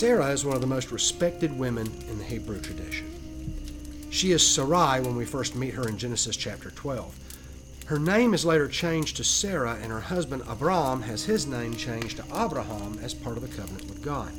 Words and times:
Sarah 0.00 0.30
is 0.30 0.46
one 0.46 0.54
of 0.54 0.62
the 0.62 0.66
most 0.66 0.92
respected 0.92 1.58
women 1.58 1.86
in 2.08 2.16
the 2.16 2.24
Hebrew 2.24 2.58
tradition. 2.58 4.08
She 4.08 4.32
is 4.32 4.40
Sarai 4.40 5.02
when 5.02 5.14
we 5.14 5.26
first 5.26 5.54
meet 5.54 5.74
her 5.74 5.86
in 5.86 5.98
Genesis 5.98 6.38
chapter 6.38 6.70
12. 6.70 7.14
Her 7.84 7.98
name 7.98 8.32
is 8.32 8.46
later 8.46 8.66
changed 8.66 9.18
to 9.18 9.24
Sarah, 9.24 9.78
and 9.82 9.92
her 9.92 10.00
husband 10.00 10.42
Abram 10.48 11.02
has 11.02 11.22
his 11.26 11.46
name 11.46 11.76
changed 11.76 12.16
to 12.16 12.24
Abraham 12.34 12.98
as 13.02 13.12
part 13.12 13.36
of 13.36 13.42
the 13.42 13.54
covenant 13.54 13.90
with 13.90 14.02
God. 14.02 14.32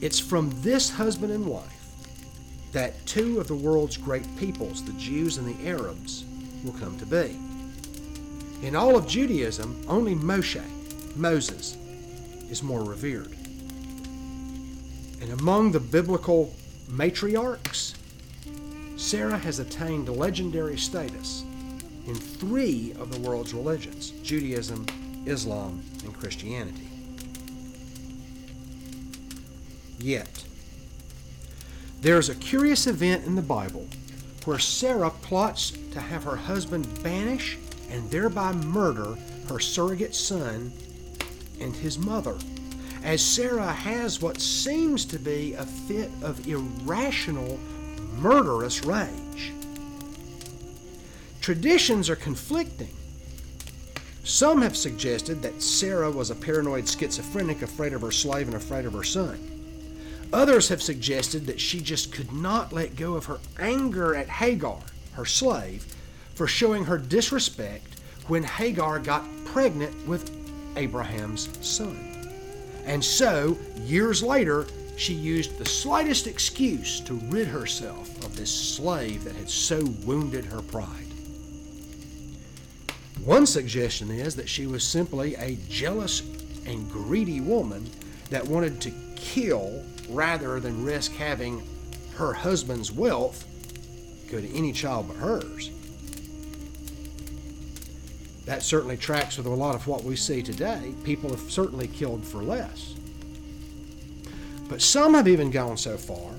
It's 0.00 0.18
from 0.18 0.50
this 0.60 0.90
husband 0.90 1.32
and 1.32 1.46
wife 1.46 1.86
that 2.72 3.06
two 3.06 3.38
of 3.38 3.46
the 3.46 3.54
world's 3.54 3.96
great 3.96 4.26
peoples, 4.36 4.84
the 4.84 4.92
Jews 4.94 5.38
and 5.38 5.46
the 5.46 5.68
Arabs, 5.68 6.24
will 6.64 6.72
come 6.72 6.98
to 6.98 7.06
be. 7.06 7.38
In 8.66 8.74
all 8.74 8.96
of 8.96 9.06
Judaism, 9.06 9.80
only 9.86 10.16
Moshe, 10.16 10.64
Moses, 11.14 11.76
is 12.50 12.60
more 12.60 12.82
revered. 12.82 13.33
Among 15.44 15.72
the 15.72 15.80
biblical 15.80 16.54
matriarchs, 16.88 17.92
Sarah 18.96 19.36
has 19.36 19.58
attained 19.58 20.08
legendary 20.08 20.78
status 20.78 21.44
in 22.06 22.14
three 22.14 22.94
of 22.98 23.12
the 23.12 23.20
world's 23.20 23.52
religions 23.52 24.14
Judaism, 24.22 24.86
Islam, 25.26 25.82
and 26.02 26.18
Christianity. 26.18 26.88
Yet, 29.98 30.46
there 32.00 32.16
is 32.16 32.30
a 32.30 32.34
curious 32.36 32.86
event 32.86 33.26
in 33.26 33.34
the 33.34 33.42
Bible 33.42 33.86
where 34.46 34.58
Sarah 34.58 35.10
plots 35.10 35.72
to 35.92 36.00
have 36.00 36.24
her 36.24 36.36
husband 36.36 36.88
banish 37.02 37.58
and 37.90 38.10
thereby 38.10 38.52
murder 38.52 39.14
her 39.50 39.60
surrogate 39.60 40.14
son 40.14 40.72
and 41.60 41.76
his 41.76 41.98
mother, 41.98 42.38
as 43.04 43.22
Sarah 43.22 43.70
has 43.70 44.22
what 44.22 44.40
seems 44.40 45.04
to 45.04 45.18
be 45.18 45.52
a 45.52 45.64
fit 45.64 46.10
of 46.22 46.48
irrational, 46.48 47.60
murderous 48.16 48.82
rage. 48.82 49.52
Traditions 51.42 52.08
are 52.08 52.16
conflicting. 52.16 52.88
Some 54.24 54.62
have 54.62 54.74
suggested 54.74 55.42
that 55.42 55.60
Sarah 55.60 56.10
was 56.10 56.30
a 56.30 56.34
paranoid 56.34 56.88
schizophrenic 56.88 57.60
afraid 57.60 57.92
of 57.92 58.00
her 58.00 58.10
slave 58.10 58.46
and 58.46 58.56
afraid 58.56 58.86
of 58.86 58.94
her 58.94 59.04
son. 59.04 59.38
Others 60.32 60.70
have 60.70 60.82
suggested 60.82 61.44
that 61.46 61.60
she 61.60 61.82
just 61.82 62.10
could 62.10 62.32
not 62.32 62.72
let 62.72 62.96
go 62.96 63.14
of 63.14 63.26
her 63.26 63.38
anger 63.58 64.14
at 64.14 64.30
Hagar, 64.30 64.80
her 65.12 65.26
slave, 65.26 65.84
for 66.34 66.46
showing 66.46 66.86
her 66.86 66.96
disrespect 66.96 68.00
when 68.28 68.42
Hagar 68.42 68.98
got 68.98 69.26
pregnant 69.44 70.08
with 70.08 70.30
Abraham's 70.76 71.50
son. 71.60 72.13
And 72.86 73.04
so, 73.04 73.56
years 73.82 74.22
later, 74.22 74.66
she 74.96 75.14
used 75.14 75.58
the 75.58 75.64
slightest 75.64 76.26
excuse 76.26 77.00
to 77.00 77.14
rid 77.30 77.48
herself 77.48 78.24
of 78.24 78.36
this 78.36 78.50
slave 78.50 79.24
that 79.24 79.34
had 79.34 79.50
so 79.50 79.84
wounded 80.04 80.44
her 80.44 80.62
pride. 80.62 81.06
One 83.24 83.46
suggestion 83.46 84.10
is 84.10 84.36
that 84.36 84.48
she 84.48 84.66
was 84.66 84.84
simply 84.84 85.34
a 85.36 85.56
jealous 85.68 86.20
and 86.66 86.90
greedy 86.90 87.40
woman 87.40 87.88
that 88.30 88.46
wanted 88.46 88.80
to 88.82 88.92
kill 89.16 89.82
rather 90.10 90.60
than 90.60 90.84
risk 90.84 91.12
having 91.12 91.62
her 92.16 92.32
husband's 92.32 92.92
wealth 92.92 93.44
go 94.30 94.40
to 94.40 94.54
any 94.54 94.72
child 94.72 95.08
but 95.08 95.16
hers. 95.16 95.70
That 98.46 98.62
certainly 98.62 98.96
tracks 98.96 99.36
with 99.36 99.46
a 99.46 99.50
lot 99.50 99.74
of 99.74 99.86
what 99.86 100.04
we 100.04 100.16
see 100.16 100.42
today. 100.42 100.94
People 101.02 101.30
have 101.30 101.50
certainly 101.50 101.88
killed 101.88 102.24
for 102.24 102.42
less. 102.42 102.94
But 104.68 104.82
some 104.82 105.14
have 105.14 105.28
even 105.28 105.50
gone 105.50 105.76
so 105.76 105.96
far 105.96 106.32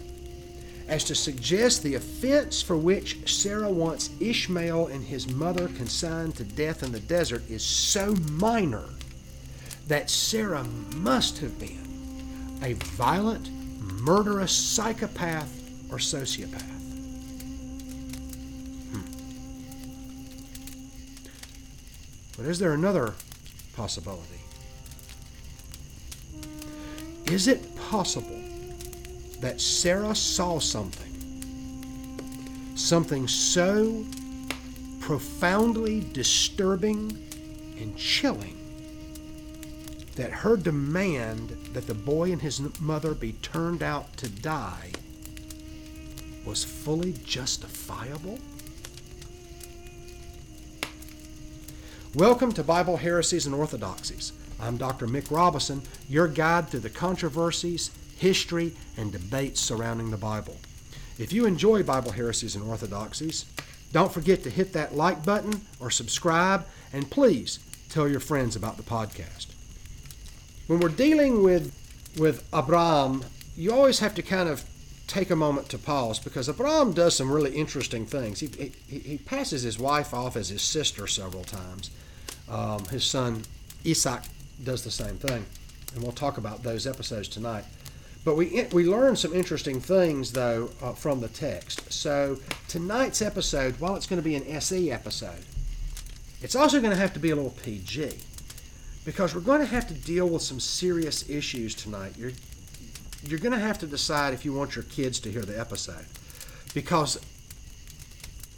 as 0.87 1.03
to 1.05 1.15
suggest 1.15 1.81
the 1.81 1.95
offense 1.95 2.61
for 2.61 2.77
which 2.77 3.17
Sarah 3.31 3.71
wants 3.71 4.11
Ishmael 4.19 4.87
and 4.87 5.03
his 5.03 5.27
mother 5.27 5.67
consigned 5.69 6.35
to 6.35 6.43
death 6.43 6.83
in 6.83 6.91
the 6.91 6.99
desert 6.99 7.49
is 7.49 7.63
so 7.63 8.13
minor 8.31 8.85
that 9.87 10.09
Sarah 10.09 10.63
must 10.95 11.39
have 11.39 11.57
been 11.59 12.59
a 12.61 12.73
violent 12.73 13.49
murderous 14.01 14.51
psychopath 14.51 15.51
or 15.91 15.97
sociopath. 15.97 16.74
But 22.37 22.45
is 22.47 22.59
there 22.59 22.73
another 22.73 23.13
possibility? 23.75 24.41
Is 27.27 27.47
it 27.47 27.75
possible 27.75 28.41
that 29.39 29.59
Sarah 29.61 30.15
saw 30.15 30.59
something, 30.59 31.11
something 32.75 33.27
so 33.27 34.05
profoundly 34.99 36.01
disturbing 36.13 37.11
and 37.79 37.97
chilling, 37.97 38.57
that 40.15 40.31
her 40.31 40.55
demand 40.57 41.49
that 41.73 41.87
the 41.87 41.93
boy 41.93 42.31
and 42.31 42.41
his 42.41 42.61
mother 42.79 43.13
be 43.13 43.33
turned 43.33 43.83
out 43.83 44.15
to 44.17 44.29
die 44.29 44.91
was 46.45 46.63
fully 46.63 47.13
justifiable? 47.23 48.39
Welcome 52.15 52.53
to 52.53 52.63
Bible 52.63 52.97
Heresies 52.97 53.45
and 53.45 53.53
Orthodoxies. 53.53 54.31
I'm 54.59 54.77
Dr. 54.77 55.05
Mick 55.05 55.29
Robison, 55.29 55.81
your 56.07 56.27
guide 56.27 56.69
through 56.69 56.79
the 56.79 56.89
controversies, 56.89 57.91
history, 58.17 58.73
and 58.95 59.11
debates 59.11 59.59
surrounding 59.59 60.11
the 60.11 60.17
Bible. 60.17 60.55
If 61.19 61.33
you 61.33 61.45
enjoy 61.45 61.83
Bible 61.83 62.11
Heresies 62.11 62.55
and 62.55 62.63
Orthodoxies, 62.63 63.45
don't 63.91 64.13
forget 64.13 64.43
to 64.43 64.49
hit 64.49 64.71
that 64.73 64.95
like 64.95 65.25
button 65.25 65.61
or 65.81 65.91
subscribe, 65.91 66.65
and 66.93 67.11
please 67.11 67.59
tell 67.89 68.07
your 68.07 68.21
friends 68.21 68.55
about 68.55 68.77
the 68.77 68.83
podcast 68.83 69.47
when 70.67 70.79
we're 70.79 70.89
dealing 70.89 71.43
with 71.43 71.73
with 72.17 72.47
Abraham, 72.53 73.23
you 73.57 73.73
always 73.73 73.99
have 73.99 74.15
to 74.15 74.21
kind 74.21 74.49
of 74.49 74.63
take 75.05 75.29
a 75.29 75.35
moment 75.35 75.69
to 75.69 75.77
pause 75.77 76.17
because 76.17 76.49
Abraham 76.49 76.93
does 76.93 77.15
some 77.15 77.31
really 77.31 77.53
interesting 77.55 78.05
things. 78.05 78.39
He, 78.39 78.47
he, 78.87 78.99
he 78.99 79.17
passes 79.17 79.63
his 79.63 79.77
wife 79.77 80.13
off 80.13 80.35
as 80.35 80.49
his 80.49 80.61
sister 80.61 81.07
several 81.07 81.43
times. 81.43 81.91
Um, 82.49 82.85
his 82.85 83.03
son 83.03 83.43
Isaac 83.85 84.23
does 84.63 84.83
the 84.83 84.91
same 84.91 85.17
thing, 85.17 85.45
and 85.93 86.03
we'll 86.03 86.11
talk 86.11 86.37
about 86.37 86.63
those 86.63 86.87
episodes 86.87 87.27
tonight. 87.27 87.65
But 88.23 88.35
we 88.35 88.65
we 88.71 88.85
learn 88.85 89.15
some 89.15 89.33
interesting 89.33 89.79
things 89.79 90.31
though 90.31 90.71
uh, 90.81 90.93
from 90.93 91.21
the 91.21 91.27
text. 91.27 91.91
So 91.91 92.39
tonight's 92.67 93.21
episode, 93.21 93.79
while 93.79 93.95
it's 93.95 94.07
going 94.07 94.21
to 94.21 94.27
be 94.27 94.35
an 94.35 94.47
SE 94.57 94.91
episode, 94.91 95.45
it's 96.41 96.55
also 96.55 96.79
going 96.79 96.91
to 96.91 96.99
have 96.99 97.13
to 97.13 97.19
be 97.19 97.29
a 97.29 97.35
little 97.35 97.55
PG 97.63 98.13
because 99.05 99.35
we're 99.35 99.41
going 99.41 99.59
to 99.59 99.67
have 99.67 99.87
to 99.87 99.93
deal 99.93 100.27
with 100.27 100.41
some 100.41 100.59
serious 100.59 101.29
issues 101.29 101.75
tonight. 101.75 102.13
You're 102.17 102.31
you're 103.23 103.39
going 103.39 103.53
to 103.53 103.59
have 103.59 103.79
to 103.79 103.87
decide 103.87 104.33
if 104.33 104.43
you 104.43 104.53
want 104.53 104.75
your 104.75 104.83
kids 104.85 105.19
to 105.21 105.31
hear 105.31 105.41
the 105.43 105.59
episode 105.59 106.05
because 106.73 107.19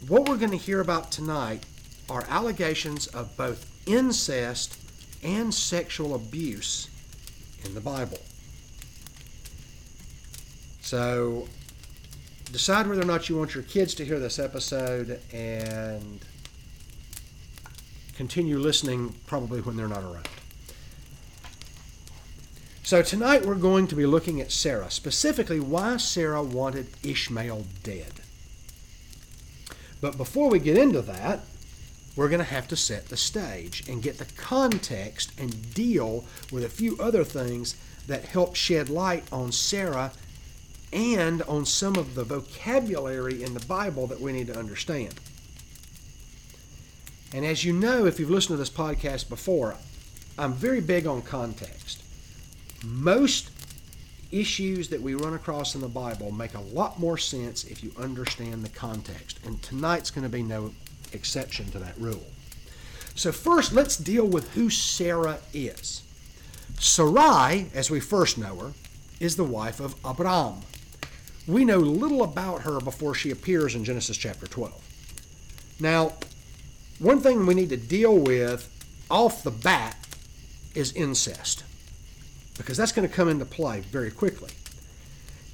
what 0.06 0.28
we're 0.28 0.36
going 0.36 0.50
to 0.50 0.58
hear 0.58 0.80
about 0.80 1.10
tonight 1.10 1.64
are 2.10 2.24
allegations 2.28 3.06
of 3.08 3.34
both 3.36 3.66
incest 3.88 4.78
and 5.24 5.52
sexual 5.52 6.14
abuse 6.14 6.88
in 7.64 7.74
the 7.74 7.80
Bible. 7.80 8.18
So 10.80 11.48
decide 12.52 12.86
whether 12.86 13.02
or 13.02 13.06
not 13.06 13.28
you 13.28 13.36
want 13.36 13.54
your 13.54 13.64
kids 13.64 13.94
to 13.96 14.04
hear 14.04 14.18
this 14.18 14.38
episode 14.38 15.20
and 15.32 16.20
continue 18.16 18.58
listening 18.58 19.14
probably 19.26 19.60
when 19.60 19.76
they're 19.76 19.88
not 19.88 20.02
around. 20.02 20.28
So 22.82 23.02
tonight 23.02 23.44
we're 23.44 23.54
going 23.54 23.86
to 23.88 23.94
be 23.94 24.06
looking 24.06 24.40
at 24.40 24.50
Sarah, 24.50 24.90
specifically 24.90 25.60
why 25.60 25.98
Sarah 25.98 26.42
wanted 26.42 26.86
Ishmael 27.02 27.66
dead. 27.82 28.12
But 30.00 30.16
before 30.16 30.48
we 30.48 30.58
get 30.58 30.78
into 30.78 31.02
that, 31.02 31.40
we're 32.18 32.28
going 32.28 32.40
to 32.40 32.44
have 32.44 32.66
to 32.66 32.74
set 32.74 33.08
the 33.08 33.16
stage 33.16 33.88
and 33.88 34.02
get 34.02 34.18
the 34.18 34.24
context 34.36 35.30
and 35.38 35.72
deal 35.72 36.24
with 36.50 36.64
a 36.64 36.68
few 36.68 36.98
other 36.98 37.22
things 37.22 37.76
that 38.08 38.24
help 38.24 38.56
shed 38.56 38.88
light 38.90 39.22
on 39.30 39.52
Sarah 39.52 40.10
and 40.92 41.42
on 41.42 41.64
some 41.64 41.94
of 41.94 42.16
the 42.16 42.24
vocabulary 42.24 43.44
in 43.44 43.54
the 43.54 43.64
Bible 43.66 44.08
that 44.08 44.20
we 44.20 44.32
need 44.32 44.48
to 44.48 44.58
understand. 44.58 45.14
And 47.32 47.46
as 47.46 47.64
you 47.64 47.72
know, 47.72 48.04
if 48.04 48.18
you've 48.18 48.30
listened 48.30 48.54
to 48.54 48.56
this 48.56 48.68
podcast 48.68 49.28
before, 49.28 49.76
I'm 50.36 50.54
very 50.54 50.80
big 50.80 51.06
on 51.06 51.22
context 51.22 52.02
most 52.84 53.50
issues 54.30 54.88
that 54.88 55.00
we 55.00 55.14
run 55.14 55.34
across 55.34 55.74
in 55.76 55.80
the 55.80 55.88
Bible 55.88 56.30
make 56.30 56.54
a 56.54 56.60
lot 56.60 56.98
more 56.98 57.16
sense 57.16 57.64
if 57.64 57.82
you 57.82 57.92
understand 57.96 58.64
the 58.64 58.68
context. 58.68 59.38
And 59.44 59.62
tonight's 59.62 60.10
going 60.10 60.24
to 60.24 60.28
be 60.28 60.42
no 60.42 60.72
exception 61.12 61.70
to 61.70 61.78
that 61.78 61.98
rule. 61.98 62.26
So, 63.14 63.32
first, 63.32 63.72
let's 63.72 63.96
deal 63.96 64.26
with 64.26 64.54
who 64.54 64.70
Sarah 64.70 65.38
is. 65.52 66.02
Sarai, 66.78 67.66
as 67.74 67.90
we 67.90 68.00
first 68.00 68.38
know 68.38 68.56
her, 68.56 68.72
is 69.18 69.36
the 69.36 69.44
wife 69.44 69.80
of 69.80 69.96
Abram. 70.04 70.60
We 71.46 71.64
know 71.64 71.78
little 71.78 72.22
about 72.22 72.62
her 72.62 72.78
before 72.78 73.14
she 73.14 73.30
appears 73.30 73.74
in 73.74 73.84
Genesis 73.84 74.16
chapter 74.16 74.46
12. 74.46 75.76
Now, 75.80 76.12
one 76.98 77.20
thing 77.20 77.46
we 77.46 77.54
need 77.54 77.70
to 77.70 77.76
deal 77.76 78.16
with 78.16 78.68
off 79.10 79.42
the 79.42 79.50
bat 79.50 79.96
is 80.74 80.92
incest, 80.92 81.64
because 82.56 82.76
that's 82.76 82.92
going 82.92 83.08
to 83.08 83.14
come 83.14 83.28
into 83.28 83.44
play 83.44 83.80
very 83.80 84.10
quickly. 84.10 84.50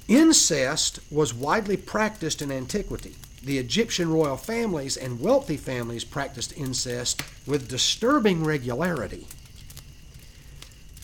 Incest 0.07 0.99
was 1.09 1.33
widely 1.33 1.77
practiced 1.77 2.41
in 2.41 2.51
antiquity. 2.51 3.15
The 3.45 3.59
Egyptian 3.59 4.09
royal 4.09 4.37
families 4.37 4.97
and 4.97 5.21
wealthy 5.21 5.55
families 5.55 6.03
practiced 6.03 6.57
incest 6.57 7.21
with 7.45 7.69
disturbing 7.69 8.43
regularity. 8.43 9.27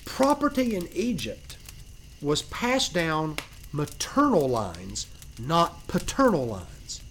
Property 0.06 0.76
in 0.76 0.88
Egypt 0.92 1.58
was 2.20 2.42
passed 2.42 2.96
down 2.96 3.38
maternal 3.72 4.50
lines, 4.50 5.06
not 5.38 5.88
paternal 5.88 6.48
lines. 6.48 7.02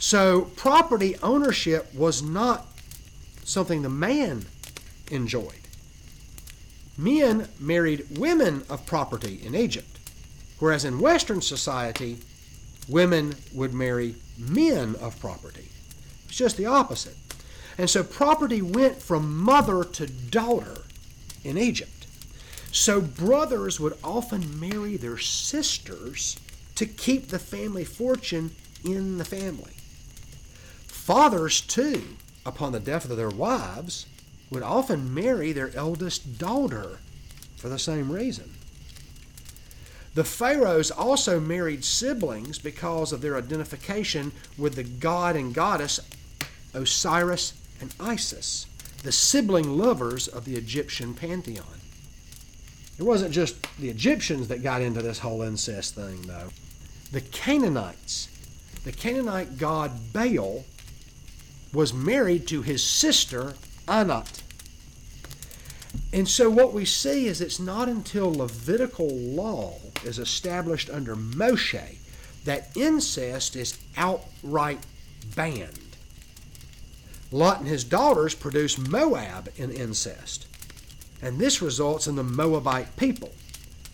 So 0.00 0.50
property 0.56 1.16
ownership 1.22 1.94
was 1.94 2.20
not 2.20 2.66
something 3.44 3.82
the 3.82 3.88
man 3.88 4.46
enjoyed. 5.12 5.52
Men 6.98 7.48
married 7.60 8.18
women 8.18 8.64
of 8.68 8.84
property 8.84 9.40
in 9.44 9.54
Egypt, 9.54 10.00
whereas 10.58 10.84
in 10.84 10.98
Western 10.98 11.40
society, 11.40 12.18
women 12.88 13.36
would 13.54 13.72
marry 13.72 14.16
men 14.38 14.94
of 14.96 15.18
property. 15.20 15.68
It's 16.26 16.36
just 16.36 16.56
the 16.56 16.66
opposite. 16.66 17.16
And 17.78 17.90
so 17.90 18.02
property 18.02 18.62
went 18.62 19.02
from 19.02 19.38
mother 19.38 19.84
to 19.84 20.06
daughter 20.06 20.82
in 21.44 21.58
Egypt. 21.58 22.06
So 22.72 23.00
brothers 23.00 23.78
would 23.80 23.96
often 24.02 24.58
marry 24.58 24.96
their 24.96 25.18
sisters 25.18 26.38
to 26.74 26.86
keep 26.86 27.28
the 27.28 27.38
family 27.38 27.84
fortune 27.84 28.50
in 28.84 29.18
the 29.18 29.24
family. 29.24 29.72
Fathers, 30.86 31.60
too, 31.60 32.02
upon 32.44 32.72
the 32.72 32.80
death 32.80 33.08
of 33.08 33.16
their 33.16 33.30
wives, 33.30 34.06
would 34.50 34.62
often 34.62 35.14
marry 35.14 35.52
their 35.52 35.74
eldest 35.74 36.38
daughter 36.38 36.98
for 37.56 37.68
the 37.68 37.78
same 37.78 38.10
reason. 38.10 38.55
The 40.16 40.24
pharaohs 40.24 40.90
also 40.90 41.38
married 41.38 41.84
siblings 41.84 42.58
because 42.58 43.12
of 43.12 43.20
their 43.20 43.36
identification 43.36 44.32
with 44.56 44.74
the 44.74 44.82
god 44.82 45.36
and 45.36 45.52
goddess 45.52 46.00
Osiris 46.72 47.52
and 47.82 47.94
Isis, 48.00 48.64
the 49.02 49.12
sibling 49.12 49.76
lovers 49.76 50.26
of 50.26 50.46
the 50.46 50.56
Egyptian 50.56 51.12
pantheon. 51.12 51.80
It 52.98 53.02
wasn't 53.02 53.34
just 53.34 53.56
the 53.78 53.90
Egyptians 53.90 54.48
that 54.48 54.62
got 54.62 54.80
into 54.80 55.02
this 55.02 55.18
whole 55.18 55.42
incest 55.42 55.94
thing, 55.94 56.22
though. 56.22 56.48
The 57.12 57.20
Canaanites, 57.20 58.28
the 58.84 58.92
Canaanite 58.92 59.58
god 59.58 60.14
Baal, 60.14 60.64
was 61.74 61.92
married 61.92 62.48
to 62.48 62.62
his 62.62 62.82
sister 62.82 63.52
Anat. 63.86 64.42
And 66.10 66.26
so 66.26 66.48
what 66.48 66.72
we 66.72 66.86
see 66.86 67.26
is 67.26 67.42
it's 67.42 67.60
not 67.60 67.90
until 67.90 68.32
Levitical 68.32 69.14
law 69.14 69.78
is 70.04 70.18
established 70.18 70.90
under 70.90 71.16
Moshe 71.16 71.96
that 72.44 72.76
incest 72.76 73.56
is 73.56 73.78
outright 73.96 74.84
banned. 75.34 75.78
Lot 77.32 77.58
and 77.58 77.68
his 77.68 77.84
daughters 77.84 78.34
produce 78.34 78.78
Moab 78.78 79.50
in 79.56 79.70
incest. 79.70 80.46
And 81.20 81.38
this 81.38 81.60
results 81.60 82.06
in 82.06 82.14
the 82.16 82.22
Moabite 82.22 82.96
people. 82.96 83.32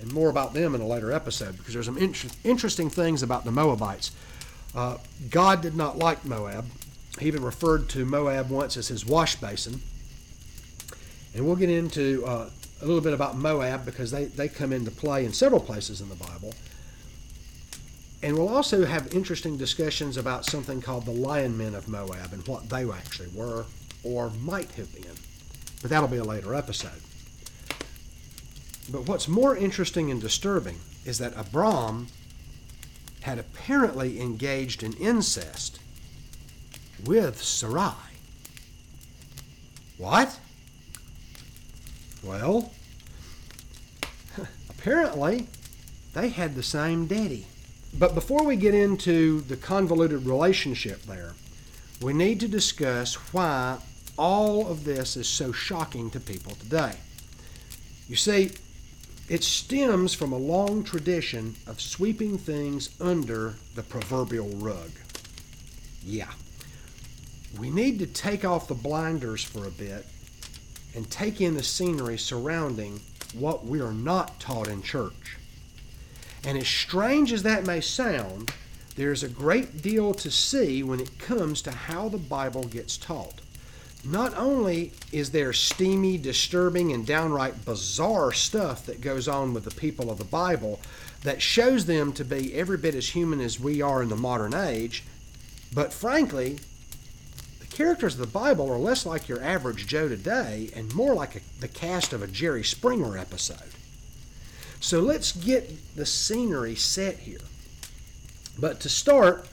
And 0.00 0.12
more 0.12 0.28
about 0.28 0.52
them 0.52 0.74
in 0.74 0.80
a 0.80 0.86
later 0.86 1.12
episode 1.12 1.56
because 1.56 1.74
there's 1.74 1.86
some 1.86 1.98
inter- 1.98 2.28
interesting 2.44 2.90
things 2.90 3.22
about 3.22 3.44
the 3.44 3.52
Moabites. 3.52 4.10
Uh, 4.74 4.98
God 5.30 5.62
did 5.62 5.76
not 5.76 5.96
like 5.96 6.24
Moab. 6.24 6.66
He 7.18 7.26
even 7.26 7.44
referred 7.44 7.88
to 7.90 8.04
Moab 8.04 8.50
once 8.50 8.76
as 8.76 8.88
his 8.88 9.06
wash 9.06 9.36
basin. 9.36 9.80
And 11.34 11.46
we'll 11.46 11.56
get 11.56 11.70
into 11.70 12.24
uh, 12.26 12.50
a 12.82 12.86
little 12.86 13.00
bit 13.00 13.14
about 13.14 13.36
Moab 13.36 13.84
because 13.84 14.10
they, 14.10 14.24
they 14.24 14.48
come 14.48 14.72
into 14.72 14.90
play 14.90 15.24
in 15.24 15.32
several 15.32 15.60
places 15.60 16.00
in 16.00 16.08
the 16.08 16.16
Bible. 16.16 16.52
And 18.22 18.36
we'll 18.36 18.48
also 18.48 18.84
have 18.84 19.14
interesting 19.14 19.56
discussions 19.56 20.16
about 20.16 20.44
something 20.44 20.80
called 20.80 21.06
the 21.06 21.12
lion 21.12 21.56
men 21.56 21.74
of 21.74 21.88
Moab 21.88 22.32
and 22.32 22.46
what 22.46 22.68
they 22.68 22.88
actually 22.88 23.28
were 23.34 23.64
or 24.04 24.30
might 24.40 24.70
have 24.72 24.92
been. 24.94 25.14
But 25.80 25.90
that'll 25.90 26.08
be 26.08 26.18
a 26.18 26.24
later 26.24 26.54
episode. 26.54 27.00
But 28.90 29.08
what's 29.08 29.28
more 29.28 29.56
interesting 29.56 30.10
and 30.10 30.20
disturbing 30.20 30.78
is 31.04 31.18
that 31.18 31.32
Abram 31.36 32.08
had 33.22 33.38
apparently 33.38 34.20
engaged 34.20 34.82
in 34.82 34.92
incest 34.94 35.80
with 37.04 37.42
Sarai. 37.42 37.94
What? 39.98 40.38
Well, 42.22 42.72
apparently 44.70 45.48
they 46.14 46.28
had 46.28 46.54
the 46.54 46.62
same 46.62 47.06
daddy. 47.06 47.46
But 47.98 48.14
before 48.14 48.44
we 48.44 48.56
get 48.56 48.74
into 48.74 49.40
the 49.42 49.56
convoluted 49.56 50.24
relationship 50.24 51.02
there, 51.02 51.34
we 52.00 52.12
need 52.12 52.40
to 52.40 52.48
discuss 52.48 53.14
why 53.32 53.78
all 54.16 54.66
of 54.68 54.84
this 54.84 55.16
is 55.16 55.28
so 55.28 55.52
shocking 55.52 56.10
to 56.10 56.20
people 56.20 56.52
today. 56.52 56.94
You 58.08 58.16
see, 58.16 58.52
it 59.28 59.44
stems 59.44 60.14
from 60.14 60.32
a 60.32 60.38
long 60.38 60.84
tradition 60.84 61.54
of 61.66 61.80
sweeping 61.80 62.38
things 62.38 62.90
under 63.00 63.54
the 63.74 63.82
proverbial 63.82 64.48
rug. 64.56 64.90
Yeah. 66.04 66.30
We 67.58 67.70
need 67.70 67.98
to 68.00 68.06
take 68.06 68.44
off 68.44 68.68
the 68.68 68.74
blinders 68.74 69.44
for 69.44 69.66
a 69.66 69.70
bit 69.70 70.06
and 70.94 71.10
take 71.10 71.40
in 71.40 71.54
the 71.54 71.62
scenery 71.62 72.18
surrounding 72.18 73.00
what 73.34 73.64
we 73.64 73.80
are 73.80 73.92
not 73.92 74.38
taught 74.38 74.68
in 74.68 74.82
church. 74.82 75.38
And 76.44 76.58
as 76.58 76.68
strange 76.68 77.32
as 77.32 77.42
that 77.44 77.66
may 77.66 77.80
sound, 77.80 78.52
there's 78.96 79.22
a 79.22 79.28
great 79.28 79.80
deal 79.80 80.12
to 80.14 80.30
see 80.30 80.82
when 80.82 81.00
it 81.00 81.18
comes 81.18 81.62
to 81.62 81.70
how 81.70 82.08
the 82.08 82.18
Bible 82.18 82.64
gets 82.64 82.96
taught. 82.96 83.40
Not 84.04 84.36
only 84.36 84.92
is 85.12 85.30
there 85.30 85.52
steamy, 85.52 86.18
disturbing, 86.18 86.92
and 86.92 87.06
downright 87.06 87.64
bizarre 87.64 88.32
stuff 88.32 88.84
that 88.86 89.00
goes 89.00 89.28
on 89.28 89.54
with 89.54 89.64
the 89.64 89.70
people 89.70 90.10
of 90.10 90.18
the 90.18 90.24
Bible 90.24 90.80
that 91.22 91.40
shows 91.40 91.86
them 91.86 92.12
to 92.14 92.24
be 92.24 92.52
every 92.54 92.76
bit 92.76 92.96
as 92.96 93.10
human 93.10 93.40
as 93.40 93.60
we 93.60 93.80
are 93.80 94.02
in 94.02 94.08
the 94.08 94.16
modern 94.16 94.54
age, 94.54 95.04
but 95.72 95.92
frankly, 95.92 96.58
characters 97.72 98.14
of 98.14 98.20
the 98.20 98.26
Bible 98.26 98.70
are 98.70 98.78
less 98.78 99.04
like 99.04 99.28
your 99.28 99.42
average 99.42 99.86
Joe 99.86 100.08
today 100.08 100.70
and 100.76 100.94
more 100.94 101.14
like 101.14 101.36
a, 101.36 101.40
the 101.60 101.68
cast 101.68 102.12
of 102.12 102.22
a 102.22 102.26
Jerry 102.26 102.62
Springer 102.62 103.18
episode. 103.18 103.72
So 104.80 105.00
let's 105.00 105.32
get 105.32 105.94
the 105.96 106.06
scenery 106.06 106.74
set 106.74 107.18
here. 107.18 107.40
But 108.58 108.80
to 108.80 108.88
start, 108.88 109.48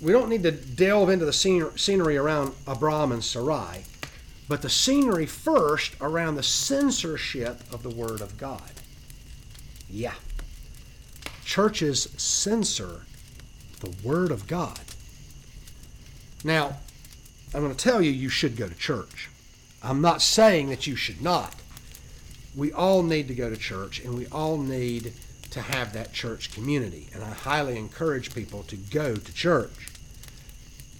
we 0.00 0.12
don't 0.12 0.28
need 0.28 0.42
to 0.44 0.52
delve 0.52 1.10
into 1.10 1.24
the 1.24 1.32
scenery 1.32 2.16
around 2.16 2.54
Abram 2.66 3.12
and 3.12 3.24
Sarai, 3.24 3.84
but 4.48 4.62
the 4.62 4.70
scenery 4.70 5.26
first 5.26 5.96
around 6.00 6.36
the 6.36 6.42
censorship 6.42 7.60
of 7.72 7.82
the 7.82 7.90
Word 7.90 8.20
of 8.20 8.38
God. 8.38 8.72
Yeah. 9.90 10.14
Churches 11.44 12.08
censor 12.16 13.02
the 13.80 13.94
Word 14.06 14.30
of 14.30 14.46
God. 14.46 14.80
Now, 16.44 16.76
I'm 17.56 17.62
going 17.62 17.74
to 17.74 17.84
tell 17.84 18.02
you 18.02 18.10
you 18.10 18.28
should 18.28 18.54
go 18.54 18.68
to 18.68 18.74
church. 18.74 19.30
I'm 19.82 20.02
not 20.02 20.20
saying 20.20 20.68
that 20.68 20.86
you 20.86 20.94
should 20.94 21.22
not. 21.22 21.54
We 22.54 22.70
all 22.70 23.02
need 23.02 23.28
to 23.28 23.34
go 23.34 23.48
to 23.48 23.56
church 23.56 23.98
and 24.00 24.14
we 24.14 24.26
all 24.26 24.58
need 24.58 25.14
to 25.52 25.62
have 25.62 25.94
that 25.94 26.12
church 26.12 26.52
community. 26.52 27.08
And 27.14 27.24
I 27.24 27.30
highly 27.30 27.78
encourage 27.78 28.34
people 28.34 28.62
to 28.64 28.76
go 28.76 29.16
to 29.16 29.32
church. 29.32 29.88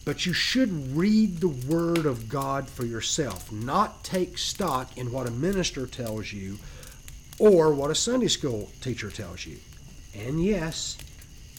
But 0.07 0.25
you 0.25 0.33
should 0.33 0.97
read 0.97 1.41
the 1.41 1.49
Word 1.49 2.07
of 2.07 2.31
God 2.31 2.71
for 2.71 2.87
yourself, 2.87 3.53
not 3.53 4.03
take 4.03 4.39
stock 4.39 4.97
in 4.97 5.13
what 5.13 5.29
a 5.29 5.33
minister 5.33 5.87
tells 5.87 6.33
you 6.33 6.57
or 7.39 7.75
what 7.75 7.91
a 7.91 7.95
Sunday 7.95 8.29
school 8.29 8.71
teacher 8.81 9.11
tells 9.11 9.45
you. 9.45 9.59
And 10.19 10.43
yes, 10.43 10.97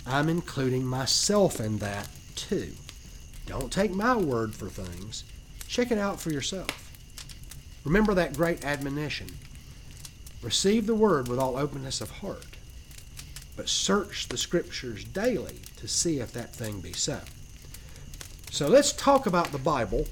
I'm 0.08 0.27
including 0.27 0.88
myself 0.88 1.60
in 1.60 1.77
that 1.77 2.08
too. 2.36 2.74
Don't 3.48 3.72
take 3.72 3.92
my 3.92 4.16
word 4.16 4.54
for 4.54 4.70
things. 4.70 5.24
Check 5.68 5.92
it 5.92 5.98
out 5.98 6.22
for 6.22 6.32
yourself. 6.32 6.92
Remember 7.84 8.13
that 8.13 8.38
great 8.38 8.63
admonition 8.63 9.27
receive 10.44 10.86
the 10.86 10.94
word 10.94 11.27
with 11.27 11.39
all 11.39 11.58
openness 11.58 12.00
of 12.00 12.12
heart 12.12 12.58
but 13.58 13.68
search 13.68 14.30
the 14.30 14.38
scriptures 14.38 15.04
daily 15.04 15.60
to 15.75 15.88
see 15.88 16.20
if 16.20 16.32
that 16.32 16.56
thing 16.56 16.80
be 16.80 16.94
so. 16.94 17.20
So 18.51 18.68
let's 18.68 18.94
talk 18.94 19.25
about 19.25 19.51
the 19.51 19.58
Bible 19.58 20.08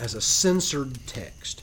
as 0.00 0.14
a 0.14 0.20
censored 0.20 1.06
text. 1.06 1.62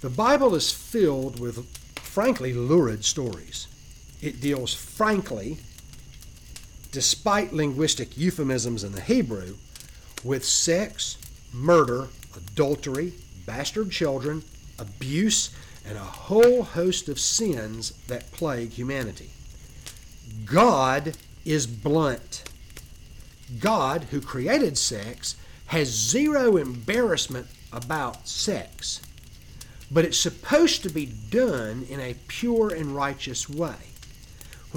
The 0.00 0.08
Bible 0.08 0.54
is 0.54 0.72
filled 0.72 1.40
with, 1.40 1.66
frankly, 1.98 2.52
lurid 2.54 3.04
stories. 3.04 3.66
It 4.22 4.40
deals 4.40 4.72
frankly, 4.72 5.58
despite 6.96 7.52
linguistic 7.52 8.16
euphemisms 8.16 8.82
in 8.82 8.92
the 8.92 9.02
Hebrew, 9.02 9.54
with 10.24 10.42
sex, 10.46 11.18
murder, 11.52 12.08
adultery, 12.34 13.12
bastard 13.44 13.90
children, 13.90 14.42
abuse, 14.78 15.54
and 15.86 15.98
a 15.98 16.00
whole 16.00 16.62
host 16.62 17.10
of 17.10 17.20
sins 17.20 17.90
that 18.06 18.32
plague 18.32 18.70
humanity. 18.70 19.28
God 20.46 21.18
is 21.44 21.66
blunt. 21.66 22.44
God, 23.60 24.04
who 24.04 24.22
created 24.22 24.78
sex, 24.78 25.36
has 25.66 25.88
zero 25.88 26.56
embarrassment 26.56 27.46
about 27.74 28.26
sex, 28.26 29.02
but 29.90 30.06
it's 30.06 30.18
supposed 30.18 30.82
to 30.84 30.88
be 30.88 31.12
done 31.28 31.86
in 31.90 32.00
a 32.00 32.16
pure 32.26 32.70
and 32.70 32.96
righteous 32.96 33.50
way. 33.50 33.74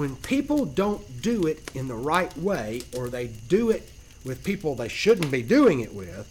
When 0.00 0.16
people 0.16 0.64
don't 0.64 1.20
do 1.20 1.46
it 1.46 1.70
in 1.74 1.86
the 1.86 1.94
right 1.94 2.34
way, 2.38 2.80
or 2.96 3.10
they 3.10 3.26
do 3.26 3.68
it 3.68 3.86
with 4.24 4.42
people 4.42 4.74
they 4.74 4.88
shouldn't 4.88 5.30
be 5.30 5.42
doing 5.42 5.80
it 5.80 5.92
with, 5.92 6.26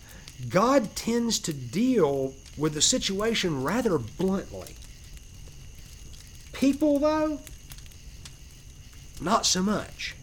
God 0.50 0.96
tends 0.96 1.38
to 1.38 1.54
deal 1.54 2.34
with 2.58 2.74
the 2.74 2.82
situation 2.82 3.62
rather 3.64 4.00
bluntly. 4.00 4.76
People, 6.52 6.98
though, 6.98 7.42
not 9.22 9.46
so 9.46 9.62
much. 9.62 10.16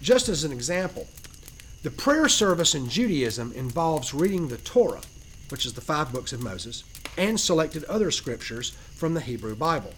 Just 0.00 0.30
as 0.30 0.42
an 0.42 0.52
example, 0.52 1.06
the 1.82 1.90
prayer 1.90 2.30
service 2.30 2.74
in 2.74 2.88
Judaism 2.88 3.52
involves 3.52 4.14
reading 4.14 4.48
the 4.48 4.56
Torah, 4.56 5.02
which 5.50 5.66
is 5.66 5.74
the 5.74 5.82
five 5.82 6.12
books 6.12 6.32
of 6.32 6.42
Moses, 6.42 6.82
and 7.18 7.38
selected 7.38 7.84
other 7.84 8.10
scriptures 8.10 8.70
from 8.94 9.12
the 9.12 9.20
Hebrew 9.20 9.54
Bible. 9.54 9.92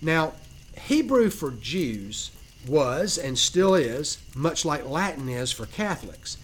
Now, 0.00 0.32
Hebrew 0.78 1.30
for 1.30 1.50
Jews 1.50 2.30
was 2.66 3.18
and 3.18 3.38
still 3.38 3.74
is 3.74 4.18
much 4.34 4.64
like 4.64 4.84
Latin 4.84 5.28
is 5.28 5.52
for 5.52 5.66
Catholics. 5.66 6.36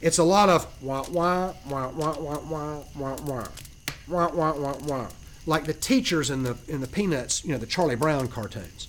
It's 0.00 0.18
a 0.18 0.24
lot 0.24 0.48
of 0.48 0.66
wah 0.82 1.04
wah 1.10 1.54
wah 1.66 1.88
wah 1.90 2.18
wah 2.18 2.38
wah 2.38 2.82
wah 2.94 3.16
wah 3.26 3.48
wah 4.08 4.30
wah 4.32 4.52
wah 4.52 4.78
wah 4.86 5.08
like 5.46 5.64
the 5.64 5.74
teachers 5.74 6.30
in 6.30 6.42
the 6.42 6.56
in 6.68 6.80
the 6.80 6.86
Peanuts, 6.86 7.44
you 7.44 7.52
know, 7.52 7.58
the 7.58 7.66
Charlie 7.66 7.96
Brown 7.96 8.28
cartoons. 8.28 8.88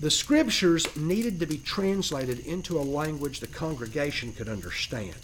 The 0.00 0.10
scriptures 0.10 0.94
needed 0.96 1.40
to 1.40 1.46
be 1.46 1.58
translated 1.58 2.40
into 2.40 2.78
a 2.78 2.82
language 2.82 3.40
the 3.40 3.46
congregation 3.46 4.32
could 4.32 4.48
understand. 4.48 5.14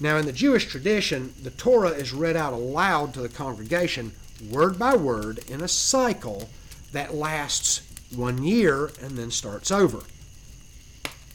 Now, 0.00 0.16
in 0.16 0.24
the 0.24 0.32
Jewish 0.32 0.66
tradition, 0.66 1.34
the 1.42 1.50
Torah 1.50 1.90
is 1.90 2.12
read 2.12 2.36
out 2.36 2.52
aloud 2.52 3.12
to 3.14 3.20
the 3.20 3.28
congregation, 3.28 4.12
word 4.50 4.78
by 4.78 4.96
word, 4.96 5.40
in 5.48 5.60
a 5.60 5.68
cycle 5.68 6.48
that 6.92 7.14
lasts 7.14 7.82
one 8.14 8.42
year 8.42 8.90
and 9.00 9.16
then 9.16 9.30
starts 9.30 9.70
over. 9.70 10.00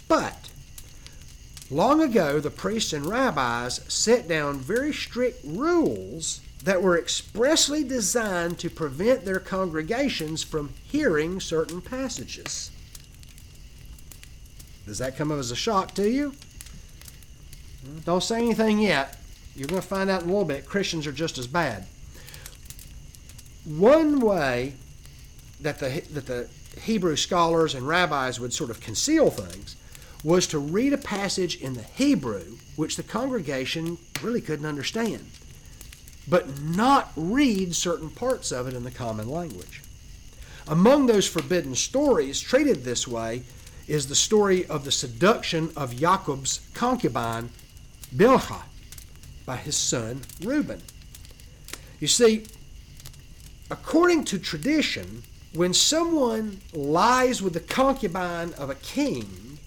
But 0.07 0.49
long 1.69 2.01
ago, 2.01 2.39
the 2.39 2.49
priests 2.49 2.93
and 2.93 3.05
rabbis 3.05 3.81
set 3.87 4.27
down 4.27 4.59
very 4.59 4.93
strict 4.93 5.41
rules 5.43 6.41
that 6.63 6.81
were 6.81 6.97
expressly 6.97 7.83
designed 7.83 8.59
to 8.59 8.69
prevent 8.69 9.25
their 9.25 9.39
congregations 9.39 10.43
from 10.43 10.73
hearing 10.83 11.39
certain 11.39 11.81
passages. 11.81 12.71
Does 14.85 14.99
that 14.99 15.17
come 15.17 15.31
as 15.31 15.51
a 15.51 15.55
shock 15.55 15.93
to 15.95 16.09
you? 16.09 16.33
Don't 18.05 18.23
say 18.23 18.37
anything 18.37 18.79
yet. 18.79 19.17
You're 19.55 19.67
going 19.67 19.81
to 19.81 19.87
find 19.87 20.09
out 20.09 20.23
in 20.23 20.29
a 20.29 20.31
little 20.31 20.47
bit 20.47 20.65
Christians 20.65 21.07
are 21.07 21.11
just 21.11 21.37
as 21.37 21.47
bad. 21.47 21.85
One 23.65 24.19
way 24.19 24.73
that 25.61 25.79
the, 25.79 26.03
that 26.11 26.25
the 26.25 26.47
Hebrew 26.81 27.15
scholars 27.15 27.73
and 27.73 27.87
rabbis 27.87 28.39
would 28.39 28.53
sort 28.53 28.69
of 28.69 28.79
conceal 28.79 29.29
things 29.29 29.75
was 30.23 30.47
to 30.47 30.59
read 30.59 30.93
a 30.93 30.97
passage 30.97 31.61
in 31.61 31.73
the 31.73 31.83
Hebrew 31.83 32.57
which 32.75 32.95
the 32.95 33.03
congregation 33.03 33.97
really 34.21 34.41
couldn't 34.41 34.65
understand, 34.65 35.25
but 36.27 36.59
not 36.61 37.11
read 37.15 37.75
certain 37.75 38.09
parts 38.09 38.51
of 38.51 38.67
it 38.67 38.73
in 38.73 38.83
the 38.83 38.91
common 38.91 39.29
language. 39.29 39.81
Among 40.67 41.05
those 41.05 41.27
forbidden 41.27 41.75
stories 41.75 42.39
treated 42.39 42.83
this 42.83 43.07
way 43.07 43.43
is 43.87 44.07
the 44.07 44.15
story 44.15 44.65
of 44.65 44.83
the 44.83 44.91
seduction 44.91 45.71
of 45.77 45.95
Jacob's 45.95 46.59
concubine 46.73 47.49
Bilhah 48.15 48.63
by 49.45 49.55
his 49.55 49.77
son 49.77 50.21
Reuben. 50.43 50.81
You 51.99 52.07
see, 52.07 52.45
according 53.71 54.25
to 54.25 54.37
tradition, 54.37 55.23
when 55.53 55.73
someone 55.73 56.61
lies 56.73 57.41
with 57.41 57.53
the 57.53 57.59
concubine 57.59 58.53
of 58.53 58.69
a 58.69 58.75
king, 58.75 59.59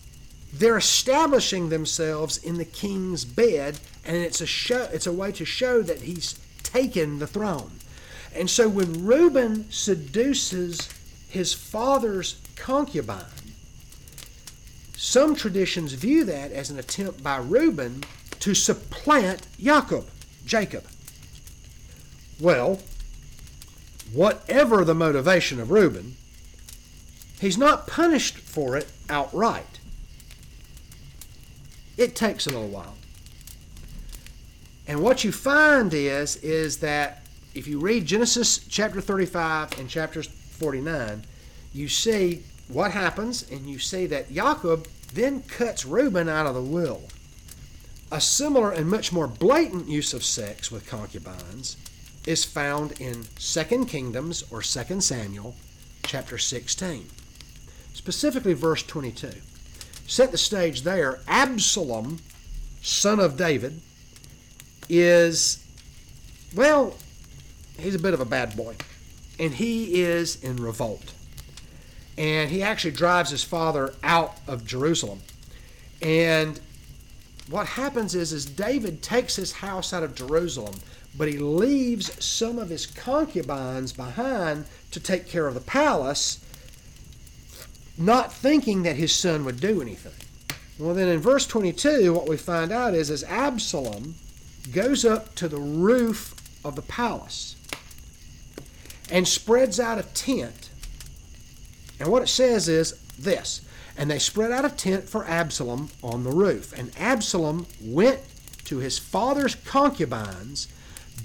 they're 0.52 0.76
establishing 0.76 1.68
themselves 1.68 2.38
in 2.38 2.58
the 2.58 2.64
king's 2.64 3.25
bed, 3.25 3.78
and 4.04 4.16
it's 4.16 4.40
a 4.40 4.46
show, 4.46 4.88
it's 4.92 5.06
a 5.06 5.12
way 5.12 5.32
to 5.32 5.44
show 5.44 5.82
that 5.82 6.02
he's 6.02 6.38
taken 6.62 7.18
the 7.18 7.26
throne. 7.26 7.72
And 8.34 8.49
so 8.49 8.68
when 8.68 9.04
Reuben 9.04 9.70
seduces 9.70 10.88
his 11.28 11.52
father's 11.54 12.40
concubine, 12.56 13.25
some 14.96 15.34
traditions 15.34 15.94
view 15.94 16.25
that 16.25 16.52
as 16.52 16.70
an 16.70 16.78
attempt 16.78 17.22
by 17.22 17.38
Reuben 17.38 18.04
to 18.40 18.54
supplant 18.54 19.46
Jacob, 19.58 20.06
Jacob. 20.44 20.84
Well, 22.38 22.80
whatever 24.12 24.85
the 24.85 24.95
motivation 24.95 25.61
of 25.61 25.71
Reuben, 25.71 26.17
he's 27.40 27.59
not 27.59 27.87
punished 27.87 28.37
for 28.37 28.76
it 28.76 28.90
outright. 29.09 29.81
It 31.97 32.14
takes 32.14 32.47
a 32.47 32.50
little 32.50 32.69
while. 32.69 32.97
And 34.87 35.02
what 35.02 35.23
you 35.23 35.33
find 35.33 35.93
is 35.95 36.37
is 36.37 36.79
that 36.79 37.23
if 37.55 37.67
you 37.67 37.79
read 37.79 38.07
Genesis 38.07 38.59
chapter 38.69 39.00
35 39.00 39.79
and 39.79 39.88
chapter 39.88 40.23
49, 40.23 41.25
you 41.73 41.88
see 41.88 42.43
what 42.69 42.93
happens 42.93 43.49
and 43.50 43.67
you 43.67 43.79
see 43.79 44.07
that 44.07 44.33
Jacob 44.33 44.88
then 45.12 45.43
cuts 45.43 45.85
Reuben 45.85 46.29
out 46.29 46.47
of 46.47 46.55
the 46.55 46.62
will. 46.62 47.02
A 48.12 48.21
similar 48.21 48.73
and 48.73 48.88
much 48.88 49.12
more 49.12 49.29
blatant 49.29 49.88
use 49.88 50.14
of 50.14 50.25
sex 50.25 50.71
with 50.71 50.88
concubines 50.88 51.76
is 52.26 52.44
found 52.44 53.00
in 53.00 53.24
2 53.38 53.84
Kingdoms 53.86 54.44
or 54.50 54.62
2 54.62 55.00
Samuel 55.00 55.54
chapter 56.02 56.38
16, 56.38 57.06
specifically 57.94 58.52
verse 58.52 58.82
22. 58.82 59.30
Set 60.06 60.32
the 60.32 60.38
stage 60.38 60.82
there. 60.82 61.20
Absalom, 61.28 62.18
son 62.82 63.20
of 63.20 63.36
David, 63.36 63.80
is, 64.88 65.64
well, 66.54 66.96
he's 67.78 67.94
a 67.94 67.98
bit 67.98 68.12
of 68.12 68.20
a 68.20 68.24
bad 68.24 68.56
boy. 68.56 68.74
And 69.38 69.54
he 69.54 70.02
is 70.02 70.42
in 70.42 70.56
revolt. 70.56 71.14
And 72.18 72.50
he 72.50 72.62
actually 72.62 72.90
drives 72.90 73.30
his 73.30 73.44
father 73.44 73.94
out 74.02 74.36
of 74.46 74.66
Jerusalem. 74.66 75.20
And 76.02 76.60
what 77.48 77.66
happens 77.66 78.14
is, 78.14 78.32
is 78.32 78.44
David 78.44 79.02
takes 79.02 79.36
his 79.36 79.52
house 79.52 79.92
out 79.92 80.02
of 80.02 80.14
Jerusalem 80.14 80.74
but 81.17 81.29
he 81.29 81.38
leaves 81.38 82.23
some 82.25 82.59
of 82.59 82.69
his 82.69 82.87
concubines 82.87 83.93
behind 83.93 84.67
to 84.90 85.00
take 85.00 85.26
care 85.26 85.47
of 85.47 85.55
the 85.55 85.61
palace, 85.61 86.45
not 87.99 88.33
thinking 88.33 88.83
that 88.83 88.97
his 88.97 89.14
son 89.14 89.45
would 89.45 89.61
do 89.61 89.83
anything. 89.83 90.12
Well, 90.79 90.95
then 90.95 91.09
in 91.09 91.21
verse 91.21 91.47
22, 91.47 92.12
what 92.12 92.29
we 92.29 92.37
find 92.37 92.73
out 92.73 92.95
is 92.95 93.11
as 93.11 93.23
Absalom 93.25 94.14
goes 94.73 95.05
up 95.05 95.35
to 95.35 95.49
the 95.49 95.59
roof 95.59 96.35
of 96.64 96.76
the 96.76 96.83
palace 96.83 97.57
and 99.11 99.26
spreads 99.26 99.81
out 99.81 99.99
a 99.99 100.05
tent. 100.14 100.71
And 101.99 102.09
what 102.09 102.23
it 102.23 102.29
says 102.29 102.69
is 102.69 102.93
this 103.19 103.61
And 103.99 104.11
they 104.11 104.19
spread 104.19 104.52
out 104.52 104.64
a 104.64 104.71
tent 104.71 105.09
for 105.09 105.26
Absalom 105.26 105.90
on 106.02 106.25
the 106.25 106.33
roof. 106.33 106.73
And 106.79 106.93
Absalom 106.99 107.67
went 107.83 108.21
to 108.64 108.79
his 108.79 108.99
father's 108.99 109.57
concubines 109.57 110.69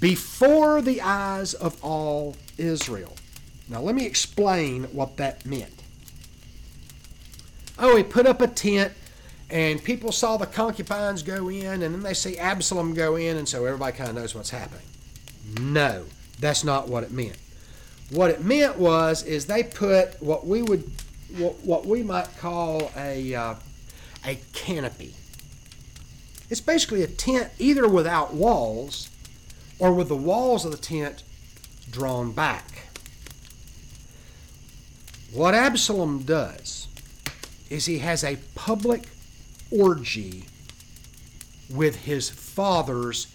before 0.00 0.82
the 0.82 1.00
eyes 1.00 1.54
of 1.54 1.82
all 1.82 2.36
Israel. 2.58 3.14
Now, 3.68 3.80
let 3.80 3.94
me 3.94 4.06
explain 4.06 4.84
what 4.84 5.16
that 5.16 5.44
meant. 5.44 5.82
Oh, 7.78 7.96
he 7.96 8.02
put 8.02 8.26
up 8.26 8.40
a 8.40 8.46
tent, 8.46 8.92
and 9.50 9.82
people 9.82 10.12
saw 10.12 10.36
the 10.36 10.46
concubines 10.46 11.22
go 11.22 11.48
in, 11.48 11.82
and 11.82 11.94
then 11.94 12.02
they 12.02 12.14
see 12.14 12.38
Absalom 12.38 12.94
go 12.94 13.16
in, 13.16 13.36
and 13.36 13.48
so 13.48 13.64
everybody 13.64 13.96
kind 13.96 14.08
of 14.08 14.16
knows 14.16 14.34
what's 14.34 14.50
happening. 14.50 14.86
No, 15.60 16.04
that's 16.38 16.64
not 16.64 16.88
what 16.88 17.02
it 17.02 17.10
meant. 17.10 17.36
What 18.10 18.30
it 18.30 18.44
meant 18.44 18.78
was 18.78 19.22
is 19.24 19.46
they 19.46 19.62
put 19.64 20.20
what 20.22 20.46
we 20.46 20.62
would 20.62 20.90
what, 21.36 21.56
what 21.64 21.86
we 21.86 22.02
might 22.02 22.36
call 22.38 22.90
a 22.96 23.34
uh, 23.34 23.54
a 24.24 24.38
canopy. 24.52 25.14
It's 26.48 26.60
basically 26.60 27.02
a 27.02 27.08
tent 27.08 27.50
either 27.58 27.88
without 27.88 28.32
walls 28.32 29.10
or 29.78 29.92
with 29.92 30.08
the 30.08 30.16
walls 30.16 30.64
of 30.64 30.72
the 30.72 30.78
tent 30.78 31.22
drawn 31.90 32.32
back. 32.32 32.86
What 35.32 35.54
Absalom 35.54 36.22
does 36.22 36.88
is 37.68 37.86
he 37.86 37.98
has 37.98 38.24
a 38.24 38.38
public 38.54 39.08
orgy 39.70 40.44
with 41.68 42.04
his 42.04 42.30
father's 42.30 43.26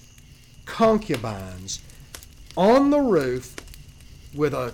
concubines 0.66 1.80
on 2.56 2.90
the 2.90 3.02
roof 3.02 3.56
with 4.34 4.54
a 4.54 4.74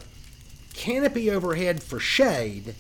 canopy 0.74 1.32
overhead 1.32 1.82
for 1.82 2.00
shade, 2.00 2.76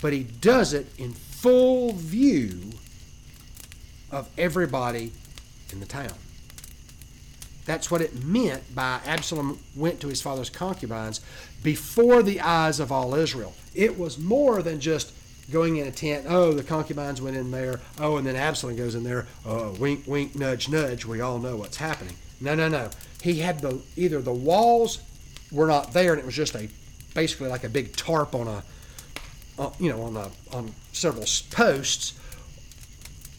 but 0.00 0.12
he 0.12 0.24
does 0.24 0.72
it 0.72 0.86
in 0.98 1.12
full 1.12 1.92
view 1.92 2.72
of 4.10 4.28
everybody 4.36 5.12
in 5.72 5.80
the 5.80 5.86
town. 5.86 6.12
That's 7.64 7.90
what 7.90 8.00
it 8.00 8.24
meant 8.24 8.74
by 8.74 9.00
Absalom 9.06 9.58
went 9.76 10.00
to 10.00 10.08
his 10.08 10.20
father's 10.20 10.50
concubines 10.50 11.20
before 11.62 12.22
the 12.22 12.40
eyes 12.40 12.80
of 12.80 12.90
all 12.90 13.14
Israel. 13.14 13.54
It 13.74 13.98
was 13.98 14.18
more 14.18 14.62
than 14.62 14.80
just 14.80 15.12
going 15.50 15.76
in 15.76 15.86
a 15.86 15.92
tent. 15.92 16.26
Oh, 16.28 16.52
the 16.52 16.64
concubines 16.64 17.22
went 17.22 17.36
in 17.36 17.50
there. 17.50 17.80
Oh, 18.00 18.16
and 18.16 18.26
then 18.26 18.36
Absalom 18.36 18.76
goes 18.76 18.94
in 18.94 19.04
there. 19.04 19.26
Oh, 19.46 19.72
wink, 19.78 20.04
wink, 20.06 20.34
nudge, 20.34 20.68
nudge. 20.68 21.04
We 21.04 21.20
all 21.20 21.38
know 21.38 21.56
what's 21.56 21.76
happening. 21.76 22.14
No, 22.40 22.54
no, 22.54 22.68
no. 22.68 22.90
He 23.22 23.40
had 23.40 23.60
the 23.60 23.80
either 23.96 24.20
the 24.20 24.32
walls 24.32 25.00
were 25.52 25.66
not 25.66 25.92
there, 25.92 26.12
and 26.12 26.20
it 26.20 26.26
was 26.26 26.34
just 26.34 26.56
a 26.56 26.68
basically 27.14 27.48
like 27.48 27.62
a 27.62 27.68
big 27.68 27.94
tarp 27.94 28.34
on 28.34 28.48
a, 28.48 28.62
uh, 29.58 29.70
you 29.78 29.90
know, 29.90 30.02
on 30.02 30.16
a 30.16 30.30
on 30.52 30.74
several 30.92 31.24
posts, 31.50 32.14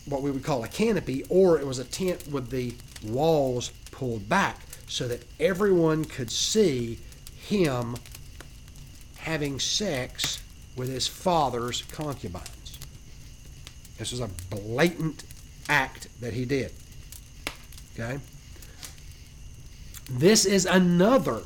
what 0.05 0.21
we 0.21 0.31
would 0.31 0.43
call 0.43 0.63
a 0.63 0.67
canopy, 0.69 1.25
or 1.27 1.59
it 1.59 1.67
was 1.67 1.79
a 1.79 1.83
tent 1.83 2.27
with 2.27 2.49
the 2.49 2.73
walls 3.03 3.71
pulled 3.93 4.27
back 4.27 4.59
so 4.87 5.07
that 5.07 5.23
everyone 5.39 6.03
could 6.03 6.31
see 6.31 6.99
him 7.35 7.95
having 9.17 9.59
sex 9.59 10.41
with 10.75 10.89
his 10.89 11.07
father's 11.07 11.83
concubines. 11.83 12.79
This 13.97 14.11
was 14.11 14.19
a 14.19 14.29
blatant 14.49 15.23
act 15.69 16.07
that 16.19 16.33
he 16.33 16.45
did. 16.45 16.71
Okay? 17.93 18.19
This 20.09 20.45
is 20.45 20.65
another 20.65 21.43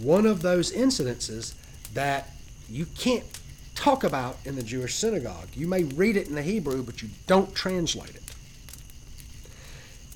one 0.00 0.24
of 0.24 0.42
those 0.42 0.72
incidences 0.72 1.54
that 1.92 2.30
you 2.68 2.86
can't 2.96 3.24
talk 3.74 4.04
about 4.04 4.36
in 4.44 4.56
the 4.56 4.62
Jewish 4.62 4.94
synagogue. 4.94 5.48
You 5.54 5.66
may 5.66 5.84
read 5.84 6.16
it 6.16 6.28
in 6.28 6.34
the 6.34 6.42
Hebrew, 6.42 6.82
but 6.82 7.02
you 7.02 7.10
don't 7.26 7.54
translate 7.54 8.14
it. 8.14 8.19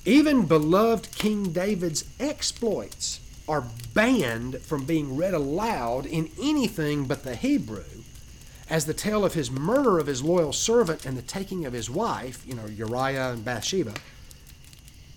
Even 0.04 0.44
beloved 0.44 1.10
King 1.16 1.52
David's 1.52 2.04
exploits 2.20 3.20
are 3.48 3.64
banned 3.94 4.60
from 4.60 4.84
being 4.84 5.16
read 5.16 5.32
aloud 5.32 6.04
in 6.04 6.30
anything 6.40 7.06
but 7.06 7.24
the 7.24 7.34
Hebrew, 7.36 7.84
as 8.68 8.84
the 8.84 8.94
tale 8.94 9.24
of 9.24 9.34
his 9.34 9.50
murder 9.50 9.98
of 9.98 10.06
his 10.06 10.22
loyal 10.22 10.52
servant 10.52 11.06
and 11.06 11.16
the 11.16 11.22
taking 11.22 11.64
of 11.64 11.72
his 11.72 11.88
wife, 11.88 12.44
you 12.46 12.54
know, 12.54 12.66
Uriah 12.66 13.32
and 13.32 13.44
Bathsheba, 13.44 13.94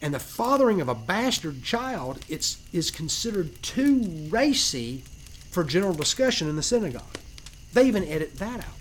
and 0.02 0.14
the 0.14 0.20
fathering 0.20 0.80
of 0.80 0.88
a 0.88 0.96
bastard 0.96 1.64
child, 1.64 2.24
it's, 2.30 2.58
is 2.72 2.92
considered 2.92 3.62
too 3.62 4.28
racy 4.30 5.04
for 5.50 5.64
general 5.64 5.94
discussion 5.94 6.48
in 6.48 6.56
the 6.56 6.64
synagogue. 6.64 7.18
They 7.74 7.88
even 7.88 8.04
edit 8.06 8.38
that 8.38 8.60
out. 8.60 8.74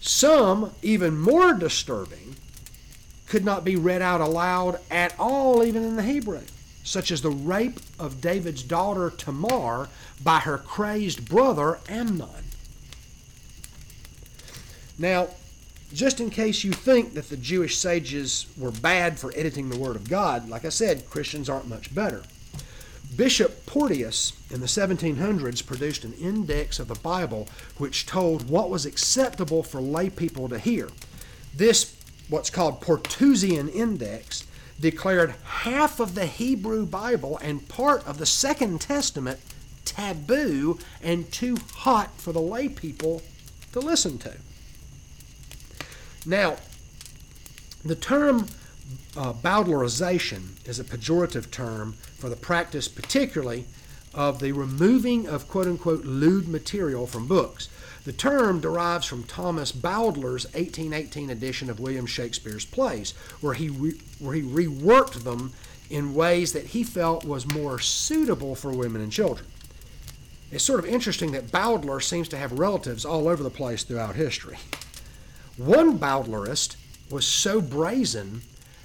Some, 0.00 0.72
even 0.82 1.18
more 1.18 1.54
disturbing, 1.54 2.36
could 3.28 3.44
not 3.44 3.64
be 3.64 3.76
read 3.76 4.02
out 4.02 4.20
aloud 4.20 4.80
at 4.90 5.14
all, 5.18 5.62
even 5.62 5.84
in 5.84 5.96
the 5.96 6.02
Hebrew, 6.02 6.40
such 6.82 7.10
as 7.10 7.22
the 7.22 7.30
rape 7.30 7.80
of 7.98 8.20
David's 8.20 8.62
daughter 8.62 9.10
Tamar 9.10 9.88
by 10.22 10.40
her 10.40 10.58
crazed 10.58 11.28
brother 11.28 11.78
Amnon. 11.88 12.44
Now, 14.98 15.28
just 15.92 16.20
in 16.20 16.28
case 16.30 16.64
you 16.64 16.72
think 16.72 17.14
that 17.14 17.30
the 17.30 17.36
Jewish 17.36 17.78
sages 17.78 18.46
were 18.58 18.70
bad 18.70 19.18
for 19.18 19.32
editing 19.34 19.70
the 19.70 19.78
Word 19.78 19.96
of 19.96 20.08
God, 20.08 20.48
like 20.48 20.64
I 20.64 20.70
said, 20.70 21.08
Christians 21.08 21.48
aren't 21.48 21.68
much 21.68 21.94
better. 21.94 22.22
Bishop 23.16 23.64
Porteus 23.64 24.32
in 24.50 24.60
the 24.60 24.66
1700s 24.66 25.64
produced 25.64 26.04
an 26.04 26.12
index 26.14 26.78
of 26.78 26.88
the 26.88 26.94
Bible 26.96 27.48
which 27.78 28.06
told 28.06 28.50
what 28.50 28.68
was 28.68 28.84
acceptable 28.84 29.62
for 29.62 29.80
lay 29.80 30.10
people 30.10 30.48
to 30.48 30.58
hear. 30.58 30.88
This, 31.56 31.96
what's 32.28 32.50
called 32.50 32.80
Porteusian 32.80 33.68
Index, 33.68 34.46
declared 34.80 35.34
half 35.44 35.98
of 35.98 36.14
the 36.14 36.26
Hebrew 36.26 36.86
Bible 36.86 37.38
and 37.38 37.68
part 37.68 38.06
of 38.06 38.18
the 38.18 38.26
Second 38.26 38.80
Testament 38.80 39.40
taboo 39.84 40.78
and 41.02 41.30
too 41.32 41.56
hot 41.74 42.10
for 42.20 42.32
the 42.32 42.40
lay 42.40 42.68
people 42.68 43.22
to 43.72 43.80
listen 43.80 44.18
to. 44.18 44.36
Now, 46.26 46.56
the 47.84 47.96
term 47.96 48.46
uh, 49.16 49.32
bowdlerization 49.32 50.66
is 50.66 50.78
a 50.78 50.84
pejorative 50.84 51.50
term 51.50 51.94
for 52.18 52.28
the 52.28 52.36
practice, 52.36 52.88
particularly 52.88 53.64
of 54.14 54.40
the 54.40 54.52
removing 54.52 55.26
of 55.26 55.48
quote 55.48 55.66
unquote 55.66 56.04
lewd 56.04 56.48
material 56.48 57.06
from 57.06 57.26
books. 57.26 57.68
The 58.08 58.14
term 58.14 58.60
derives 58.60 59.04
from 59.04 59.24
Thomas 59.24 59.70
Bowdler's 59.70 60.46
1818 60.54 61.28
edition 61.28 61.68
of 61.68 61.78
William 61.78 62.06
Shakespeare's 62.06 62.64
plays, 62.64 63.10
where 63.42 63.52
he, 63.52 63.68
re- 63.68 64.00
where 64.18 64.34
he 64.34 64.40
reworked 64.40 65.24
them 65.24 65.52
in 65.90 66.14
ways 66.14 66.54
that 66.54 66.68
he 66.68 66.84
felt 66.84 67.26
was 67.26 67.52
more 67.52 67.78
suitable 67.78 68.54
for 68.54 68.72
women 68.72 69.02
and 69.02 69.12
children. 69.12 69.46
It's 70.50 70.64
sort 70.64 70.78
of 70.78 70.86
interesting 70.86 71.32
that 71.32 71.52
Bowdler 71.52 72.00
seems 72.00 72.28
to 72.28 72.38
have 72.38 72.58
relatives 72.58 73.04
all 73.04 73.28
over 73.28 73.42
the 73.42 73.50
place 73.50 73.82
throughout 73.82 74.16
history. 74.16 74.56
One 75.58 75.98
Bowdlerist 75.98 76.76
was 77.10 77.26
so 77.26 77.60
brazen 77.60 78.40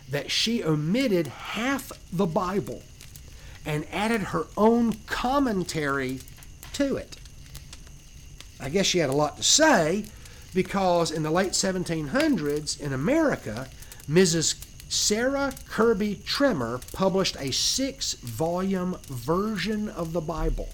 that 0.09 0.31
she 0.31 0.65
omitted 0.65 1.27
half 1.27 1.93
the 2.11 2.25
Bible 2.25 2.83
and 3.65 3.87
added 3.89 4.19
her 4.19 4.47
own 4.57 4.95
commentary 5.07 6.19
to 6.73 6.97
it. 6.97 7.15
I 8.63 8.69
guess 8.69 8.85
she 8.85 8.99
had 8.99 9.09
a 9.09 9.13
lot 9.13 9.35
to 9.37 9.43
say 9.43 10.05
because 10.53 11.11
in 11.11 11.23
the 11.23 11.31
late 11.31 11.51
1700s 11.51 12.79
in 12.79 12.93
America, 12.93 13.67
Mrs. 14.09 14.55
Sarah 14.87 15.53
Kirby 15.67 16.21
Trimmer 16.25 16.79
published 16.93 17.35
a 17.39 17.51
six 17.51 18.13
volume 18.13 18.97
version 19.07 19.89
of 19.89 20.13
the 20.13 20.21
Bible 20.21 20.69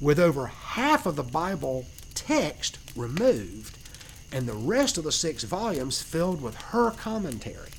with 0.00 0.18
over 0.18 0.46
half 0.46 1.06
of 1.06 1.16
the 1.16 1.22
Bible 1.22 1.86
text 2.14 2.78
removed 2.94 3.78
and 4.30 4.46
the 4.46 4.52
rest 4.52 4.98
of 4.98 5.04
the 5.04 5.12
six 5.12 5.44
volumes 5.44 6.02
filled 6.02 6.42
with 6.42 6.56
her 6.56 6.90
commentary. 6.90 7.70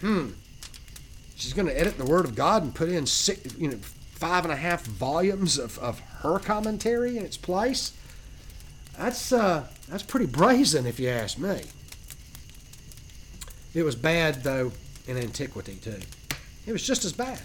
Hmm. 0.00 0.30
She's 1.34 1.52
going 1.54 1.68
to 1.68 1.80
edit 1.80 1.96
the 1.96 2.04
Word 2.04 2.24
of 2.24 2.34
God 2.34 2.62
and 2.62 2.74
put 2.74 2.88
in 2.88 3.06
six, 3.06 3.54
you 3.56 3.68
know, 3.68 3.78
five 4.18 4.44
and 4.44 4.52
a 4.52 4.56
half 4.56 4.84
volumes 4.84 5.56
of, 5.56 5.78
of 5.78 6.00
her 6.00 6.40
commentary 6.40 7.16
in 7.16 7.24
its 7.24 7.36
place. 7.36 7.92
That's 8.98 9.32
uh, 9.32 9.64
that's 9.88 10.02
pretty 10.02 10.26
brazen, 10.26 10.84
if 10.84 10.98
you 10.98 11.08
ask 11.08 11.38
me. 11.38 11.62
It 13.72 13.84
was 13.84 13.94
bad 13.94 14.42
though 14.42 14.72
in 15.06 15.16
antiquity 15.16 15.76
too. 15.76 16.00
It 16.66 16.72
was 16.72 16.82
just 16.82 17.04
as 17.04 17.12
bad. 17.12 17.40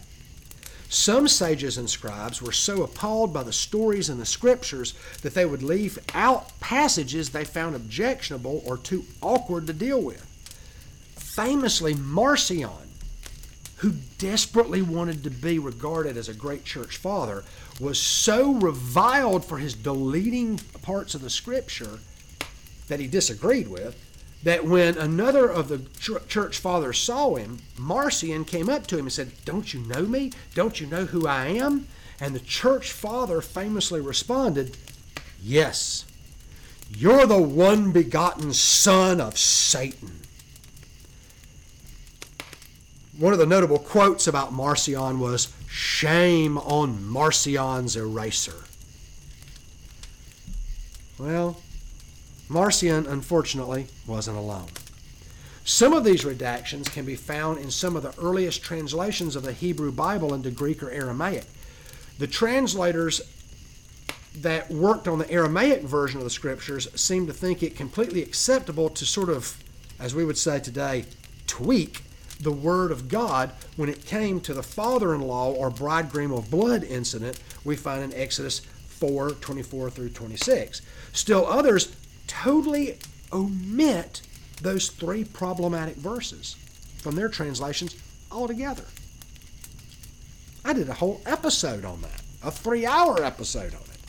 Some 0.89 1.27
sages 1.27 1.77
and 1.77 1.89
scribes 1.89 2.41
were 2.41 2.51
so 2.51 2.83
appalled 2.83 3.33
by 3.33 3.43
the 3.43 3.53
stories 3.53 4.09
in 4.09 4.19
the 4.19 4.25
scriptures 4.25 4.93
that 5.21 5.33
they 5.33 5.45
would 5.45 5.63
leave 5.63 5.97
out 6.13 6.59
passages 6.59 7.29
they 7.29 7.45
found 7.45 7.75
objectionable 7.75 8.61
or 8.65 8.77
too 8.77 9.03
awkward 9.21 9.65
to 9.67 9.73
deal 9.73 10.01
with. 10.01 10.23
Famously, 11.15 11.95
Marcion, 11.95 12.69
who 13.83 13.91
desperately 14.17 14.81
wanted 14.81 15.21
to 15.25 15.29
be 15.29 15.59
regarded 15.59 16.15
as 16.15 16.29
a 16.29 16.33
great 16.33 16.63
church 16.63 16.95
father, 16.95 17.43
was 17.81 17.99
so 17.99 18.53
reviled 18.53 19.43
for 19.43 19.57
his 19.57 19.73
deleting 19.73 20.57
parts 20.81 21.13
of 21.13 21.21
the 21.21 21.29
scripture 21.29 21.99
that 22.87 23.01
he 23.01 23.07
disagreed 23.07 23.67
with 23.67 23.97
that 24.41 24.63
when 24.63 24.97
another 24.97 25.49
of 25.49 25.67
the 25.67 25.81
church 26.29 26.59
fathers 26.59 26.97
saw 26.97 27.35
him, 27.35 27.59
Marcion 27.77 28.45
came 28.45 28.69
up 28.69 28.87
to 28.87 28.97
him 28.97 29.03
and 29.05 29.11
said, 29.11 29.33
Don't 29.43 29.73
you 29.73 29.81
know 29.81 30.03
me? 30.03 30.31
Don't 30.55 30.79
you 30.79 30.87
know 30.87 31.03
who 31.03 31.27
I 31.27 31.47
am? 31.47 31.85
And 32.21 32.33
the 32.33 32.39
church 32.39 32.93
father 32.93 33.41
famously 33.41 33.99
responded, 33.99 34.77
Yes, 35.41 36.05
you're 36.89 37.25
the 37.25 37.41
one 37.41 37.91
begotten 37.91 38.53
son 38.53 39.19
of 39.19 39.37
Satan. 39.37 40.22
One 43.17 43.31
of 43.31 43.39
the 43.39 43.45
notable 43.45 43.77
quotes 43.77 44.25
about 44.25 44.53
Marcion 44.53 45.19
was, 45.19 45.53
Shame 45.67 46.57
on 46.57 47.03
Marcion's 47.07 47.95
eraser. 47.95 48.63
Well, 51.19 51.61
Marcion, 52.49 53.05
unfortunately, 53.05 53.87
wasn't 54.07 54.37
alone. 54.37 54.69
Some 55.63 55.93
of 55.93 56.03
these 56.03 56.23
redactions 56.23 56.91
can 56.91 57.05
be 57.05 57.15
found 57.15 57.59
in 57.59 57.71
some 57.71 57.95
of 57.95 58.03
the 58.03 58.13
earliest 58.19 58.63
translations 58.63 59.35
of 59.35 59.43
the 59.43 59.53
Hebrew 59.53 59.91
Bible 59.91 60.33
into 60.33 60.51
Greek 60.51 60.81
or 60.81 60.89
Aramaic. 60.89 61.45
The 62.17 62.27
translators 62.27 63.21
that 64.37 64.71
worked 64.71 65.07
on 65.07 65.19
the 65.19 65.31
Aramaic 65.31 65.83
version 65.83 66.17
of 66.17 66.23
the 66.23 66.29
scriptures 66.31 66.87
seem 66.99 67.27
to 67.27 67.33
think 67.33 67.61
it 67.61 67.75
completely 67.75 68.23
acceptable 68.23 68.89
to 68.89 69.05
sort 69.05 69.29
of, 69.29 69.63
as 69.99 70.15
we 70.15 70.25
would 70.25 70.37
say 70.37 70.59
today, 70.59 71.05
tweak 71.45 72.01
the 72.43 72.51
word 72.51 72.91
of 72.91 73.07
God 73.07 73.51
when 73.75 73.89
it 73.89 74.05
came 74.05 74.39
to 74.41 74.53
the 74.53 74.63
father 74.63 75.15
in 75.15 75.21
law 75.21 75.51
or 75.51 75.69
bridegroom 75.69 76.31
of 76.31 76.51
blood 76.51 76.83
incident 76.83 77.39
we 77.63 77.75
find 77.75 78.03
in 78.03 78.13
Exodus 78.13 78.59
4 78.59 79.31
24 79.31 79.89
through 79.89 80.09
26. 80.09 80.81
Still, 81.13 81.47
others 81.47 81.95
totally 82.27 82.99
omit 83.31 84.21
those 84.61 84.89
three 84.89 85.23
problematic 85.23 85.95
verses 85.95 86.55
from 86.99 87.15
their 87.15 87.29
translations 87.29 87.95
altogether. 88.31 88.85
I 90.63 90.73
did 90.73 90.87
a 90.87 90.93
whole 90.93 91.21
episode 91.25 91.83
on 91.83 92.01
that, 92.01 92.21
a 92.41 92.51
three 92.51 92.85
hour 92.85 93.23
episode 93.23 93.73
on 93.73 93.81
it, 93.81 93.99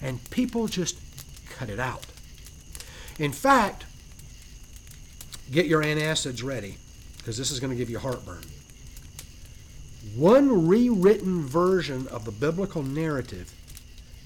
and 0.00 0.30
people 0.30 0.68
just 0.68 0.98
cut 1.50 1.68
it 1.68 1.80
out. 1.80 2.06
In 3.18 3.32
fact, 3.32 3.84
get 5.50 5.66
your 5.66 5.82
antacids 5.82 6.44
ready 6.44 6.76
because 7.26 7.36
this 7.36 7.50
is 7.50 7.58
going 7.58 7.72
to 7.72 7.76
give 7.76 7.90
you 7.90 7.98
heartburn. 7.98 8.44
One 10.14 10.68
rewritten 10.68 11.42
version 11.42 12.06
of 12.06 12.24
the 12.24 12.30
biblical 12.30 12.84
narrative 12.84 13.52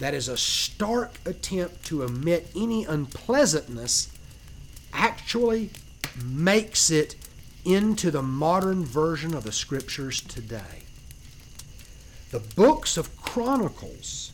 that 0.01 0.13
is 0.13 0.29
a 0.29 0.37
stark 0.37 1.15
attempt 1.25 1.83
to 1.87 2.05
omit 2.05 2.51
any 2.55 2.85
unpleasantness 2.85 4.13
actually 4.93 5.71
makes 6.23 6.91
it 6.91 7.17
into 7.65 8.11
the 8.11 8.21
modern 8.21 8.85
version 8.85 9.33
of 9.33 9.45
the 9.45 9.53
scriptures 9.53 10.21
today. 10.21 10.83
The 12.33 12.41
books 12.41 12.99
of 12.99 13.17
Chronicles 13.17 14.31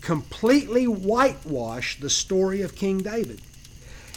completely 0.00 0.86
whitewash 0.86 2.00
the 2.00 2.08
story 2.08 2.62
of 2.62 2.74
King 2.74 3.00
David 3.00 3.42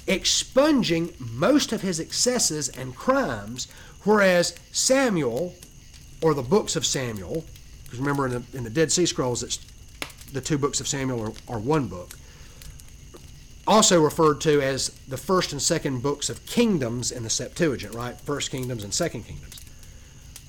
expunging 0.08 1.13
most 1.20 1.72
of 1.72 1.82
his 1.82 2.00
excesses 2.00 2.70
and 2.70 2.96
crimes, 2.96 3.68
whereas 4.04 4.56
Samuel, 4.72 5.54
or 6.22 6.34
the 6.34 6.42
books 6.42 6.76
of 6.76 6.86
Samuel, 6.86 7.46
because 7.84 8.00
remember 8.00 8.26
in 8.26 8.32
the, 8.34 8.58
in 8.58 8.63
the 8.63 8.70
Dead 8.70 8.92
Sea 8.92 9.06
Scrolls, 9.06 9.44
it's 9.44 9.60
the 10.32 10.42
two 10.42 10.58
books 10.58 10.80
of 10.80 10.88
Samuel 10.88 11.34
are, 11.48 11.56
are 11.56 11.60
one 11.60 11.88
book, 11.88 12.18
also 13.66 14.02
referred 14.02 14.42
to 14.42 14.62
as 14.62 14.89
the 15.08 15.18
first 15.18 15.54
and 15.54 15.62
second 15.62 16.02
books 16.02 16.30
of 16.30 16.46
kingdoms 16.46 17.12
in 17.12 17.24
the 17.24 17.30
Septuagint, 17.30 17.94
right? 17.94 18.20
First 18.20 18.52
kingdoms 18.52 18.84
and 18.84 18.94
second 18.94 19.24
kingdoms. 19.24 19.62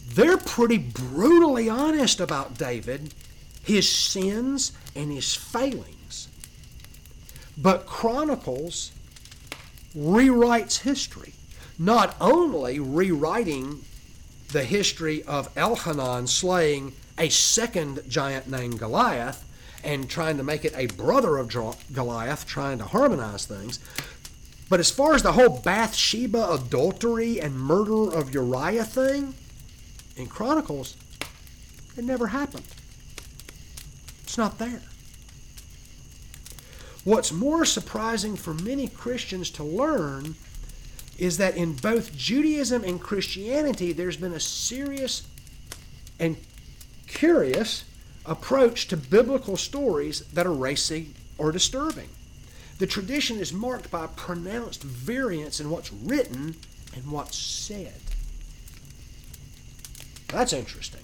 They're 0.09 0.37
pretty 0.37 0.79
brutally 0.79 1.69
honest 1.69 2.21
about 2.21 2.59
David, 2.59 3.15
his 3.63 3.91
sins, 3.91 4.73
and 4.97 5.13
his 5.13 5.35
failings. 5.35 6.29
But 7.57 7.87
Chronicles 7.87 8.91
rewrites 9.97 10.81
history, 10.81 11.33
not 11.79 12.17
only 12.21 12.81
rewriting 12.81 13.85
the 14.53 14.65
history 14.65 15.23
of 15.25 15.53
Elhanan 15.55 16.29
slaying 16.29 16.93
a 17.19 17.29
second 17.29 18.01
giant 18.09 18.49
named 18.49 18.79
Goliath 18.79 19.45
and 19.83 20.09
trying 20.09 20.37
to 20.37 20.43
make 20.43 20.65
it 20.65 20.73
a 20.77 20.87
brother 20.87 21.37
of 21.37 21.49
Goliath, 21.93 22.47
trying 22.47 22.79
to 22.79 22.85
harmonize 22.85 23.47
things. 23.47 23.79
But 24.71 24.81
as 24.81 24.91
far 24.91 25.15
as 25.15 25.23
the 25.23 25.33
whole 25.33 25.61
Bathsheba 25.61 26.53
adultery 26.53 27.41
and 27.41 27.59
murder 27.59 28.13
of 28.13 28.33
Uriah 28.33 28.85
thing, 28.85 29.35
in 30.17 30.27
Chronicles, 30.27 30.97
it 31.97 32.05
never 32.05 32.29
happened. 32.29 32.65
It's 34.23 34.39
not 34.39 34.59
there. 34.59 34.81
What's 37.05 37.33
more 37.33 37.65
surprising 37.65 38.35
for 38.35 38.55
many 38.55 38.89
Christians 38.89 39.51
to 39.51 39.63
learn 39.65 40.37
is 41.19 41.37
that 41.37 41.57
in 41.57 41.75
both 41.75 42.17
Judaism 42.17 42.83
and 42.83 43.01
Christianity, 43.01 43.93
there's 43.93 44.17
been 44.17 44.33
a 44.33 44.41
serious 44.41 45.27
and 46.19 46.37
curious 47.07 47.85
approach 48.27 48.89
to 48.89 48.97
biblical 48.97 49.57
stories 49.57 50.21
that 50.33 50.47
are 50.47 50.53
racy 50.53 51.11
or 51.37 51.53
disturbing. 51.53 52.09
The 52.79 52.87
tradition 52.87 53.39
is 53.39 53.53
marked 53.53 53.91
by 53.91 54.07
pronounced 54.09 54.83
variance 54.83 55.61
in 55.61 55.71
what's 55.71 55.93
written 55.93 56.57
and 56.95 57.13
what's 57.13 57.37
said. 57.37 57.93
That's 60.29 60.53
interesting. 60.53 61.03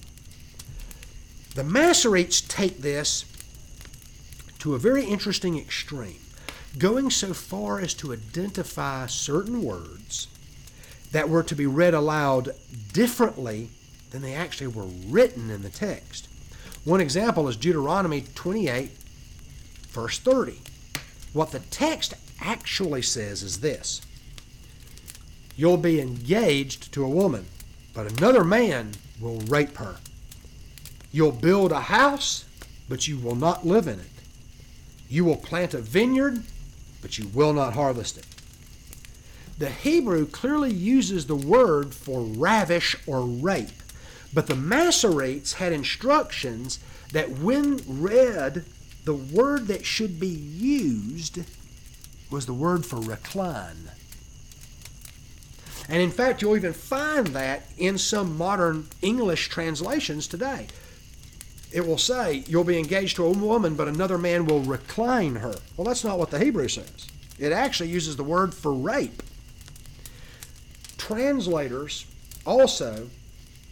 The 1.55 1.63
Masoretes 1.63 2.47
take 2.49 2.79
this 2.79 3.25
to 4.61 4.75
a 4.75 4.79
very 4.79 5.05
interesting 5.05 5.59
extreme, 5.59 6.21
going 6.79 7.11
so 7.11 7.35
far 7.35 7.81
as 7.81 7.95
to 7.95 8.13
identify 8.13 9.07
certain 9.07 9.63
words 9.63 10.29
that 11.13 11.29
were 11.29 11.43
to 11.43 11.57
be 11.57 11.67
read 11.67 11.95
aloud 11.95 12.51
differently 12.93 13.71
than 14.11 14.23
they 14.23 14.35
actually 14.35 14.69
were 14.69 14.87
written 15.09 15.51
in 15.51 15.63
the 15.63 15.71
text. 15.71 16.29
One 16.85 17.01
example 17.01 17.49
is 17.49 17.57
Deuteronomy 17.57 18.25
28, 18.35 18.91
verse 19.89 20.19
30. 20.19 20.61
What 21.33 21.53
the 21.53 21.61
text 21.61 22.15
actually 22.41 23.03
says 23.03 23.43
is 23.43 23.61
this 23.61 24.01
You'll 25.57 25.77
be 25.77 26.01
engaged 26.01 26.93
to 26.93 27.05
a 27.05 27.09
woman, 27.09 27.47
but 27.93 28.11
another 28.11 28.45
man 28.45 28.93
will 29.21 29.41
rape 29.41 29.77
her. 29.77 29.97
You'll 31.13 31.33
build 31.33 31.73
a 31.73 31.81
house, 31.81 32.45
but 32.89 33.09
you 33.09 33.19
will 33.19 33.35
not 33.35 33.67
live 33.67 33.87
in 33.87 34.01
it. 34.01 34.20
You 35.11 35.25
will 35.25 35.37
plant 35.37 35.75
a 35.75 35.81
vineyard, 35.81 36.45
but 37.03 37.19
you 37.19 37.27
will 37.29 37.53
not 37.53 37.75
harvest 37.75 38.17
it. 38.17 38.27
The 39.59 39.69
Hebrew 39.69 40.25
clearly 40.25 40.73
uses 40.73 41.27
the 41.27 41.35
word 41.35 41.93
for 41.93 42.23
ravish 42.23 42.97
or 43.07 43.23
rape, 43.23 43.83
but 44.33 44.47
the 44.47 44.55
Masoretes 44.55 45.55
had 45.55 45.73
instructions 45.73 46.79
that 47.13 47.29
when 47.29 47.83
read, 47.87 48.65
the 49.05 49.15
word 49.15 49.67
that 49.67 49.85
should 49.85 50.21
be 50.21 50.29
used 50.29 51.41
was 52.31 52.47
the 52.47 52.55
word 52.55 52.87
for 52.87 53.01
recline. 53.01 53.91
And 55.89 56.01
in 56.01 56.13
fact, 56.13 56.41
you'll 56.41 56.57
even 56.57 56.73
find 56.73 57.29
that 57.29 57.65
in 57.77 57.99
some 57.99 58.39
modern 58.39 58.87
English 59.03 59.49
translations 59.49 60.29
today 60.29 60.69
it 61.73 61.87
will 61.87 61.99
say, 61.99 62.45
You'll 62.47 62.65
be 62.65 62.79
engaged 62.79 63.17
to 63.17 63.27
a 63.27 63.31
woman, 63.31 63.75
but 63.75 63.89
another 63.89 64.19
man 64.19 64.47
will 64.47 64.61
recline 64.61 65.37
her. 65.37 65.55
Well, 65.77 65.87
that's 65.87 66.05
not 66.05 66.19
what 66.19 66.31
the 66.31 66.39
Hebrew 66.39 66.69
says. 66.69 67.09
It 67.39 67.53
actually 67.53 67.89
uses 67.89 68.17
the 68.17 68.25
word 68.25 68.55
for 68.55 68.73
rape. 68.73 69.23
Translators 70.99 72.07
also 72.45 73.09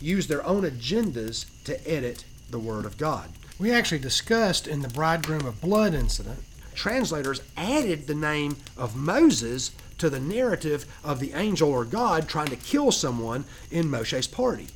use 0.01 0.27
their 0.27 0.45
own 0.47 0.63
agendas 0.63 1.47
to 1.65 1.91
edit 1.91 2.25
the 2.51 2.59
Word 2.59 2.85
of 2.85 2.99
God. 2.99 3.31
We 3.59 3.73
actually 3.73 3.99
discussed 3.99 4.67
in 4.67 4.83
the 4.83 4.89
Bridegroom 4.89 5.45
of 5.45 5.61
Blood 5.61 5.95
incident, 5.95 6.43
translators 6.75 7.43
added 7.57 8.07
the 8.07 8.15
name 8.15 8.57
of 8.77 8.97
Moses 8.97 9.73
to 9.99 10.09
the 10.09 10.21
narrative 10.21 10.87
of 11.03 11.19
the 11.19 11.33
angel 11.33 11.71
or 11.71 11.85
God 11.85 12.29
trying 12.29 12.49
to 12.49 12.57
kill 12.57 12.93
someone 12.93 13.45
in 13.71 13.91
Moshe's 13.91 14.29
party. 14.29 14.69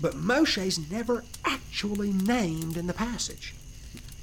But 0.00 0.16
Moshe's 0.16 0.90
never 0.90 1.24
actually 1.44 2.12
named 2.12 2.76
in 2.76 2.86
the 2.86 2.92
passage, 2.92 3.54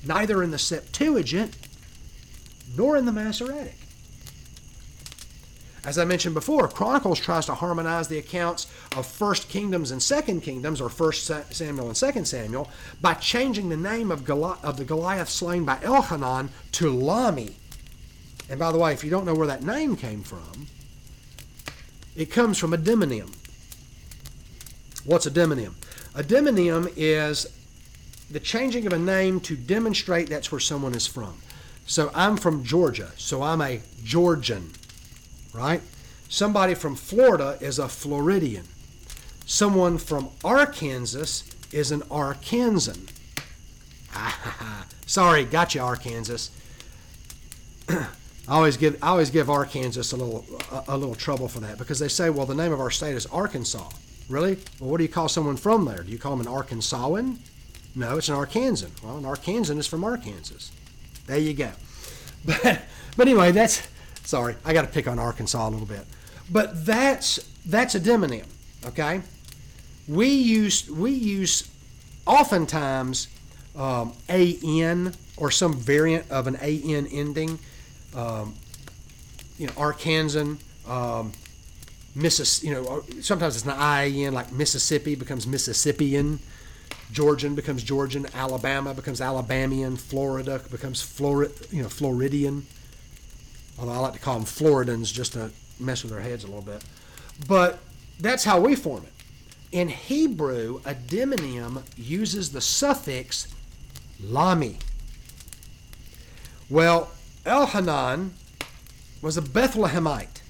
neither 0.06 0.44
in 0.44 0.52
the 0.52 0.58
Septuagint 0.58 1.56
nor 2.78 2.98
in 2.98 3.06
the 3.06 3.12
Masoretic. 3.12 3.76
As 5.84 5.98
I 5.98 6.06
mentioned 6.06 6.36
before, 6.36 6.68
Chronicles 6.68 7.20
tries 7.20 7.48
to 7.48 7.56
harmonize 7.56 8.08
the 8.08 8.20
accounts 8.20 8.68
of 8.96 9.08
First 9.08 9.50
Kingdoms 9.50 9.90
and 9.90 10.02
Second 10.02 10.42
Kingdoms, 10.42 10.80
or 10.80 10.90
First 10.90 11.26
Samuel 11.52 11.88
and 11.88 11.98
Second 11.98 12.26
Samuel, 12.26 12.70
by 13.02 13.16
changing 13.16 13.70
the 13.70 13.78
name 13.78 14.12
of, 14.12 14.22
Goli- 14.24 14.64
of 14.64 14.78
the 14.78 14.86
Goliath 14.86 15.30
slain 15.30 15.66
by 15.66 15.78
Elhanan 15.78 16.50
to 16.74 16.94
Lahmi. 16.94 17.54
And 18.48 18.60
by 18.60 18.72
the 18.72 18.78
way, 18.78 18.94
if 18.94 19.04
you 19.04 19.10
don't 19.10 19.26
know 19.26 19.34
where 19.34 19.48
that 19.48 19.64
name 19.64 19.96
came 19.96 20.22
from, 20.22 20.68
it 22.16 22.30
comes 22.30 22.60
from 22.60 22.74
a 22.74 22.78
demonym. 22.78 23.34
What's 25.04 25.26
a 25.26 25.32
demonym? 25.32 25.74
A 26.14 26.24
demonym 26.24 26.92
is 26.96 27.48
the 28.30 28.40
changing 28.40 28.86
of 28.86 28.94
a 28.94 29.00
name 29.00 29.40
to 29.42 29.56
demonstrate 29.56 30.30
that's 30.30 30.52
where 30.52 30.60
someone 30.60 30.94
is 30.94 31.08
from. 31.08 31.42
So 31.86 32.12
I'm 32.14 32.38
from 32.38 32.64
Georgia, 32.64 33.12
so 33.18 33.42
I'm 33.42 33.62
a 33.62 33.82
Georgian, 34.04 34.72
right? 35.54 35.82
Somebody 36.30 36.76
from 36.76 36.96
Florida 36.96 37.58
is 37.60 37.80
a 37.80 37.90
Floridian. 37.90 38.66
Someone 39.46 39.98
from 39.98 40.30
Arkansas 40.44 41.44
is 41.72 41.92
an 41.92 42.02
Arkansan. 42.04 43.10
Sorry, 45.06 45.44
got 45.44 45.76
you, 45.76 45.82
Arkansas. 45.82 46.52
I 47.90 48.06
always 48.48 48.78
give 48.78 49.02
I 49.04 49.10
always 49.10 49.30
give 49.30 49.50
Arkansas 49.50 50.16
a 50.16 50.18
little 50.18 50.46
a, 50.72 50.96
a 50.96 50.98
little 50.98 51.16
trouble 51.16 51.48
for 51.48 51.60
that 51.62 51.78
because 51.78 52.00
they 52.00 52.08
say, 52.08 52.30
well, 52.30 52.46
the 52.46 52.56
name 52.56 52.72
of 52.72 52.80
our 52.80 52.92
state 52.92 53.16
is 53.16 53.26
Arkansas. 53.26 53.90
Really? 54.32 54.58
Well, 54.80 54.92
what 54.92 54.98
do 54.98 55.04
you 55.04 55.10
call 55.10 55.28
someone 55.28 55.58
from 55.58 55.84
there? 55.84 56.04
Do 56.04 56.12
you 56.12 56.18
call 56.18 56.36
them 56.38 56.48
an 56.48 56.52
Arkansasan? 56.52 57.38
No, 57.96 58.18
it's 58.18 58.30
an 58.30 58.36
Arkansan. 58.36 59.04
Well, 59.04 59.18
an 59.18 59.26
Arkansan 59.26 59.78
is 59.78 59.88
from 59.88 60.06
Arkansas. 60.06 60.72
There 61.28 61.38
you 61.38 61.54
go. 61.54 61.72
But 62.44 62.82
but 63.18 63.28
anyway, 63.28 63.52
that's 63.52 63.88
sorry. 64.24 64.56
I 64.66 64.74
got 64.74 64.82
to 64.82 64.88
pick 64.88 65.08
on 65.08 65.20
Arkansas 65.20 65.68
a 65.68 65.70
little 65.70 65.86
bit. 65.86 66.08
But 66.50 66.88
that's 66.88 67.38
that's 67.68 67.94
a 67.94 68.00
demonym. 68.00 68.48
Okay. 68.84 69.22
We 70.08 70.28
use 70.28 70.90
we 70.90 71.12
use 71.12 71.70
oftentimes 72.26 73.28
um, 73.76 74.14
an 74.28 75.14
or 75.38 75.52
some 75.52 75.76
variant 75.76 76.32
of 76.32 76.48
an 76.48 76.56
an 76.56 77.06
ending. 77.12 77.60
Um, 78.16 78.56
you 79.60 79.68
know, 79.68 79.74
Arkansan. 79.74 80.58
Um, 80.88 81.34
Missis, 82.14 82.64
you 82.64 82.74
know, 82.74 83.04
sometimes 83.22 83.56
it's 83.56 83.66
an 83.66 83.72
IAN, 83.72 84.34
like 84.34 84.52
Mississippi 84.52 85.16
becomes 85.16 85.48
Mississippian, 85.48 86.40
Georgian 87.12 87.56
becomes 87.56 87.84
Georgian, 87.84 88.28
Alabama 88.34 88.94
becomes 88.94 89.22
Alabamian, 89.22 89.98
Florida 89.98 90.62
becomes 90.72 91.02
Florid, 91.02 91.52
you 91.72 91.82
know, 91.82 91.90
Floridian. 91.90 92.66
Although 93.80 93.94
I 93.94 93.98
like 93.98 94.14
to 94.14 94.20
call 94.20 94.36
them 94.36 94.46
Floridans 94.46 95.14
just 95.14 95.34
to 95.34 95.52
mess 95.80 96.04
with 96.04 96.12
their 96.12 96.22
heads 96.22 96.44
a 96.44 96.48
little 96.48 96.62
bit. 96.62 96.84
But 97.48 97.80
that's 98.20 98.44
how 98.44 98.60
we 98.60 98.76
form 98.76 99.04
it. 99.04 99.14
In 99.72 99.88
Hebrew, 99.88 100.82
a 100.86 100.94
demonym 100.94 101.84
uses 101.96 102.52
the 102.52 102.62
suffix 102.62 103.48
lami. 104.22 104.78
Well, 106.70 107.12
Elhanan 107.46 108.32
was 109.22 109.38
a 109.38 109.42
Bethlehemite. 109.42 110.41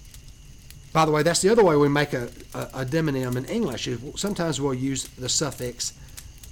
By 0.93 1.05
the 1.05 1.11
way, 1.11 1.23
that's 1.23 1.41
the 1.41 1.49
other 1.49 1.63
way 1.63 1.75
we 1.75 1.87
make 1.87 2.13
a, 2.13 2.29
a, 2.53 2.59
a 2.73 2.85
demonym 2.85 3.35
in 3.37 3.45
English. 3.45 3.87
Sometimes 4.15 4.59
we'll 4.59 4.73
use 4.73 5.07
the 5.07 5.29
suffix 5.29 5.93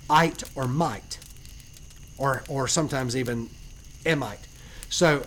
"ite" 0.10 0.43
or 0.56 0.67
might, 0.67 1.19
or, 2.17 2.43
or 2.47 2.67
sometimes 2.67 3.15
even 3.15 3.49
emite. 4.06 4.47
So 4.89 5.25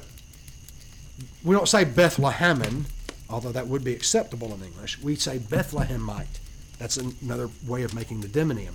we 1.45 1.55
don't 1.55 1.69
say 1.69 1.85
Bethlehemin, 1.85 2.85
although 3.29 3.53
that 3.53 3.67
would 3.67 3.85
be 3.85 3.93
acceptable 3.93 4.55
in 4.55 4.63
English. 4.63 5.01
We 5.01 5.17
say 5.17 5.39
Bethlehemite. 5.39 6.39
That's 6.79 6.97
another 6.97 7.49
way 7.67 7.83
of 7.83 7.95
making 7.95 8.21
the 8.23 8.29
demonym. 8.29 8.75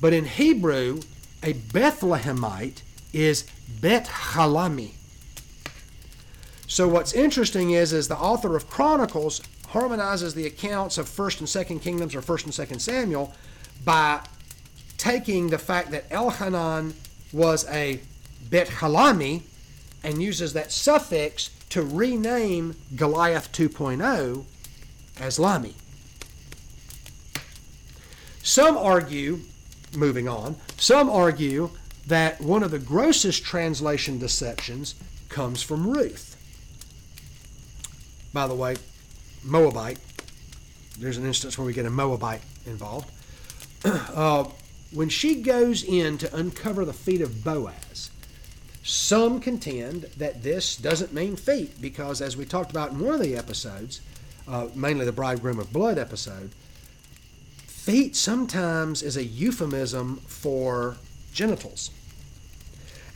But 0.00 0.12
in 0.12 0.26
Hebrew, 0.26 1.00
a 1.42 1.54
Bethlehemite 1.54 2.82
is 3.12 3.44
Bet 3.80 4.06
Halami. 4.06 4.92
So 6.68 6.86
what's 6.86 7.14
interesting 7.14 7.70
is, 7.70 7.94
is 7.94 8.08
the 8.08 8.16
author 8.16 8.54
of 8.54 8.68
Chronicles 8.68 9.40
harmonizes 9.68 10.34
the 10.34 10.46
accounts 10.46 10.98
of 10.98 11.08
First 11.08 11.40
and 11.40 11.48
Second 11.48 11.80
Kingdoms 11.80 12.14
or 12.14 12.20
First 12.20 12.44
and 12.44 12.52
Second 12.52 12.80
Samuel 12.80 13.32
by 13.86 14.20
taking 14.98 15.48
the 15.48 15.58
fact 15.58 15.90
that 15.92 16.08
Elhanan 16.10 16.92
was 17.32 17.66
a 17.70 18.00
Bet 18.50 18.68
Halami 18.68 19.42
and 20.04 20.22
uses 20.22 20.52
that 20.52 20.70
suffix 20.70 21.48
to 21.70 21.82
rename 21.82 22.76
Goliath 22.96 23.50
2.0 23.52 24.44
as 25.20 25.38
Lahmi. 25.38 25.72
Some 28.42 28.76
argue, 28.76 29.40
moving 29.96 30.28
on, 30.28 30.56
some 30.76 31.08
argue 31.08 31.70
that 32.06 32.42
one 32.42 32.62
of 32.62 32.70
the 32.70 32.78
grossest 32.78 33.42
translation 33.42 34.18
deceptions 34.18 34.94
comes 35.30 35.62
from 35.62 35.86
Ruth. 35.86 36.27
By 38.38 38.46
the 38.46 38.54
way, 38.54 38.76
Moabite, 39.42 39.98
there's 40.96 41.16
an 41.16 41.26
instance 41.26 41.58
where 41.58 41.66
we 41.66 41.72
get 41.72 41.86
a 41.86 41.90
Moabite 41.90 42.40
involved. 42.66 43.10
uh, 43.84 44.44
when 44.92 45.08
she 45.08 45.42
goes 45.42 45.82
in 45.82 46.18
to 46.18 46.32
uncover 46.36 46.84
the 46.84 46.92
feet 46.92 47.20
of 47.20 47.42
Boaz, 47.42 48.12
some 48.84 49.40
contend 49.40 50.02
that 50.18 50.44
this 50.44 50.76
doesn't 50.76 51.12
mean 51.12 51.34
feet 51.34 51.82
because, 51.82 52.20
as 52.20 52.36
we 52.36 52.44
talked 52.44 52.70
about 52.70 52.92
in 52.92 53.00
one 53.00 53.14
of 53.14 53.20
the 53.20 53.36
episodes, 53.36 54.02
uh, 54.46 54.68
mainly 54.72 55.04
the 55.04 55.10
Bridegroom 55.10 55.58
of 55.58 55.72
Blood 55.72 55.98
episode, 55.98 56.52
feet 57.66 58.14
sometimes 58.14 59.02
is 59.02 59.16
a 59.16 59.24
euphemism 59.24 60.18
for 60.28 60.96
genitals. 61.32 61.90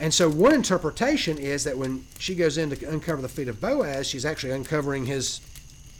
And 0.03 0.12
so 0.12 0.29
one 0.29 0.53
interpretation 0.53 1.38
is 1.38 1.62
that 1.62 1.79
when 1.79 2.05
she 2.19 2.35
goes 2.35 2.59
in 2.59 2.71
to 2.71 2.91
uncover 2.91 3.23
the 3.23 3.29
feet 3.29 3.47
of 3.47 3.61
Boaz, 3.61 4.09
she's 4.09 4.25
actually 4.25 4.53
uncovering 4.53 5.07
his 5.07 5.41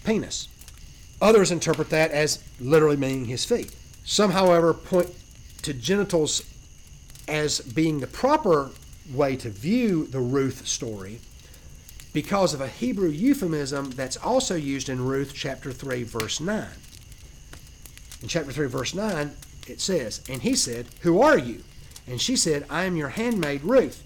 penis. 0.03 0.49
Others 1.21 1.53
interpret 1.53 1.88
that 1.91 2.11
as 2.11 2.43
literally 2.59 2.97
meaning 2.97 3.27
his 3.27 3.45
feet. 3.45 3.73
Some, 4.05 4.33
however, 4.33 4.75
point 4.75 5.15
to 5.62 5.73
genitals 5.73 6.43
as 7.29 7.61
being 7.61 8.01
the 8.01 8.09
proper 8.09 8.73
way 9.15 9.37
to 9.37 9.51
view 9.51 10.09
the 10.09 10.19
Ruth 10.19 10.67
story 10.67 11.21
because 12.12 12.55
of 12.55 12.61
a 12.61 12.67
Hebrew 12.67 13.09
euphemism 13.09 13.93
that's 13.93 14.17
also 14.17 14.57
used 14.57 14.88
in 14.88 15.05
Ruth 15.05 15.31
chapter 15.33 15.71
3 15.71 16.03
verse 16.03 16.41
9. 16.41 16.67
In 18.21 18.27
chapter 18.27 18.51
3 18.51 18.67
verse 18.67 18.95
9 18.95 19.31
it 19.69 19.81
says, 19.81 20.23
"And 20.29 20.43
he 20.43 20.57
said, 20.57 20.87
"Who 21.03 21.21
are 21.21 21.38
you?" 21.38 21.62
And 22.07 22.21
she 22.21 22.37
said, 22.37 22.67
I 22.69 22.85
am 22.85 22.97
your 22.97 23.11
handmaid 23.11 23.62
Ruth, 23.62 24.05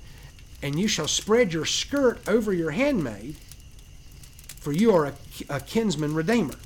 and 0.63 0.79
you 0.79 0.89
shall 0.89 1.09
spread 1.09 1.53
your 1.53 1.65
skirt 1.65 2.27
over 2.29 2.53
your 2.53 2.73
handmaid, 2.73 3.37
for 4.59 4.73
you 4.73 4.95
are 4.95 5.07
a, 5.07 5.13
a 5.49 5.61
kinsman 5.61 6.15
redeemer. 6.15 6.57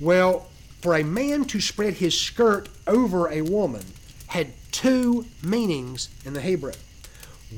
Well, 0.00 0.48
for 0.80 0.96
a 0.96 1.02
man 1.02 1.44
to 1.46 1.60
spread 1.60 1.94
his 1.94 2.18
skirt 2.18 2.68
over 2.86 3.28
a 3.28 3.42
woman 3.42 3.84
had 4.28 4.52
two 4.70 5.26
meanings 5.42 6.08
in 6.24 6.34
the 6.34 6.40
Hebrew. 6.40 6.72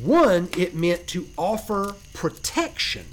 One, 0.03 0.49
it 0.57 0.75
meant 0.75 1.07
to 1.09 1.29
offer 1.37 1.97
protection, 2.15 3.05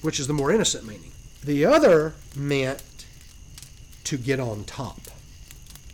which 0.00 0.18
is 0.18 0.26
the 0.26 0.32
more 0.32 0.50
innocent 0.50 0.84
meaning. 0.86 1.12
The 1.44 1.64
other 1.66 2.14
meant 2.34 2.82
to 4.04 4.16
get 4.16 4.40
on 4.40 4.64
top, 4.64 5.00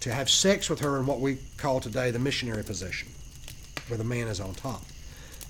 to 0.01 0.13
have 0.15 0.31
sex 0.31 0.71
with 0.71 0.81
her 0.81 0.97
in 0.97 1.07
what 1.07 1.21
we 1.21 1.39
call 1.57 1.81
today 1.81 2.11
the 2.11 2.19
missionary 2.19 2.65
position 2.65 3.09
where 3.89 3.99
the 3.99 4.05
man 4.05 4.29
is 4.29 4.41
on 4.41 4.55
top. 4.55 4.85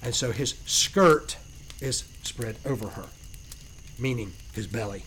And 0.02 0.14
so 0.14 0.32
his 0.32 0.54
skirt 0.66 1.36
is 1.80 2.04
spread 2.22 2.56
over 2.64 2.88
her, 2.88 3.06
meaning 3.98 4.32
his 4.52 4.66
belly, 4.66 5.04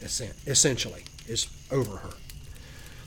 essentially, 0.00 1.04
is 1.26 1.48
over 1.70 1.98
her. 1.98 2.14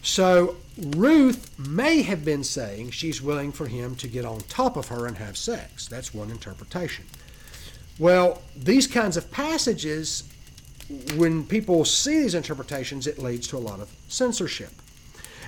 So 0.04 0.58
Ruth 0.78 1.58
may 1.60 2.02
have 2.02 2.26
been 2.26 2.44
saying 2.44 2.92
she's 2.92 3.22
willing 3.22 3.52
for 3.52 3.68
him 3.68 3.96
to 3.96 4.08
get 4.08 4.26
on 4.26 4.40
top 4.42 4.78
of 4.78 4.88
her 4.88 5.06
and 5.06 5.18
have 5.18 5.38
sex. 5.38 5.88
That's 5.88 6.14
one 6.14 6.32
interpretation. 6.32 7.06
Well, 8.00 8.42
these 8.56 8.88
kinds 8.88 9.16
of 9.16 9.30
passages, 9.32 10.24
when 11.16 11.46
people 11.46 11.86
see 11.86 12.24
these 12.24 12.34
interpretations, 12.34 13.06
it 13.06 13.20
leads 13.20 13.48
to 13.50 13.58
a 13.58 13.60
lot 13.60 13.80
of 13.80 13.92
censorship. 14.08 14.72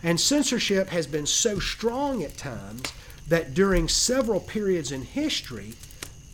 And 0.04 0.20
censorship 0.20 0.90
has 0.90 1.08
been 1.08 1.26
so 1.26 1.60
strong 1.60 2.24
at 2.24 2.38
times 2.38 2.94
that 3.28 3.54
during 3.54 3.88
several 3.88 4.40
periods 4.40 4.92
in 4.92 5.04
history, 5.04 5.74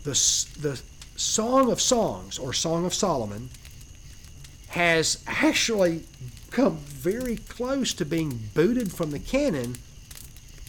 the, 0.03 0.11
the 0.59 0.81
Song 1.15 1.71
of 1.71 1.81
Songs 1.81 2.39
or 2.39 2.53
Song 2.53 2.85
of 2.85 2.93
Solomon 2.93 3.49
has 4.69 5.23
actually 5.27 6.03
come 6.51 6.77
very 6.77 7.37
close 7.37 7.93
to 7.93 8.05
being 8.05 8.39
booted 8.53 8.91
from 8.91 9.11
the 9.11 9.19
canon 9.19 9.75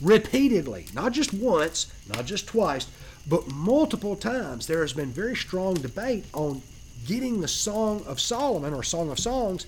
repeatedly. 0.02 0.86
Not 0.94 1.12
just 1.12 1.32
once, 1.32 1.92
not 2.08 2.24
just 2.26 2.46
twice, 2.46 2.86
but 3.28 3.48
multiple 3.48 4.16
times. 4.16 4.66
There 4.66 4.80
has 4.80 4.92
been 4.92 5.10
very 5.10 5.36
strong 5.36 5.74
debate 5.74 6.24
on 6.32 6.62
getting 7.06 7.40
the 7.40 7.48
Song 7.48 8.02
of 8.06 8.20
Solomon 8.20 8.74
or 8.74 8.82
Song 8.82 9.10
of 9.10 9.18
Songs 9.18 9.66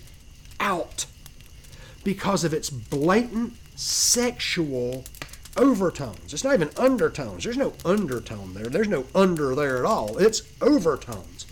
out 0.60 1.06
because 2.04 2.44
of 2.44 2.52
its 2.52 2.70
blatant 2.70 3.54
sexual 3.76 5.04
overtones. 5.56 6.32
It's 6.32 6.44
not 6.44 6.54
even 6.54 6.70
undertones. 6.76 7.44
There's 7.44 7.56
no 7.56 7.74
undertone 7.84 8.54
there. 8.54 8.66
There's 8.66 8.88
no 8.88 9.06
under 9.14 9.54
there 9.54 9.78
at 9.78 9.84
all. 9.84 10.18
It's 10.18 10.42
overtones. 10.60 11.46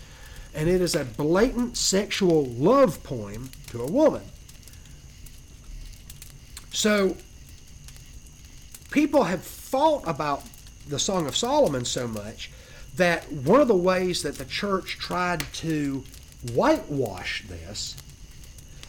And 0.53 0.69
it 0.69 0.81
is 0.81 0.95
a 0.95 1.05
blatant 1.05 1.77
sexual 1.77 2.45
love 2.45 3.03
poem 3.03 3.51
to 3.67 3.81
a 3.81 3.89
woman. 3.89 4.23
So 6.71 7.15
people 8.91 9.23
have 9.23 9.43
fought 9.43 10.03
about 10.07 10.43
the 10.87 10.99
Song 10.99 11.27
of 11.27 11.35
Solomon 11.35 11.85
so 11.85 12.07
much 12.07 12.51
that 12.95 13.31
one 13.31 13.61
of 13.61 13.67
the 13.67 13.75
ways 13.75 14.23
that 14.23 14.37
the 14.37 14.45
church 14.45 14.97
tried 14.97 15.41
to 15.53 16.03
whitewash 16.53 17.43
this 17.47 17.95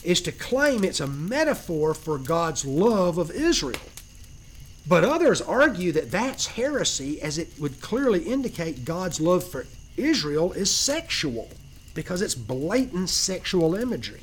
is 0.03 0.21
to 0.23 0.33
claim 0.33 0.83
it's 0.83 1.01
a 1.01 1.07
metaphor 1.07 1.95
for 1.95 2.19
God's 2.19 2.65
love 2.65 3.19
of 3.19 3.31
Israel. 3.31 3.79
But 4.87 5.05
others 5.05 5.41
argue 5.41 5.93
that 5.93 6.11
that's 6.11 6.47
heresy, 6.47 7.21
as 7.23 7.39
it 7.39 7.51
would 7.59 7.81
clearly 7.81 8.25
indicate 8.25 8.85
God's 8.85 9.21
love 9.21 9.45
for 9.45 9.67
Israel 9.97 10.53
is 10.53 10.75
sexual 10.75 11.49
because 11.95 12.23
it's 12.23 12.35
blatant 12.35 13.11
sexual 13.11 13.75
imagery. 13.75 14.23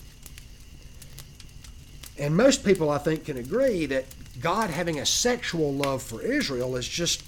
And 2.17 2.35
most 2.35 2.65
people, 2.65 2.89
I 2.89 2.97
think, 2.97 3.25
can 3.25 3.37
agree 3.37 3.85
that 3.85 4.05
God 4.41 4.69
having 4.69 4.99
a 4.99 5.05
sexual 5.05 5.73
love 5.73 6.03
for 6.03 6.21
Israel 6.21 6.75
is 6.75 6.87
just 6.87 7.23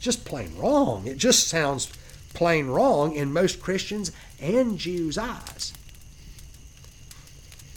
just 0.00 0.24
plain 0.24 0.56
wrong. 0.56 1.06
It 1.06 1.18
just 1.18 1.48
sounds 1.48 1.92
plain 2.32 2.68
wrong 2.68 3.14
in 3.14 3.32
most 3.32 3.60
Christians 3.60 4.12
and 4.40 4.78
Jews' 4.78 5.18
eyes. 5.18 5.74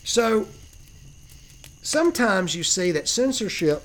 So 0.06 0.47
sometimes 1.84 2.56
you 2.56 2.63
see 2.63 2.91
that 2.91 3.08
censorship 3.08 3.84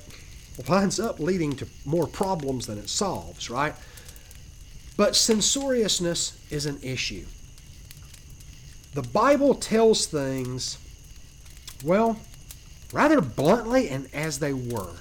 winds 0.67 0.99
up 0.99 1.21
leading 1.21 1.55
to 1.57 1.67
more 1.85 2.07
problems 2.07 2.67
than 2.67 2.79
it 2.79 2.89
solves, 2.89 3.51
right? 3.51 3.75
But 4.97 5.15
censoriousness 5.15 6.41
is 6.51 6.67
an 6.67 6.79
issue. 6.83 7.27
The 8.95 9.03
Bible 9.03 9.55
tells 9.55 10.07
things, 10.07 10.79
well, 11.85 12.19
rather 12.93 13.21
bluntly 13.21 13.89
and 13.89 14.09
as 14.13 14.39
they 14.39 14.53
were. 14.53 14.95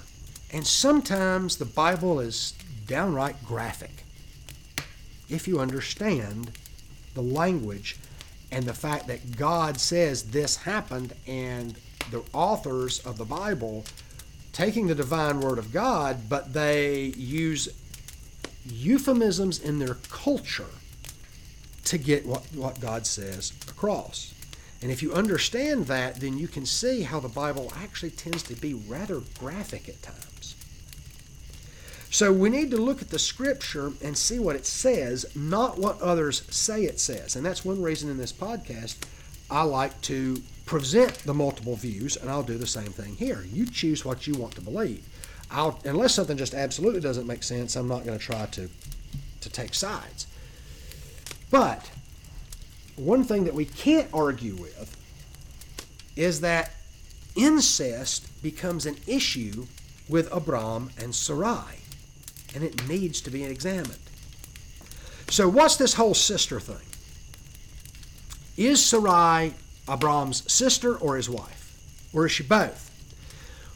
And 0.52 0.66
sometimes 0.66 1.56
the 1.56 1.64
Bible 1.64 2.20
is 2.20 2.54
downright 2.86 3.44
graphic 3.44 4.04
if 5.28 5.46
you 5.46 5.60
understand 5.60 6.52
the 7.14 7.22
language 7.22 7.96
and 8.50 8.64
the 8.64 8.74
fact 8.74 9.06
that 9.08 9.36
God 9.36 9.78
says 9.78 10.30
this 10.30 10.56
happened 10.56 11.14
and 11.26 11.76
the 12.10 12.22
authors 12.32 13.00
of 13.00 13.18
the 13.18 13.24
Bible 13.24 13.84
taking 14.52 14.86
the 14.86 14.94
divine 14.94 15.40
word 15.40 15.58
of 15.58 15.72
God, 15.72 16.28
but 16.28 16.52
they 16.52 17.12
use 17.16 17.68
euphemisms 18.66 19.60
in 19.60 19.78
their 19.78 19.94
culture 20.10 20.66
to 21.84 21.98
get 21.98 22.26
what, 22.26 22.42
what 22.54 22.80
God 22.80 23.06
says 23.06 23.52
across. 23.68 24.34
And 24.82 24.90
if 24.90 25.02
you 25.02 25.12
understand 25.12 25.86
that, 25.86 26.16
then 26.16 26.38
you 26.38 26.48
can 26.48 26.66
see 26.66 27.02
how 27.02 27.20
the 27.20 27.28
Bible 27.28 27.72
actually 27.76 28.10
tends 28.10 28.42
to 28.44 28.54
be 28.54 28.74
rather 28.74 29.22
graphic 29.38 29.88
at 29.88 30.02
times. 30.02 30.54
So 32.10 32.32
we 32.32 32.48
need 32.48 32.70
to 32.70 32.78
look 32.78 33.02
at 33.02 33.10
the 33.10 33.18
scripture 33.18 33.92
and 34.02 34.16
see 34.16 34.38
what 34.38 34.56
it 34.56 34.66
says, 34.66 35.26
not 35.36 35.78
what 35.78 36.00
others 36.00 36.42
say 36.54 36.84
it 36.84 37.00
says. 37.00 37.36
And 37.36 37.44
that's 37.44 37.64
one 37.64 37.82
reason 37.82 38.10
in 38.10 38.18
this 38.18 38.32
podcast 38.32 38.96
I 39.50 39.62
like 39.62 40.00
to 40.02 40.42
present 40.68 41.14
the 41.20 41.32
multiple 41.32 41.74
views, 41.74 42.16
and 42.16 42.30
I'll 42.30 42.42
do 42.42 42.58
the 42.58 42.66
same 42.66 42.92
thing 42.92 43.16
here. 43.16 43.44
You 43.50 43.66
choose 43.66 44.04
what 44.04 44.26
you 44.26 44.34
want 44.34 44.54
to 44.56 44.60
believe. 44.60 45.02
I'll, 45.50 45.80
unless 45.84 46.14
something 46.14 46.36
just 46.36 46.54
absolutely 46.54 47.00
doesn't 47.00 47.26
make 47.26 47.42
sense, 47.42 47.74
I'm 47.74 47.88
not 47.88 48.04
going 48.04 48.18
to 48.18 48.24
try 48.24 48.46
to 48.46 48.68
to 49.40 49.50
take 49.50 49.72
sides. 49.72 50.26
But 51.50 51.90
one 52.96 53.24
thing 53.24 53.44
that 53.44 53.54
we 53.54 53.64
can't 53.64 54.08
argue 54.12 54.56
with 54.56 54.96
is 56.16 56.40
that 56.40 56.72
incest 57.36 58.42
becomes 58.42 58.84
an 58.84 58.96
issue 59.06 59.66
with 60.08 60.30
Abram 60.32 60.90
and 61.00 61.14
Sarai 61.14 61.78
and 62.54 62.64
it 62.64 62.88
needs 62.88 63.20
to 63.22 63.30
be 63.30 63.44
examined. 63.44 63.98
So, 65.28 65.48
what's 65.48 65.76
this 65.76 65.94
whole 65.94 66.14
sister 66.14 66.58
thing? 66.58 66.76
Is 68.56 68.84
Sarai 68.84 69.54
Abram's 69.88 70.50
sister 70.52 70.96
or 70.96 71.16
his 71.16 71.30
wife? 71.30 72.08
Or 72.12 72.26
is 72.26 72.32
she 72.32 72.42
both? 72.42 72.88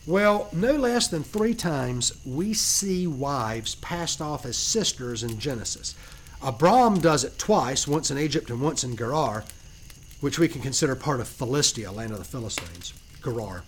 Well, 0.06 0.48
no 0.52 0.72
less 0.72 1.06
than 1.06 1.22
three 1.22 1.54
times 1.54 2.12
we 2.26 2.54
see 2.54 3.06
wives 3.06 3.76
passed 3.76 4.20
off 4.20 4.44
as 4.44 4.56
sisters 4.56 5.22
in 5.22 5.38
Genesis. 5.38 5.94
Abram 6.42 6.98
does 7.00 7.22
it 7.22 7.38
twice, 7.38 7.86
once 7.86 8.10
in 8.10 8.18
Egypt 8.18 8.50
and 8.50 8.60
once 8.60 8.82
in 8.82 8.96
Gerar, 8.96 9.44
which 10.20 10.40
we 10.40 10.48
can 10.48 10.60
consider 10.60 10.96
part 10.96 11.20
of 11.20 11.28
Philistia, 11.28 11.92
land 11.92 12.10
of 12.10 12.18
the 12.18 12.24
Philistines, 12.24 12.92
Gerar. 13.22 13.62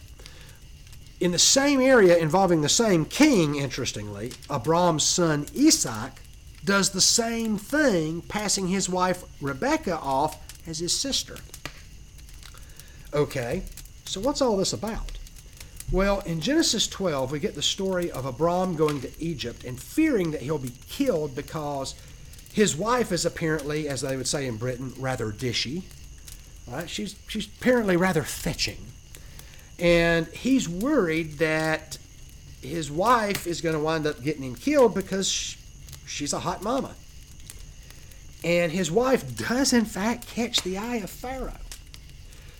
In 1.20 1.30
the 1.30 1.38
same 1.38 1.80
area 1.80 2.16
involving 2.16 2.62
the 2.62 2.68
same 2.68 3.04
king, 3.04 3.54
interestingly, 3.54 4.32
Abram's 4.50 5.04
son 5.04 5.46
Isaac 5.56 6.20
does 6.64 6.90
the 6.90 7.00
same 7.00 7.58
thing, 7.58 8.22
passing 8.22 8.66
his 8.68 8.88
wife 8.88 9.22
Rebekah 9.40 10.00
off 10.00 10.38
as 10.66 10.80
his 10.80 10.98
sister. 10.98 11.36
Okay, 13.14 13.62
so 14.04 14.20
what's 14.20 14.42
all 14.42 14.56
this 14.56 14.72
about? 14.72 15.12
Well, 15.92 16.18
in 16.20 16.40
Genesis 16.40 16.88
12, 16.88 17.30
we 17.30 17.38
get 17.38 17.54
the 17.54 17.62
story 17.62 18.10
of 18.10 18.26
Abram 18.26 18.74
going 18.74 19.00
to 19.02 19.22
Egypt 19.22 19.62
and 19.62 19.80
fearing 19.80 20.32
that 20.32 20.42
he'll 20.42 20.58
be 20.58 20.72
killed 20.88 21.36
because 21.36 21.94
his 22.52 22.74
wife 22.74 23.12
is 23.12 23.24
apparently, 23.24 23.88
as 23.88 24.00
they 24.00 24.16
would 24.16 24.26
say 24.26 24.48
in 24.48 24.56
Britain, 24.56 24.92
rather 24.98 25.30
dishy. 25.30 25.82
Right? 26.66 26.90
She's, 26.90 27.14
she's 27.28 27.46
apparently 27.46 27.96
rather 27.96 28.24
fetching. 28.24 28.78
And 29.78 30.26
he's 30.28 30.68
worried 30.68 31.34
that 31.38 31.98
his 32.62 32.90
wife 32.90 33.46
is 33.46 33.60
going 33.60 33.76
to 33.76 33.80
wind 33.80 34.08
up 34.08 34.22
getting 34.24 34.42
him 34.42 34.56
killed 34.56 34.92
because 34.92 35.56
she's 36.04 36.32
a 36.32 36.40
hot 36.40 36.64
mama. 36.64 36.96
And 38.42 38.72
his 38.72 38.90
wife 38.90 39.36
does, 39.36 39.72
in 39.72 39.84
fact, 39.84 40.26
catch 40.26 40.62
the 40.62 40.78
eye 40.78 40.96
of 40.96 41.10
Pharaoh. 41.10 41.52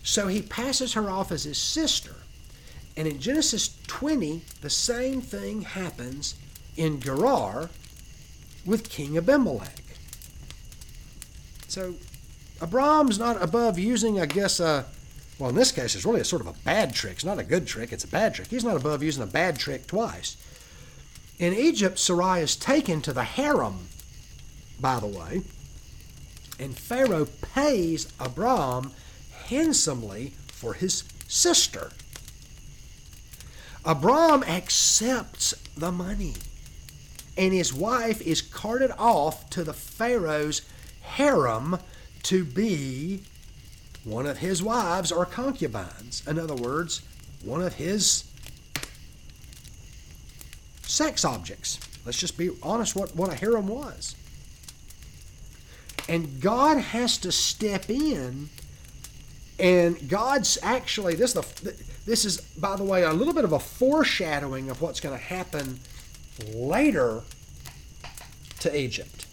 So 0.05 0.29
he 0.29 0.43
passes 0.43 0.93
her 0.93 1.11
off 1.11 1.33
as 1.33 1.43
his 1.43 1.59
sister. 1.59 2.14
And 2.97 3.09
in 3.09 3.19
Genesis 3.19 3.77
20, 3.88 4.43
the 4.61 4.71
same 4.71 5.21
thing 5.21 5.62
happens 5.62 6.37
in 6.77 7.01
Gerar 7.01 7.71
with 8.64 8.88
King 8.88 9.17
Abimelech. 9.17 9.83
So 11.67 11.95
Abram's 12.62 13.19
not 13.19 13.43
above 13.43 13.79
using, 13.79 14.21
I 14.21 14.27
guess, 14.27 14.61
a 14.61 14.85
well, 15.38 15.51
in 15.51 15.57
this 15.57 15.73
case, 15.73 15.97
it's 15.97 16.05
really 16.05 16.21
a 16.21 16.25
sort 16.25 16.43
of 16.43 16.47
a 16.47 16.55
bad 16.64 16.95
trick. 16.95 17.14
It's 17.14 17.25
not 17.25 17.40
a 17.40 17.45
good 17.45 17.67
trick, 17.67 17.93
it's 17.93 18.05
a 18.05 18.09
bad 18.09 18.35
trick. 18.35 18.49
He's 18.49 18.62
not 18.62 18.77
above 18.77 19.03
using 19.03 19.23
a 19.23 19.27
bad 19.27 19.59
trick 19.59 19.87
twice. 19.87 20.37
In 21.40 21.53
Egypt, 21.53 21.99
Sarai 21.99 22.40
is 22.40 22.55
taken 22.55 23.03
to 23.03 23.12
the 23.12 23.25
harem, 23.25 23.88
by 24.81 25.01
the 25.01 25.09
way, 25.09 25.43
and 26.61 26.77
Pharaoh 26.77 27.27
pays 27.55 28.12
Abram 28.21 28.93
handsomely 29.49 30.33
for 30.49 30.75
his 30.75 31.05
sister. 31.29 31.91
Abram 33.85 34.43
accepts 34.45 35.55
the 35.77 35.93
money, 35.93 36.35
and 37.37 37.53
his 37.53 37.75
wife 37.75 38.21
is 38.23 38.41
carted 38.41 38.91
off 38.99 39.51
to 39.51 39.65
the 39.65 39.75
Pharaoh's 39.75 40.63
harem 41.03 41.79
to 42.25 42.45
be 42.45 43.23
one 44.05 44.27
of 44.27 44.39
his 44.39 44.63
wives 44.63 45.13
or 45.13 45.27
concubines. 45.27 46.23
In 46.27 46.39
other 46.39 46.55
words, 46.55 47.03
one 47.43 47.63
of 47.63 47.75
his 47.75 48.25
sex 50.83 51.25
objects. 51.25 51.81
Let's 52.05 52.19
just 52.19 52.37
be 52.37 52.51
honest 52.63 52.95
what, 52.95 53.15
what 53.17 53.33
a 53.33 53.35
harem 53.35 53.67
was. 53.67 54.15
And 56.09 56.41
God 56.41 56.79
has 56.79 57.17
to 57.19 57.33
step 57.33 57.89
in, 57.89 58.51
and 59.59 60.09
God's 60.09 60.59
actually 60.63 61.15
this 61.15 61.37
is 61.37 61.44
the 61.52 61.85
this 62.07 62.25
is 62.25 62.40
by 62.40 62.77
the 62.77 62.85
way 62.85 63.02
a 63.02 63.13
little 63.13 63.35
bit 63.35 63.44
of 63.44 63.52
a 63.52 63.59
foreshadowing 63.59 64.71
of 64.71 64.83
what's 64.83 65.00
going 65.00 65.17
to 65.17 65.25
happen 65.25 65.81
later 66.52 67.23
to 68.61 68.77
Egypt. 68.79 69.27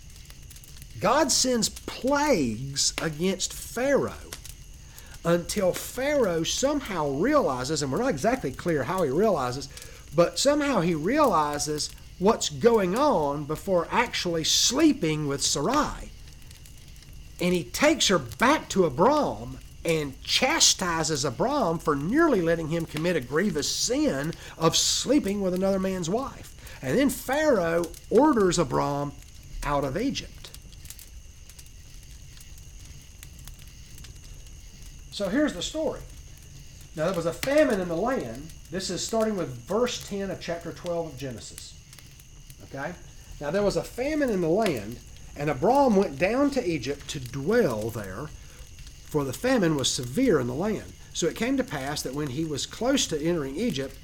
God 1.00 1.32
sends 1.32 1.70
plagues 1.70 2.94
against 3.02 3.54
Pharaoh 3.54 4.30
until 5.24 5.74
Pharaoh 5.74 6.44
somehow 6.44 7.10
realizes, 7.10 7.82
and 7.82 7.92
we're 7.92 8.00
not 8.00 8.10
exactly 8.10 8.52
clear 8.52 8.84
how 8.84 9.04
he 9.04 9.10
realizes, 9.10 9.70
but 10.16 10.38
somehow 10.38 10.82
he 10.82 10.94
realizes 10.94 11.90
what's 12.20 12.50
going 12.50 12.96
on 12.96 13.46
before 13.46 13.88
actually 13.90 14.44
sleeping 14.44 15.28
with 15.28 15.42
Sarai. 15.42 16.10
And 17.40 17.54
he 17.54 17.64
takes 17.64 18.08
her 18.10 18.20
back 18.20 18.70
to 18.70 18.86
Abram 18.86 19.58
and 19.84 20.22
chastises 20.24 21.26
Abram 21.26 21.80
for 21.80 21.96
nearly 21.96 22.42
letting 22.42 22.70
him 22.70 22.86
commit 22.86 23.16
a 23.16 23.22
grievous 23.22 23.74
sin 23.74 24.34
of 24.58 24.78
sleeping 24.78 25.42
with 25.42 25.54
another 25.54 25.80
man's 25.80 26.10
wife. 26.10 26.56
And 26.82 26.98
then 26.98 27.10
Pharaoh 27.10 27.86
orders 28.10 28.60
Abram 28.60 29.12
out 29.64 29.84
of 29.84 29.98
Egypt. 29.98 30.50
So 35.12 35.30
here's 35.30 35.54
the 35.54 35.62
story. 35.62 36.00
Now 36.96 37.06
there 37.06 37.14
was 37.14 37.26
a 37.26 37.34
famine 37.34 37.80
in 37.80 37.88
the 37.88 37.96
land. 37.96 38.50
This 38.72 38.90
is 38.90 39.06
starting 39.06 39.36
with 39.36 39.50
verse 39.68 40.08
10 40.08 40.32
of 40.32 40.42
chapter 40.42 40.72
12 40.72 41.14
of 41.14 41.18
Genesis. 41.18 41.74
Okay? 42.64 42.94
Now 43.40 43.52
there 43.52 43.64
was 43.64 43.76
a 43.76 43.84
famine 43.84 44.30
in 44.30 44.42
the 44.42 44.50
land, 44.50 44.98
and 45.36 45.50
Abram 45.50 45.96
went 45.96 46.18
down 46.18 46.52
to 46.52 46.68
Egypt 46.68 47.08
to 47.10 47.20
dwell 47.20 47.90
there, 47.90 48.30
for 49.12 49.26
the 49.26 49.34
famine 49.34 49.76
was 49.76 49.92
severe 49.92 50.40
in 50.40 50.48
the 50.48 50.54
land. 50.54 50.94
So 51.14 51.28
it 51.28 51.36
came 51.36 51.58
to 51.58 51.66
pass 51.66 52.02
that 52.02 52.16
when 52.16 52.30
he 52.30 52.46
was 52.46 52.66
close 52.66 53.06
to 53.08 53.22
entering 53.22 53.58
Egypt, 53.58 53.98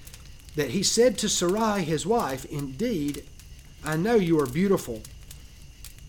that 0.57 0.71
he 0.71 0.83
said 0.83 1.17
to 1.17 1.29
Sarai 1.29 1.81
his 1.83 2.05
wife, 2.05 2.43
Indeed, 2.45 3.23
I 3.85 3.95
know 3.95 4.15
you 4.15 4.37
are 4.39 4.45
beautiful. 4.45 5.01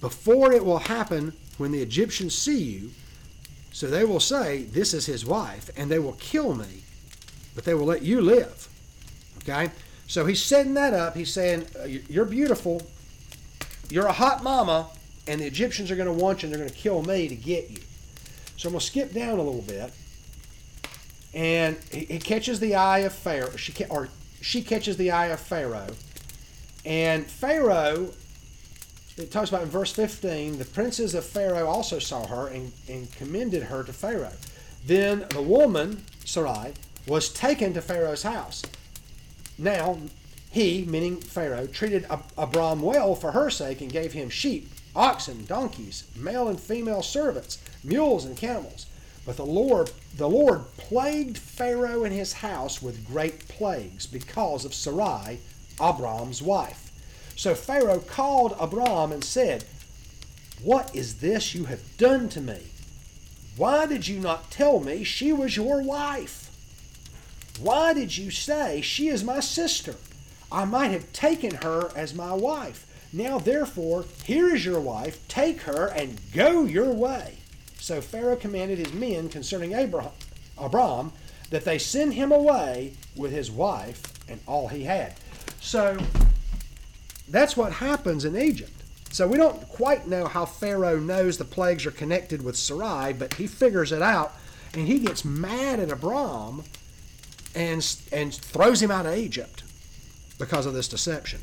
before 0.00 0.52
it 0.52 0.64
will 0.64 0.78
happen 0.78 1.32
when 1.58 1.70
the 1.70 1.80
Egyptians 1.80 2.36
see 2.36 2.60
you. 2.60 2.90
So 3.72 3.86
they 3.86 4.04
will 4.04 4.20
say, 4.20 4.64
This 4.64 4.92
is 4.94 5.06
his 5.06 5.24
wife, 5.24 5.70
and 5.76 5.88
they 5.88 6.00
will 6.00 6.14
kill 6.14 6.54
me, 6.54 6.82
but 7.54 7.64
they 7.64 7.74
will 7.74 7.86
let 7.86 8.02
you 8.02 8.20
live. 8.20 8.68
Okay? 9.42 9.70
So 10.08 10.26
he's 10.26 10.42
setting 10.42 10.74
that 10.74 10.92
up. 10.92 11.16
He's 11.16 11.32
saying, 11.32 11.66
uh, 11.78 11.84
You're 11.84 12.24
beautiful. 12.24 12.82
You're 13.90 14.06
a 14.06 14.12
hot 14.12 14.42
mama, 14.42 14.88
and 15.28 15.40
the 15.40 15.46
Egyptians 15.46 15.90
are 15.92 15.96
going 15.96 16.08
to 16.08 16.24
want 16.24 16.42
you, 16.42 16.46
and 16.46 16.52
they're 16.52 16.60
going 16.60 16.74
to 16.74 16.76
kill 16.76 17.02
me 17.02 17.28
to 17.28 17.36
get 17.36 17.70
you. 17.70 17.78
So 18.58 18.68
I'm 18.68 18.72
going 18.72 18.80
to 18.80 18.86
skip 18.86 19.14
down 19.14 19.38
a 19.38 19.42
little 19.42 19.62
bit. 19.62 19.92
And 21.32 21.76
he, 21.92 22.00
he 22.06 22.18
catches 22.18 22.58
the 22.58 22.74
eye 22.74 22.98
of 22.98 23.12
Pharaoh. 23.12 23.56
She, 23.56 23.72
or 23.84 24.08
she 24.40 24.62
catches 24.62 24.96
the 24.96 25.12
eye 25.12 25.28
of 25.28 25.38
Pharaoh. 25.38 25.94
And 26.84 27.24
Pharaoh, 27.24 28.10
it 29.16 29.30
talks 29.30 29.48
about 29.48 29.62
in 29.62 29.68
verse 29.68 29.92
15, 29.92 30.58
the 30.58 30.64
princes 30.64 31.14
of 31.14 31.24
Pharaoh 31.24 31.68
also 31.68 32.00
saw 32.00 32.26
her 32.26 32.48
and, 32.48 32.72
and 32.88 33.10
commended 33.12 33.64
her 33.64 33.84
to 33.84 33.92
Pharaoh. 33.92 34.32
Then 34.84 35.26
the 35.30 35.42
woman, 35.42 36.04
Sarai, 36.24 36.72
was 37.06 37.28
taken 37.32 37.72
to 37.74 37.80
Pharaoh's 37.80 38.24
house. 38.24 38.62
Now, 39.56 39.98
he, 40.50 40.84
meaning 40.84 41.20
Pharaoh, 41.20 41.68
treated 41.68 42.06
Abram 42.36 42.82
well 42.82 43.14
for 43.14 43.32
her 43.32 43.50
sake 43.50 43.80
and 43.80 43.92
gave 43.92 44.14
him 44.14 44.30
sheep, 44.30 44.68
oxen, 44.96 45.44
donkeys, 45.44 46.10
male 46.16 46.48
and 46.48 46.58
female 46.58 47.02
servants, 47.02 47.58
mules 47.84 48.24
and 48.24 48.36
camels. 48.36 48.86
But 49.24 49.36
the 49.36 49.44
Lord, 49.44 49.90
the 50.16 50.28
Lord 50.28 50.64
plagued 50.76 51.36
Pharaoh 51.36 52.04
and 52.04 52.14
his 52.14 52.32
house 52.34 52.80
with 52.80 53.06
great 53.06 53.46
plagues 53.46 54.06
because 54.06 54.64
of 54.64 54.74
Sarai, 54.74 55.40
Abram's 55.80 56.40
wife. 56.40 56.90
So 57.36 57.54
Pharaoh 57.54 58.00
called 58.00 58.56
Abram 58.58 59.12
and 59.12 59.22
said, 59.22 59.64
What 60.62 60.94
is 60.94 61.16
this 61.16 61.54
you 61.54 61.66
have 61.66 61.96
done 61.98 62.28
to 62.30 62.40
me? 62.40 62.68
Why 63.56 63.86
did 63.86 64.08
you 64.08 64.18
not 64.18 64.50
tell 64.50 64.80
me 64.80 65.04
she 65.04 65.32
was 65.32 65.56
your 65.56 65.82
wife? 65.82 66.50
Why 67.60 67.92
did 67.92 68.16
you 68.16 68.30
say, 68.30 68.80
She 68.80 69.08
is 69.08 69.22
my 69.24 69.40
sister? 69.40 69.96
I 70.50 70.64
might 70.64 70.90
have 70.92 71.12
taken 71.12 71.56
her 71.56 71.90
as 71.94 72.14
my 72.14 72.32
wife. 72.32 72.86
Now, 73.12 73.38
therefore, 73.38 74.04
here 74.24 74.54
is 74.54 74.64
your 74.64 74.80
wife. 74.80 75.26
Take 75.28 75.62
her 75.62 75.86
and 75.86 76.20
go 76.32 76.64
your 76.64 76.92
way. 76.92 77.37
So 77.88 78.02
Pharaoh 78.02 78.36
commanded 78.36 78.76
his 78.76 78.92
men 78.92 79.30
concerning 79.30 79.72
Abraham, 79.72 80.12
Abram 80.58 81.10
that 81.48 81.64
they 81.64 81.78
send 81.78 82.12
him 82.12 82.32
away 82.32 82.92
with 83.16 83.32
his 83.32 83.50
wife 83.50 84.02
and 84.28 84.38
all 84.46 84.68
he 84.68 84.84
had. 84.84 85.14
So 85.62 85.96
that's 87.30 87.56
what 87.56 87.72
happens 87.72 88.26
in 88.26 88.36
Egypt. 88.36 88.82
So 89.10 89.26
we 89.26 89.38
don't 89.38 89.66
quite 89.70 90.06
know 90.06 90.26
how 90.26 90.44
Pharaoh 90.44 90.98
knows 90.98 91.38
the 91.38 91.46
plagues 91.46 91.86
are 91.86 91.90
connected 91.90 92.42
with 92.42 92.58
Sarai, 92.58 93.14
but 93.14 93.32
he 93.32 93.46
figures 93.46 93.90
it 93.90 94.02
out 94.02 94.34
and 94.74 94.86
he 94.86 94.98
gets 94.98 95.24
mad 95.24 95.80
at 95.80 95.90
Abram 95.90 96.64
and, 97.54 97.96
and 98.12 98.34
throws 98.34 98.82
him 98.82 98.90
out 98.90 99.06
of 99.06 99.16
Egypt 99.16 99.62
because 100.38 100.66
of 100.66 100.74
this 100.74 100.88
deception. 100.88 101.40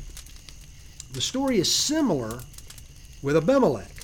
The 1.12 1.20
story 1.20 1.58
is 1.58 1.74
similar 1.74 2.38
with 3.20 3.36
Abimelech. 3.36 3.95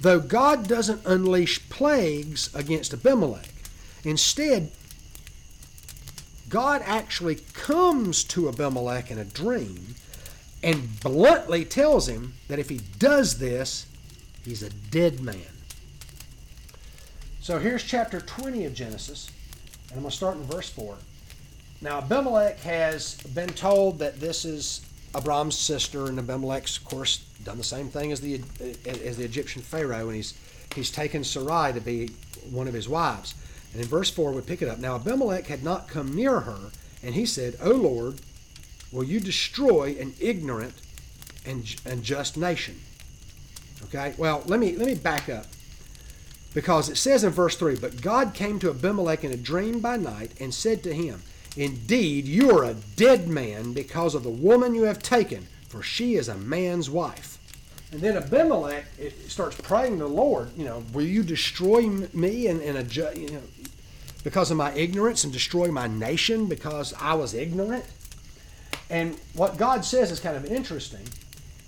Though 0.00 0.20
God 0.20 0.68
doesn't 0.68 1.06
unleash 1.06 1.68
plagues 1.68 2.54
against 2.54 2.92
Abimelech, 2.92 3.52
instead, 4.04 4.70
God 6.48 6.82
actually 6.84 7.36
comes 7.52 8.22
to 8.24 8.48
Abimelech 8.48 9.10
in 9.10 9.18
a 9.18 9.24
dream 9.24 9.94
and 10.62 11.00
bluntly 11.00 11.64
tells 11.64 12.08
him 12.08 12.34
that 12.48 12.58
if 12.58 12.68
he 12.68 12.80
does 12.98 13.38
this, 13.38 13.86
he's 14.44 14.62
a 14.62 14.70
dead 14.70 15.20
man. 15.20 15.40
So 17.40 17.58
here's 17.58 17.82
chapter 17.82 18.20
20 18.20 18.64
of 18.64 18.74
Genesis, 18.74 19.30
and 19.88 19.98
I'm 19.98 20.02
going 20.02 20.10
to 20.10 20.16
start 20.16 20.36
in 20.36 20.44
verse 20.44 20.70
4. 20.70 20.96
Now, 21.82 21.98
Abimelech 21.98 22.58
has 22.60 23.16
been 23.34 23.50
told 23.50 23.98
that 23.98 24.20
this 24.20 24.46
is 24.46 24.80
Abram's 25.14 25.58
sister, 25.58 26.06
and 26.06 26.18
Abimelech's, 26.18 26.78
of 26.78 26.84
course, 26.84 27.22
done 27.44 27.58
the 27.58 27.64
same 27.64 27.88
thing 27.88 28.12
as 28.12 28.20
the 28.20 28.40
as 28.86 29.16
the 29.16 29.24
Egyptian 29.24 29.62
Pharaoh, 29.62 30.08
and 30.08 30.16
he's 30.16 30.34
he's 30.74 30.90
taken 30.90 31.24
Sarai 31.24 31.72
to 31.72 31.80
be 31.80 32.10
one 32.50 32.68
of 32.68 32.74
his 32.74 32.88
wives. 32.88 33.34
And 33.72 33.82
in 33.82 33.88
verse 33.88 34.08
4, 34.10 34.30
we 34.30 34.40
pick 34.40 34.62
it 34.62 34.68
up. 34.68 34.78
Now 34.78 34.94
Abimelech 34.94 35.46
had 35.46 35.64
not 35.64 35.88
come 35.88 36.14
near 36.14 36.40
her, 36.40 36.70
and 37.02 37.14
he 37.14 37.26
said, 37.26 37.56
O 37.60 37.72
Lord, 37.72 38.20
will 38.92 39.04
you 39.04 39.18
destroy 39.18 39.96
an 39.98 40.14
ignorant 40.20 40.74
and, 41.44 41.74
and 41.84 42.02
just 42.02 42.36
nation? 42.36 42.80
Okay, 43.84 44.14
well, 44.16 44.42
let 44.46 44.60
me, 44.60 44.76
let 44.76 44.86
me 44.86 44.94
back 44.94 45.28
up. 45.28 45.46
Because 46.54 46.88
it 46.88 46.96
says 46.96 47.24
in 47.24 47.30
verse 47.30 47.56
3 47.56 47.76
But 47.76 48.00
God 48.00 48.32
came 48.32 48.60
to 48.60 48.70
Abimelech 48.70 49.24
in 49.24 49.32
a 49.32 49.36
dream 49.36 49.80
by 49.80 49.96
night 49.96 50.30
and 50.40 50.54
said 50.54 50.82
to 50.84 50.94
him, 50.94 51.22
Indeed, 51.56 52.26
you 52.26 52.56
are 52.56 52.64
a 52.64 52.76
dead 52.96 53.28
man 53.28 53.72
because 53.72 54.14
of 54.14 54.22
the 54.22 54.30
woman 54.30 54.74
you 54.74 54.84
have 54.84 55.00
taken, 55.00 55.48
for 55.68 55.82
she 55.82 56.14
is 56.14 56.28
a 56.28 56.36
man's 56.36 56.88
wife. 56.88 57.33
And 57.94 58.02
then 58.02 58.16
Abimelech 58.16 58.86
starts 59.28 59.56
praying 59.60 59.98
to 59.98 60.04
the 60.04 60.08
Lord, 60.08 60.50
you 60.56 60.64
know, 60.64 60.82
will 60.92 61.04
you 61.04 61.22
destroy 61.22 61.82
me 62.12 62.48
and, 62.48 62.60
and 62.60 62.96
you 62.96 63.30
know, 63.30 63.40
because 64.24 64.50
of 64.50 64.56
my 64.56 64.72
ignorance 64.72 65.22
and 65.22 65.32
destroy 65.32 65.68
my 65.68 65.86
nation 65.86 66.46
because 66.46 66.92
I 66.94 67.14
was 67.14 67.34
ignorant? 67.34 67.84
And 68.90 69.16
what 69.34 69.58
God 69.58 69.84
says 69.84 70.10
is 70.10 70.18
kind 70.18 70.36
of 70.36 70.44
interesting 70.44 71.06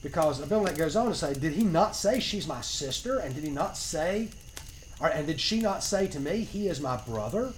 because 0.02 0.42
Abimelech 0.42 0.76
goes 0.76 0.96
on 0.96 1.06
to 1.06 1.14
say, 1.14 1.32
Did 1.32 1.52
he 1.52 1.62
not 1.62 1.94
say 1.94 2.18
she's 2.18 2.48
my 2.48 2.60
sister? 2.60 3.20
And 3.20 3.32
did 3.32 3.44
he 3.44 3.50
not 3.50 3.76
say, 3.76 4.30
or, 5.00 5.06
and 5.06 5.28
did 5.28 5.38
she 5.38 5.60
not 5.60 5.84
say 5.84 6.08
to 6.08 6.18
me, 6.18 6.42
He 6.42 6.66
is 6.66 6.80
my 6.80 6.96
brother? 6.96 7.52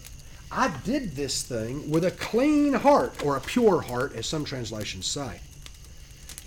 I 0.52 0.76
did 0.84 1.16
this 1.16 1.42
thing 1.42 1.90
with 1.90 2.04
a 2.04 2.10
clean 2.10 2.74
heart, 2.74 3.24
or 3.24 3.38
a 3.38 3.40
pure 3.40 3.80
heart, 3.80 4.14
as 4.14 4.26
some 4.26 4.44
translations 4.44 5.06
say 5.06 5.40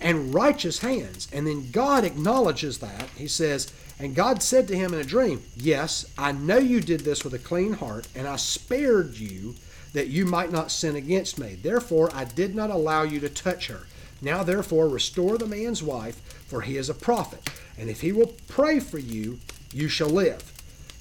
and 0.02 0.34
righteous 0.34 0.80
hands. 0.80 1.28
And 1.32 1.46
then 1.46 1.70
God 1.70 2.04
acknowledges 2.04 2.78
that. 2.78 3.08
He 3.16 3.28
says, 3.28 3.72
And 3.98 4.14
God 4.14 4.42
said 4.42 4.68
to 4.68 4.76
him 4.76 4.92
in 4.92 5.00
a 5.00 5.04
dream, 5.04 5.42
Yes, 5.56 6.06
I 6.18 6.32
know 6.32 6.58
you 6.58 6.80
did 6.80 7.00
this 7.00 7.24
with 7.24 7.34
a 7.34 7.38
clean 7.38 7.74
heart, 7.74 8.08
and 8.14 8.26
I 8.26 8.36
spared 8.36 9.14
you 9.14 9.54
that 9.92 10.08
you 10.08 10.26
might 10.26 10.50
not 10.50 10.70
sin 10.70 10.96
against 10.96 11.38
me. 11.38 11.56
Therefore, 11.60 12.10
I 12.14 12.24
did 12.24 12.54
not 12.54 12.70
allow 12.70 13.02
you 13.02 13.20
to 13.20 13.28
touch 13.28 13.68
her. 13.68 13.86
Now, 14.20 14.42
therefore, 14.42 14.88
restore 14.88 15.36
the 15.36 15.46
man's 15.46 15.82
wife, 15.82 16.16
for 16.46 16.62
he 16.62 16.76
is 16.76 16.88
a 16.88 16.94
prophet. 16.94 17.50
And 17.78 17.90
if 17.90 18.00
he 18.00 18.12
will 18.12 18.34
pray 18.48 18.80
for 18.80 18.98
you, 18.98 19.40
you 19.72 19.88
shall 19.88 20.08
live. 20.08 20.52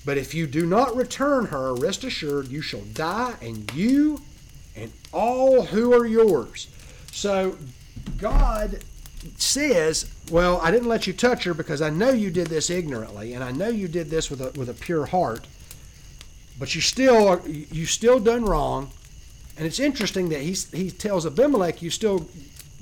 But 0.04 0.18
if 0.18 0.34
you 0.34 0.47
do 0.47 0.66
not 0.66 0.95
return 0.95 1.45
her, 1.45 1.74
rest 1.76 2.04
assured 2.04 2.47
you 2.47 2.62
shall 2.62 2.82
die, 2.82 3.36
and 3.41 3.72
you 3.74 4.22
and 4.76 4.91
all 5.12 5.64
who 5.66 5.93
are 5.93 6.06
yours. 6.06 6.68
So, 7.12 7.58
God 8.18 8.80
says, 9.38 10.09
Well, 10.32 10.59
I 10.61 10.72
didn't 10.72 10.88
let 10.88 11.07
you 11.07 11.13
touch 11.13 11.43
her 11.43 11.53
because 11.53 11.82
I 11.82 11.89
know 11.89 12.09
you 12.11 12.32
did 12.32 12.47
this 12.47 12.69
ignorantly, 12.69 13.34
and 13.34 13.43
I 13.43 13.51
know 13.51 13.69
you 13.69 13.88
did 13.88 14.09
this 14.09 14.30
with 14.30 14.41
a, 14.41 14.57
with 14.57 14.69
a 14.69 14.74
pure 14.74 15.05
heart, 15.05 15.47
but 16.59 16.76
you 16.76 16.82
still 16.82 17.41
you 17.47 17.86
still 17.86 18.19
done 18.19 18.45
wrong. 18.45 18.91
And 19.57 19.67
it's 19.67 19.80
interesting 19.80 20.30
that 20.30 20.41
he, 20.41 20.53
he 20.76 20.89
tells 20.89 21.26
Abimelech, 21.26 21.82
You 21.82 21.89
still 21.89 22.28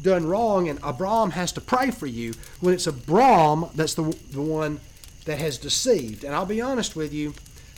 done 0.01 0.25
wrong, 0.25 0.69
and 0.69 0.79
Abram 0.83 1.31
has 1.31 1.51
to 1.53 1.61
pray 1.61 1.91
for 1.91 2.07
you 2.07 2.33
when 2.61 2.73
it's 2.73 2.87
Abram 2.87 3.65
that's 3.75 3.95
the, 3.95 4.15
the 4.31 4.41
one 4.41 4.79
that 5.25 5.39
has 5.39 5.57
deceived. 5.57 6.23
And 6.23 6.33
I'll 6.33 6.45
be 6.45 6.61
honest 6.61 6.95
with 6.95 7.13
you, 7.13 7.33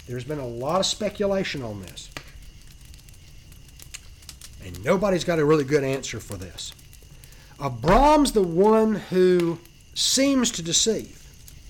there's 0.07 0.23
been 0.23 0.39
a 0.39 0.47
lot 0.47 0.79
of 0.79 0.85
speculation 0.85 1.63
on 1.63 1.81
this. 1.81 2.11
And 4.63 4.83
nobody's 4.83 5.23
got 5.23 5.39
a 5.39 5.45
really 5.45 5.63
good 5.63 5.83
answer 5.83 6.19
for 6.19 6.35
this. 6.35 6.73
Abram's 7.61 8.31
the 8.31 8.41
one 8.41 8.95
who 8.95 9.59
seems 9.93 10.49
to 10.51 10.63
deceive, 10.63 11.23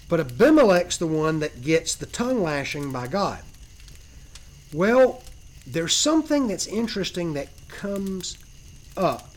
but 0.07 0.19
Abimelech's 0.19 0.97
the 0.97 1.07
one 1.07 1.39
that 1.39 1.61
gets 1.61 1.95
the 1.95 2.05
tongue 2.05 2.41
lashing 2.41 2.91
by 2.91 3.07
God. 3.07 3.43
Well, 4.73 5.21
there's 5.67 5.95
something 5.95 6.47
that's 6.47 6.65
interesting 6.65 7.33
that 7.33 7.49
comes 7.67 8.37
up. 8.95 9.33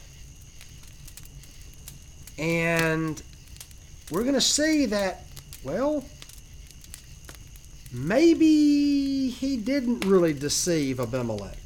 And 2.39 3.21
we're 4.11 4.23
going 4.23 4.35
to 4.35 4.41
see 4.41 4.87
that, 4.87 5.25
well, 5.65 6.05
maybe 7.93 9.29
he 9.29 9.57
didn't 9.57 10.05
really 10.05 10.33
deceive 10.33 11.01
Abimelech. 11.01 11.59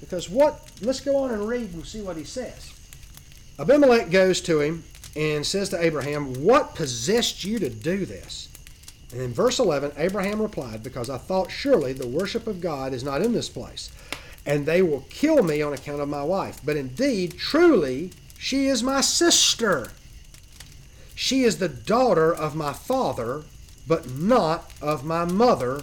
Because 0.00 0.28
what, 0.28 0.70
let's 0.80 1.00
go 1.00 1.16
on 1.18 1.32
and 1.32 1.46
read 1.46 1.72
and 1.74 1.86
see 1.86 2.00
what 2.00 2.16
he 2.16 2.24
says. 2.24 2.72
Abimelech 3.58 4.10
goes 4.10 4.40
to 4.42 4.60
him 4.60 4.84
and 5.14 5.46
says 5.46 5.68
to 5.70 5.82
Abraham, 5.82 6.44
What 6.44 6.74
possessed 6.74 7.44
you 7.44 7.58
to 7.58 7.68
do 7.68 8.06
this? 8.06 8.48
And 9.12 9.20
in 9.20 9.32
verse 9.32 9.58
11, 9.58 9.92
Abraham 9.96 10.40
replied, 10.40 10.82
Because 10.82 11.10
I 11.10 11.18
thought 11.18 11.50
surely 11.50 11.92
the 11.92 12.06
worship 12.06 12.46
of 12.46 12.60
God 12.60 12.94
is 12.94 13.04
not 13.04 13.20
in 13.22 13.32
this 13.32 13.48
place, 13.48 13.90
and 14.46 14.64
they 14.64 14.80
will 14.80 15.04
kill 15.10 15.42
me 15.42 15.60
on 15.60 15.74
account 15.74 16.00
of 16.00 16.08
my 16.08 16.22
wife. 16.22 16.60
But 16.64 16.76
indeed, 16.76 17.36
truly, 17.36 18.12
she 18.38 18.66
is 18.66 18.82
my 18.82 19.02
sister. 19.02 19.90
She 21.14 21.42
is 21.44 21.58
the 21.58 21.68
daughter 21.68 22.34
of 22.34 22.56
my 22.56 22.72
father, 22.72 23.42
but 23.86 24.10
not 24.10 24.72
of 24.80 25.04
my 25.04 25.26
mother, 25.26 25.82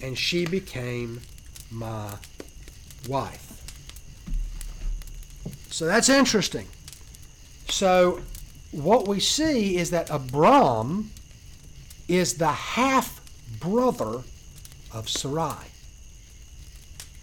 and 0.00 0.16
she 0.16 0.46
became 0.46 1.22
my 1.70 2.14
wife. 3.08 3.48
So 5.70 5.86
that's 5.86 6.08
interesting. 6.08 6.68
So 7.70 8.20
what 8.72 9.08
we 9.08 9.20
see 9.20 9.76
is 9.76 9.90
that 9.90 10.10
Abram 10.10 11.10
is 12.08 12.34
the 12.34 12.48
half 12.48 13.20
brother 13.58 14.22
of 14.92 15.08
Sarai. 15.08 15.66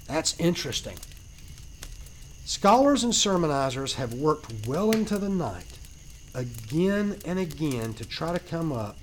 That's 0.07 0.39
interesting. 0.39 0.97
Scholars 2.45 3.03
and 3.03 3.11
sermonizers 3.11 3.95
have 3.95 4.13
worked 4.13 4.65
well 4.65 4.91
into 4.91 5.17
the 5.17 5.29
night, 5.29 5.77
again 6.33 7.19
and 7.25 7.37
again, 7.37 7.93
to 7.95 8.05
try 8.05 8.31
to 8.31 8.39
come 8.39 8.71
up 8.71 8.97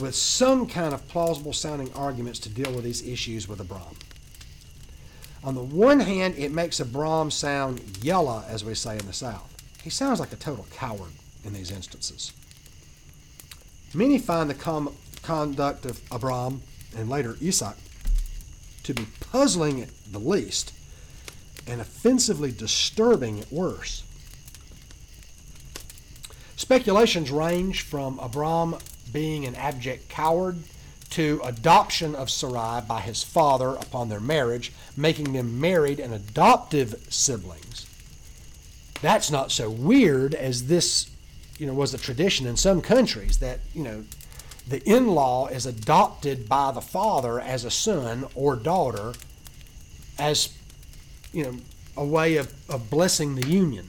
with 0.00 0.14
some 0.14 0.66
kind 0.66 0.94
of 0.94 1.06
plausible 1.08 1.52
sounding 1.52 1.92
arguments 1.94 2.38
to 2.40 2.48
deal 2.48 2.72
with 2.72 2.84
these 2.84 3.06
issues 3.06 3.48
with 3.48 3.60
Abram. 3.60 3.96
On 5.44 5.54
the 5.54 5.62
one 5.62 6.00
hand, 6.00 6.34
it 6.38 6.52
makes 6.52 6.80
Abram 6.80 7.30
sound 7.30 7.80
yella, 8.02 8.44
as 8.48 8.64
we 8.64 8.74
say 8.74 8.98
in 8.98 9.06
the 9.06 9.12
South. 9.12 9.55
He 9.86 9.90
sounds 9.90 10.18
like 10.18 10.32
a 10.32 10.36
total 10.36 10.66
coward 10.72 11.12
in 11.44 11.52
these 11.52 11.70
instances. 11.70 12.32
Many 13.94 14.18
find 14.18 14.50
the 14.50 14.54
com- 14.54 14.96
conduct 15.22 15.86
of 15.86 16.00
Abram 16.10 16.62
and 16.96 17.08
later 17.08 17.36
Isaac 17.40 17.76
to 18.82 18.94
be 18.94 19.06
puzzling 19.20 19.80
at 19.80 19.90
the 20.10 20.18
least 20.18 20.72
and 21.68 21.80
offensively 21.80 22.50
disturbing 22.50 23.38
at 23.38 23.52
worst. 23.52 24.02
Speculations 26.56 27.30
range 27.30 27.82
from 27.82 28.18
Abram 28.18 28.78
being 29.12 29.44
an 29.44 29.54
abject 29.54 30.08
coward 30.08 30.64
to 31.10 31.40
adoption 31.44 32.16
of 32.16 32.28
Sarai 32.28 32.80
by 32.80 33.02
his 33.02 33.22
father 33.22 33.76
upon 33.76 34.08
their 34.08 34.18
marriage, 34.18 34.72
making 34.96 35.32
them 35.32 35.60
married 35.60 36.00
and 36.00 36.12
adoptive 36.12 37.06
siblings. 37.08 37.86
That's 39.02 39.30
not 39.30 39.52
so 39.52 39.70
weird 39.70 40.34
as 40.34 40.66
this, 40.66 41.10
you 41.58 41.66
know, 41.66 41.74
was 41.74 41.94
a 41.94 41.98
tradition 41.98 42.46
in 42.46 42.56
some 42.56 42.80
countries 42.80 43.38
that, 43.38 43.60
you 43.74 43.82
know, 43.82 44.04
the 44.68 44.82
in-law 44.88 45.48
is 45.48 45.66
adopted 45.66 46.48
by 46.48 46.72
the 46.72 46.80
father 46.80 47.40
as 47.40 47.64
a 47.64 47.70
son 47.70 48.26
or 48.34 48.56
daughter 48.56 49.12
as, 50.18 50.56
you 51.32 51.44
know, 51.44 51.56
a 51.96 52.04
way 52.04 52.36
of, 52.36 52.52
of 52.68 52.90
blessing 52.90 53.36
the 53.36 53.46
union. 53.46 53.88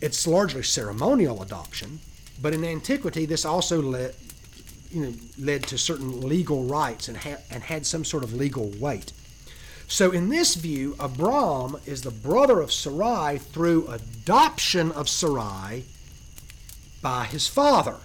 It's 0.00 0.26
largely 0.26 0.62
ceremonial 0.62 1.42
adoption, 1.42 2.00
but 2.42 2.52
in 2.52 2.64
antiquity, 2.64 3.24
this 3.26 3.44
also 3.44 3.80
led, 3.80 4.14
you 4.90 5.06
know, 5.06 5.12
led 5.38 5.62
to 5.64 5.78
certain 5.78 6.20
legal 6.28 6.64
rights 6.64 7.08
and, 7.08 7.16
ha- 7.16 7.40
and 7.50 7.62
had 7.62 7.86
some 7.86 8.04
sort 8.04 8.22
of 8.22 8.34
legal 8.34 8.70
weight. 8.78 9.12
So, 9.86 10.10
in 10.10 10.28
this 10.28 10.54
view, 10.54 10.96
Abram 10.98 11.76
is 11.86 12.02
the 12.02 12.10
brother 12.10 12.60
of 12.60 12.72
Sarai 12.72 13.38
through 13.38 13.88
adoption 13.88 14.90
of 14.90 15.08
Sarai 15.08 15.84
by 17.02 17.24
his 17.24 17.46
father, 17.46 17.96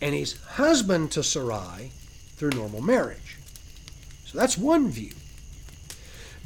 and 0.00 0.14
he's 0.14 0.40
husband 0.42 1.12
to 1.12 1.22
Sarai 1.22 1.92
through 2.36 2.50
normal 2.50 2.80
marriage. 2.80 3.36
So, 4.24 4.38
that's 4.38 4.56
one 4.56 4.88
view. 4.88 5.12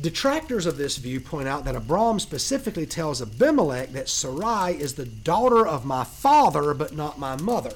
Detractors 0.01 0.67
of 0.67 0.77
this 0.77 0.97
view 0.97 1.21
point 1.21 1.47
out 1.47 1.65
that 1.65 1.77
Abram 1.77 2.19
specifically 2.19 2.85
tells 2.85 3.23
Abimelech 3.23 3.93
that 3.93 4.09
Sarai 4.09 4.75
is 4.75 4.95
the 4.95 5.07
daughter 5.07 5.65
of 5.67 5.85
my 5.85 6.03
father 6.03 6.75
but 6.75 6.97
not 6.97 7.19
my 7.19 7.41
mother. 7.41 7.75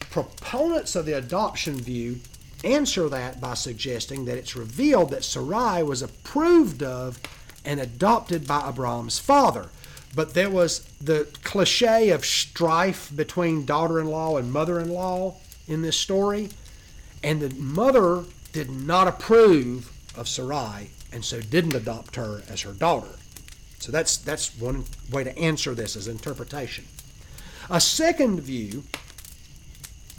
Proponents 0.00 0.96
of 0.96 1.06
the 1.06 1.16
adoption 1.16 1.76
view 1.76 2.18
answer 2.64 3.08
that 3.08 3.40
by 3.40 3.54
suggesting 3.54 4.24
that 4.24 4.38
it's 4.38 4.56
revealed 4.56 5.10
that 5.10 5.24
Sarai 5.24 5.82
was 5.82 6.02
approved 6.02 6.82
of 6.82 7.20
and 7.64 7.80
adopted 7.80 8.46
by 8.46 8.68
Abram's 8.68 9.18
father. 9.18 9.68
But 10.14 10.34
there 10.34 10.50
was 10.50 10.80
the 11.00 11.26
cliche 11.42 12.10
of 12.10 12.24
strife 12.24 13.10
between 13.14 13.66
daughter 13.66 14.00
in 14.00 14.06
law 14.06 14.36
and 14.36 14.52
mother 14.52 14.78
in 14.78 14.90
law 14.90 15.36
in 15.66 15.82
this 15.82 15.98
story, 15.98 16.50
and 17.22 17.40
the 17.40 17.54
mother 17.54 18.24
did 18.52 18.70
not 18.70 19.08
approve 19.08 19.90
of 20.16 20.28
Sarai 20.28 20.90
and 21.12 21.24
so 21.24 21.40
didn't 21.40 21.74
adopt 21.74 22.16
her 22.16 22.42
as 22.48 22.60
her 22.62 22.72
daughter. 22.72 23.08
So 23.78 23.92
that's, 23.92 24.16
that's 24.16 24.56
one 24.58 24.84
way 25.10 25.24
to 25.24 25.36
answer 25.38 25.74
this 25.74 25.96
as 25.96 26.08
interpretation. 26.08 26.84
A 27.70 27.80
second 27.80 28.40
view 28.40 28.84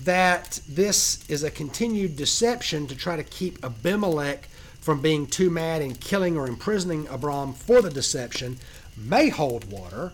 that 0.04 0.60
this 0.68 1.28
is 1.30 1.44
a 1.44 1.52
continued 1.52 2.16
deception 2.16 2.88
to 2.88 2.96
try 2.96 3.16
to 3.16 3.24
keep 3.24 3.64
Abimelech 3.64 4.48
from 4.82 5.02
being 5.02 5.26
too 5.26 5.50
mad 5.50 5.82
and 5.82 6.00
killing 6.00 6.38
or 6.38 6.48
imprisoning 6.48 7.08
Abram 7.08 7.54
for 7.54 7.82
the 7.82 7.90
deception 7.90 8.58
may 8.98 9.30
hold 9.30 9.72
water. 9.72 10.12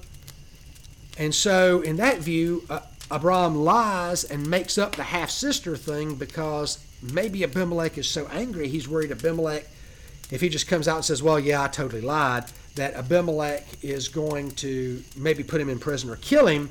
And 1.17 1.35
so, 1.35 1.81
in 1.81 1.97
that 1.97 2.19
view, 2.19 2.63
uh, 2.69 2.79
Abram 3.09 3.55
lies 3.55 4.23
and 4.23 4.47
makes 4.47 4.77
up 4.77 4.95
the 4.95 5.03
half 5.03 5.29
sister 5.29 5.75
thing 5.75 6.15
because 6.15 6.79
maybe 7.01 7.43
Abimelech 7.43 7.97
is 7.97 8.07
so 8.07 8.27
angry 8.31 8.69
he's 8.69 8.87
worried 8.87 9.11
Abimelech 9.11 9.65
if 10.31 10.39
he 10.39 10.47
just 10.47 10.67
comes 10.67 10.87
out 10.87 10.95
and 10.95 11.05
says, 11.05 11.21
well, 11.21 11.39
yeah, 11.39 11.63
I 11.63 11.67
totally 11.67 12.01
lied, 12.01 12.45
that 12.75 12.93
Abimelech 12.93 13.65
is 13.83 14.07
going 14.07 14.51
to 14.51 15.03
maybe 15.17 15.43
put 15.43 15.59
him 15.59 15.69
in 15.69 15.77
prison 15.77 16.09
or 16.09 16.15
kill 16.15 16.47
him 16.47 16.69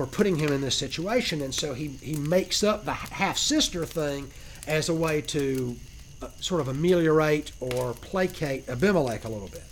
for 0.00 0.06
putting 0.06 0.36
him 0.36 0.50
in 0.50 0.62
this 0.62 0.76
situation. 0.76 1.42
And 1.42 1.54
so 1.54 1.74
he, 1.74 1.88
he 1.88 2.16
makes 2.16 2.64
up 2.64 2.86
the 2.86 2.94
half 2.94 3.36
sister 3.36 3.84
thing 3.84 4.30
as 4.66 4.88
a 4.88 4.94
way 4.94 5.20
to 5.20 5.76
uh, 6.22 6.28
sort 6.40 6.62
of 6.62 6.68
ameliorate 6.68 7.52
or 7.60 7.92
placate 7.92 8.66
Abimelech 8.66 9.26
a 9.26 9.28
little 9.28 9.48
bit. 9.48 9.64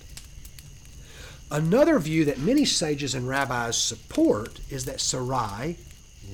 Another 1.50 1.98
view 1.98 2.26
that 2.26 2.38
many 2.38 2.66
sages 2.66 3.14
and 3.14 3.26
rabbis 3.26 3.78
support 3.78 4.60
is 4.68 4.84
that 4.84 5.00
Sarai 5.00 5.78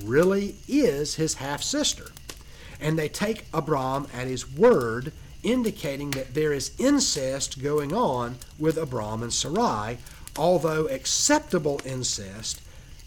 really 0.03 0.55
is 0.67 1.15
his 1.15 1.35
half 1.35 1.63
sister. 1.63 2.07
And 2.81 2.99
they 2.99 3.07
take 3.07 3.45
Abram 3.53 4.07
at 4.13 4.27
his 4.27 4.51
word 4.51 5.13
indicating 5.41 6.11
that 6.11 6.33
there 6.33 6.51
is 6.51 6.73
incest 6.77 7.63
going 7.63 7.93
on 7.93 8.39
with 8.59 8.75
Abram 8.75 9.23
and 9.23 9.31
Sarai, 9.31 9.99
although 10.37 10.85
acceptable 10.89 11.79
incest, 11.85 12.59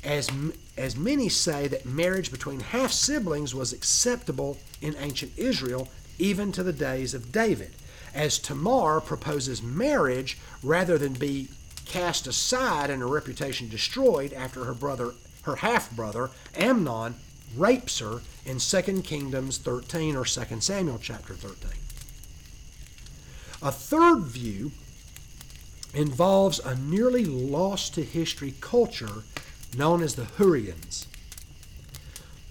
as, 0.04 0.30
as 0.76 0.96
many 0.96 1.28
say 1.28 1.68
that 1.68 1.86
marriage 1.86 2.30
between 2.30 2.60
half 2.60 2.92
siblings 2.92 3.54
was 3.54 3.72
acceptable 3.72 4.58
in 4.80 4.96
ancient 4.98 5.32
Israel 5.36 5.88
even 6.18 6.52
to 6.52 6.62
the 6.62 6.72
days 6.72 7.14
of 7.14 7.32
David, 7.32 7.72
as 8.14 8.38
Tamar 8.38 9.00
proposes 9.00 9.62
marriage 9.62 10.38
rather 10.62 10.98
than 10.98 11.12
be 11.14 11.48
cast 11.84 12.26
aside 12.26 12.90
and 12.90 13.00
her 13.00 13.08
reputation 13.08 13.68
destroyed 13.68 14.32
after 14.32 14.64
her 14.64 14.74
brother, 14.74 15.14
her 15.42 15.56
half 15.56 15.90
brother 15.90 16.30
Amnon, 16.56 17.14
rapes 17.56 17.98
her 18.00 18.20
in 18.44 18.58
2 18.58 19.02
Kingdoms 19.02 19.58
13 19.58 20.16
or 20.16 20.24
2 20.24 20.60
Samuel 20.60 20.98
chapter 21.00 21.34
13. 21.34 21.70
A 23.62 23.72
third 23.72 24.22
view 24.22 24.70
involves 25.94 26.58
a 26.60 26.76
nearly 26.76 27.24
lost 27.24 27.94
to 27.94 28.04
history 28.04 28.54
culture 28.60 29.24
known 29.76 30.02
as 30.02 30.14
the 30.14 30.24
Hurrians. 30.24 31.06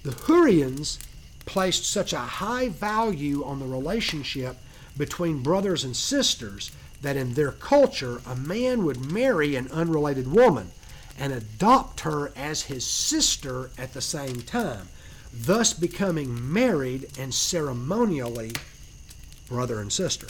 The 0.03 0.11
Hurrians 0.11 0.99
placed 1.45 1.85
such 1.85 2.13
a 2.13 2.19
high 2.19 2.69
value 2.69 3.43
on 3.43 3.59
the 3.59 3.65
relationship 3.65 4.57
between 4.97 5.43
brothers 5.43 5.83
and 5.83 5.95
sisters 5.95 6.71
that 7.01 7.17
in 7.17 7.33
their 7.33 7.51
culture 7.51 8.21
a 8.25 8.35
man 8.35 8.83
would 8.83 9.11
marry 9.11 9.55
an 9.55 9.69
unrelated 9.71 10.31
woman 10.31 10.71
and 11.19 11.33
adopt 11.33 12.01
her 12.01 12.31
as 12.35 12.63
his 12.63 12.85
sister 12.85 13.71
at 13.77 13.93
the 13.93 14.01
same 14.01 14.41
time, 14.41 14.87
thus 15.33 15.73
becoming 15.73 16.53
married 16.53 17.07
and 17.17 17.33
ceremonially 17.33 18.53
brother 19.47 19.79
and 19.79 19.91
sister. 19.91 20.27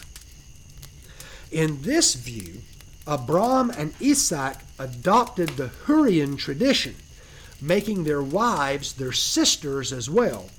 In 1.51 1.81
this 1.81 2.15
view, 2.15 2.61
Abram 3.07 3.69
and 3.69 3.93
Isaac 4.01 4.57
adopted 4.77 5.49
the 5.49 5.69
Hurrian 5.69 6.35
tradition, 6.35 6.95
making 7.61 8.03
their 8.03 8.21
wives 8.21 8.93
their 8.93 9.13
sisters 9.13 9.93
as 9.93 10.09
well, 10.09 10.49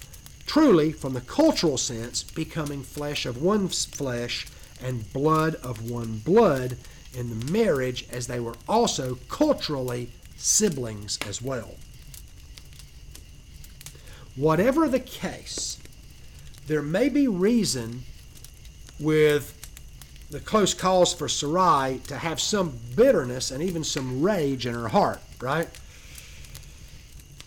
truly, 0.46 0.90
from 0.90 1.12
the 1.12 1.20
cultural 1.20 1.76
sense, 1.76 2.22
becoming 2.22 2.82
flesh 2.82 3.26
of 3.26 3.42
one 3.42 3.68
flesh 3.68 4.46
and 4.82 5.12
blood 5.12 5.56
of 5.56 5.90
one 5.90 6.18
blood 6.18 6.78
in 7.14 7.28
the 7.28 7.52
marriage, 7.52 8.06
as 8.10 8.26
they 8.26 8.40
were 8.40 8.54
also 8.66 9.18
culturally 9.28 10.10
siblings 10.36 11.18
as 11.26 11.42
well. 11.42 11.74
Whatever 14.36 14.88
the 14.88 15.00
case, 15.00 15.78
there 16.66 16.82
may 16.82 17.08
be 17.08 17.28
reason 17.28 18.04
with 19.00 19.57
the 20.30 20.40
close 20.40 20.74
calls 20.74 21.14
for 21.14 21.28
Sarai 21.28 22.00
to 22.06 22.18
have 22.18 22.40
some 22.40 22.78
bitterness 22.94 23.50
and 23.50 23.62
even 23.62 23.82
some 23.82 24.22
rage 24.22 24.66
in 24.66 24.74
her 24.74 24.88
heart, 24.88 25.20
right? 25.40 25.68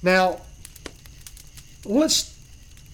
Now, 0.02 0.42
let's 1.86 2.38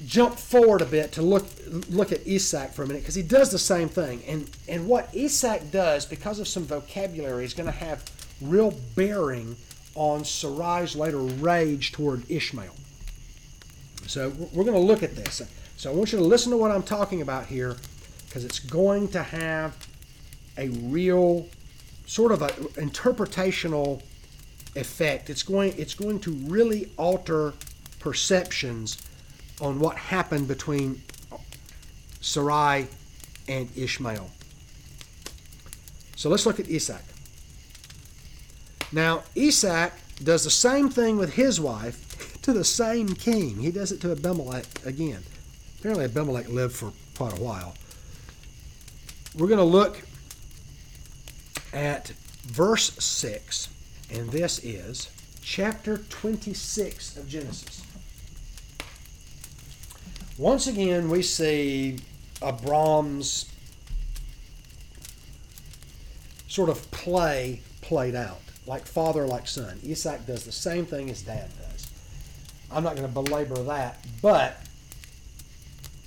jump 0.06 0.36
forward 0.36 0.82
a 0.82 0.86
bit 0.86 1.12
to 1.12 1.22
look 1.22 1.46
look 1.90 2.12
at 2.12 2.28
Isaac 2.28 2.72
for 2.72 2.84
a 2.84 2.88
minute 2.88 3.02
because 3.02 3.16
he 3.16 3.24
does 3.24 3.50
the 3.50 3.60
same 3.60 3.90
thing. 3.90 4.22
And 4.28 4.50
and 4.68 4.88
what 4.88 5.10
Isaac 5.16 5.72
does 5.72 6.06
because 6.06 6.40
of 6.40 6.48
some 6.48 6.64
vocabulary 6.64 7.46
is 7.46 7.54
going 7.54 7.66
to 7.72 7.78
have 7.78 8.04
real 8.42 8.78
bearing 8.96 9.56
on 9.96 10.24
Sarai's 10.24 10.96
later 10.96 11.18
rage 11.18 11.92
toward 11.92 12.30
Ishmael. 12.30 12.76
So 14.06 14.30
we're 14.54 14.64
going 14.64 14.76
to 14.76 14.80
look 14.80 15.02
at 15.02 15.16
this. 15.16 15.42
So 15.78 15.92
I 15.92 15.96
want 15.96 16.12
you 16.12 16.20
to 16.20 16.24
listen 16.24 16.52
to 16.52 16.58
what 16.58 16.72
I'm 16.72 16.84
talking 16.84 17.22
about 17.22 17.48
here 17.48 17.78
because 18.28 18.46
it's 18.46 18.60
going 18.60 19.08
to 19.10 19.24
have 19.24 19.76
a 20.58 20.70
real 20.70 21.48
sort 22.06 22.32
of 22.32 22.42
an 22.42 22.50
interpretational 22.90 24.02
effect. 24.76 25.30
It's 25.30 25.44
going 25.44 25.74
it's 25.78 25.94
going 25.94 26.20
to 26.22 26.32
really 26.32 26.92
alter 26.98 27.54
perceptions 28.00 28.98
on 29.60 29.80
what 29.80 29.98
happened 29.98 30.48
between 30.48 31.02
Sarai 32.22 32.88
and 33.48 33.70
Ishmael. 33.76 34.30
So 36.16 36.30
let's 36.30 36.46
look 36.46 36.60
at 36.60 36.70
Isaac. 36.70 37.02
Now, 38.92 39.24
Isaac 39.38 39.94
does 40.24 40.44
the 40.44 40.50
same 40.50 40.90
thing 40.90 41.18
with 41.18 41.34
his 41.34 41.60
wife 41.60 42.42
to 42.44 42.54
the 42.54 42.64
same 42.64 43.10
king. 43.10 43.58
He 43.58 43.72
does 43.72 43.92
it 43.92 44.02
to 44.02 44.12
Abimelech 44.12 44.66
again. 44.86 45.24
Apparently, 45.80 46.06
Abimelech 46.06 46.50
lived 46.50 46.76
for 46.76 46.92
quite 47.16 47.38
a 47.38 47.42
while. 47.42 47.76
We're 49.38 49.48
going 49.48 49.60
to 49.60 49.64
look 49.64 50.02
at 51.72 52.08
verse 52.42 52.92
6, 52.94 53.70
and 54.12 54.32
this 54.32 54.58
is 54.64 55.12
chapter 55.44 56.00
26 56.00 57.18
of 57.18 57.30
Genesis. 57.30 57.84
Once 60.40 60.66
again, 60.66 61.12
we 61.12 61.22
see 61.22 62.00
Abram's 62.42 63.52
sort 66.48 66.70
of 66.70 66.90
play 66.90 67.62
played 67.82 68.16
out, 68.16 68.42
like 68.66 68.88
father, 68.88 69.28
like 69.28 69.48
son. 69.48 69.80
Isaac 69.88 70.26
does 70.26 70.46
the 70.46 70.52
same 70.52 70.88
thing 70.88 71.12
as 71.12 71.22
dad 71.22 71.52
does. 71.60 71.92
I'm 72.72 72.84
not 72.84 72.96
going 72.96 73.08
to 73.08 73.14
belabor 73.14 73.62
that, 73.64 74.04
but 74.20 74.58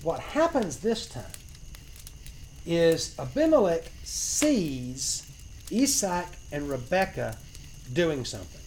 what 0.03 0.19
happens 0.19 0.79
this 0.79 1.07
time 1.07 1.25
is 2.67 3.15
Abimelech 3.19 3.91
sees 4.05 5.31
Isaac 5.73 6.27
and 6.53 6.69
Rebekah 6.69 7.37
doing 7.93 8.25
something. 8.25 8.61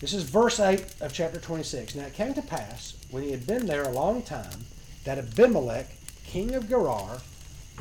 This 0.00 0.14
is 0.14 0.24
verse 0.24 0.58
8 0.58 0.84
of 1.00 1.12
chapter 1.12 1.38
26. 1.38 1.94
Now 1.94 2.06
it 2.06 2.14
came 2.14 2.34
to 2.34 2.42
pass, 2.42 2.94
when 3.10 3.22
he 3.22 3.30
had 3.30 3.46
been 3.46 3.66
there 3.66 3.84
a 3.84 3.90
long 3.90 4.22
time, 4.22 4.66
that 5.04 5.18
Abimelech, 5.18 5.86
king 6.24 6.54
of 6.54 6.68
Gerar, 6.68 7.20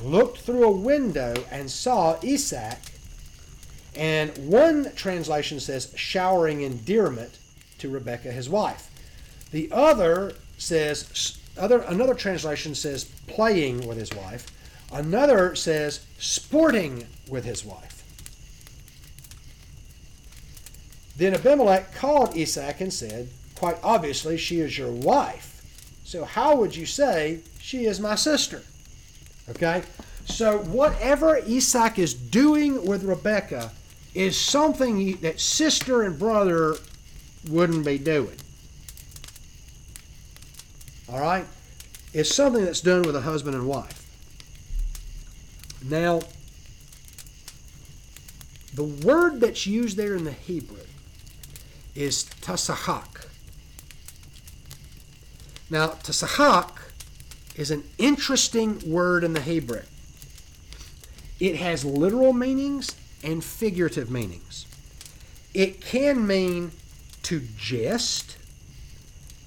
looked 0.03 0.39
through 0.39 0.63
a 0.63 0.71
window 0.71 1.33
and 1.51 1.69
saw 1.69 2.17
Isaac, 2.23 2.77
and 3.95 4.37
one 4.37 4.91
translation 4.95 5.59
says 5.59 5.91
showering 5.95 6.61
endearment 6.61 7.37
to 7.79 7.89
Rebekah, 7.89 8.31
his 8.31 8.49
wife. 8.49 8.89
The 9.51 9.69
other 9.71 10.35
says, 10.57 11.39
other, 11.57 11.79
another 11.81 12.13
translation 12.13 12.75
says 12.75 13.05
playing 13.27 13.87
with 13.87 13.97
his 13.97 14.11
wife. 14.13 14.47
Another 14.91 15.55
says 15.55 16.05
sporting 16.17 17.07
with 17.29 17.45
his 17.45 17.63
wife. 17.63 18.03
Then 21.17 21.33
Abimelech 21.33 21.93
called 21.93 22.37
Isaac 22.37 22.81
and 22.81 22.93
said, 22.93 23.29
Quite 23.55 23.77
obviously, 23.83 24.37
she 24.37 24.59
is 24.59 24.77
your 24.77 24.91
wife. 24.91 25.61
So 26.03 26.25
how 26.25 26.55
would 26.55 26.75
you 26.75 26.85
say 26.85 27.41
she 27.59 27.85
is 27.85 27.99
my 27.99 28.15
sister? 28.15 28.63
Okay? 29.49 29.83
So 30.25 30.59
whatever 30.59 31.37
Isaac 31.37 31.99
is 31.99 32.13
doing 32.13 32.85
with 32.85 33.03
Rebecca 33.03 33.71
is 34.13 34.37
something 34.37 35.17
that 35.17 35.39
sister 35.39 36.01
and 36.03 36.17
brother 36.17 36.75
wouldn't 37.47 37.85
be 37.85 37.97
doing. 37.97 38.35
All 41.11 41.19
right? 41.19 41.45
It's 42.13 42.33
something 42.33 42.63
that's 42.63 42.81
done 42.81 43.03
with 43.03 43.15
a 43.15 43.21
husband 43.21 43.55
and 43.55 43.67
wife. 43.67 43.97
Now, 45.83 46.21
the 48.73 48.83
word 48.83 49.41
that's 49.41 49.67
used 49.67 49.97
there 49.97 50.15
in 50.15 50.23
the 50.23 50.31
Hebrew 50.31 50.85
is 51.95 52.25
tasahak. 52.41 53.27
Now, 55.69 55.87
tasahak 55.87 56.69
is 57.55 57.71
an 57.71 57.83
interesting 57.97 58.81
word 58.89 59.23
in 59.23 59.33
the 59.33 59.41
Hebrew. 59.41 59.81
It 61.39 61.55
has 61.57 61.83
literal 61.83 62.33
meanings 62.33 62.95
and 63.23 63.43
figurative 63.43 64.09
meanings. 64.09 64.65
It 65.53 65.81
can 65.81 66.25
mean 66.25 66.71
to 67.23 67.41
jest, 67.57 68.37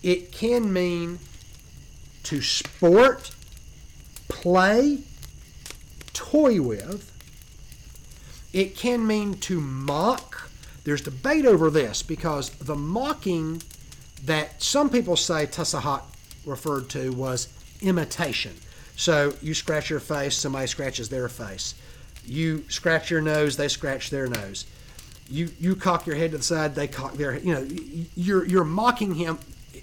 it 0.03 0.33
can 0.33 0.73
mean 0.73 1.19
to 2.25 2.41
sport, 2.43 3.31
play, 4.29 4.99
toy 6.13 6.61
with. 6.61 7.11
It 8.53 8.77
can 8.77 9.07
mean 9.07 9.35
to 9.41 9.61
mock, 9.61 10.51
there's 10.85 11.03
debate 11.03 11.47
over 11.47 11.71
this 11.71 12.03
because 12.03 12.51
the 12.51 12.77
mocking 12.77 13.63
that 14.25 14.63
some 14.63 14.91
people 14.91 15.17
say 15.17 15.47
Tasahak 15.47 16.03
referred 16.47 16.89
to 16.91 17.13
was 17.13 17.49
imitation. 17.81 18.53
So 18.97 19.35
you 19.43 19.55
scratch 19.55 19.91
your 19.91 20.01
face, 20.01 20.37
somebody 20.37 20.67
scratches 20.67 21.09
their 21.09 21.29
face. 21.29 21.75
You 22.25 22.65
scratch 22.69 23.11
your 23.11 23.21
nose, 23.21 23.57
they 23.57 23.69
scratch 23.69 24.11
their 24.11 24.29
nose. 24.29 24.67
You 25.29 25.51
you 25.59 25.75
cock 25.75 26.07
your 26.07 26.17
head 26.17 26.31
to 26.33 26.39
the 26.39 26.43
side, 26.43 26.75
they 26.75 26.87
cock 26.87 27.15
their 27.15 27.39
you 27.39 27.55
know 27.55 27.67
you're 28.15 28.45
you're 28.45 28.65
mocking 28.65 29.15
him 29.15 29.39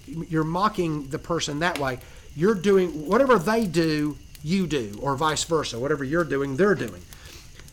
you're 0.06 0.44
mocking 0.44 1.08
the 1.08 1.18
person 1.18 1.60
that 1.60 1.78
way. 1.78 1.98
You're 2.34 2.54
doing 2.54 3.06
whatever 3.06 3.38
they 3.38 3.66
do, 3.66 4.16
you 4.42 4.66
do, 4.66 4.98
or 5.00 5.16
vice 5.16 5.44
versa. 5.44 5.78
Whatever 5.78 6.04
you're 6.04 6.24
doing, 6.24 6.56
they're 6.56 6.74
doing. 6.74 7.02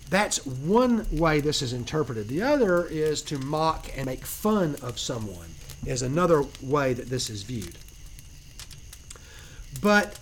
That's 0.10 0.46
one 0.46 1.06
way 1.12 1.40
this 1.40 1.62
is 1.62 1.72
interpreted. 1.72 2.28
The 2.28 2.42
other 2.42 2.86
is 2.86 3.22
to 3.24 3.38
mock 3.38 3.90
and 3.96 4.08
make 4.08 4.26
fun 4.26 4.76
of 4.82 5.00
someone, 5.00 5.50
is 5.86 6.02
another 6.02 6.44
way 6.62 6.94
that 6.94 7.10
this 7.10 7.30
is 7.30 7.44
viewed. 7.44 7.78
But 9.82 10.20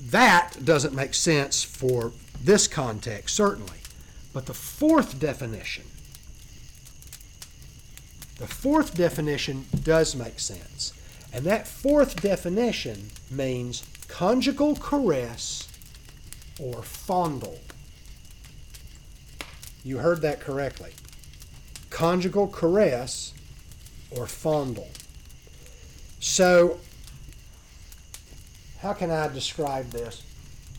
that 0.00 0.64
doesn't 0.64 0.94
make 0.94 1.14
sense 1.14 1.64
for 1.64 2.12
this 2.42 2.68
context, 2.68 3.34
certainly. 3.34 3.78
But 4.32 4.46
the 4.46 4.54
fourth 4.54 5.18
definition, 5.18 5.84
the 8.38 8.46
fourth 8.46 8.94
definition 8.94 9.64
does 9.82 10.14
make 10.14 10.38
sense. 10.38 10.92
And 11.36 11.44
that 11.44 11.68
fourth 11.68 12.22
definition 12.22 13.10
means 13.30 13.84
conjugal 14.08 14.74
caress 14.74 15.68
or 16.58 16.82
fondle. 16.82 17.58
You 19.84 19.98
heard 19.98 20.22
that 20.22 20.40
correctly. 20.40 20.92
Conjugal 21.90 22.48
caress 22.48 23.34
or 24.10 24.26
fondle. 24.26 24.88
So, 26.20 26.80
how 28.80 28.94
can 28.94 29.10
I 29.10 29.28
describe 29.28 29.90
this 29.90 30.22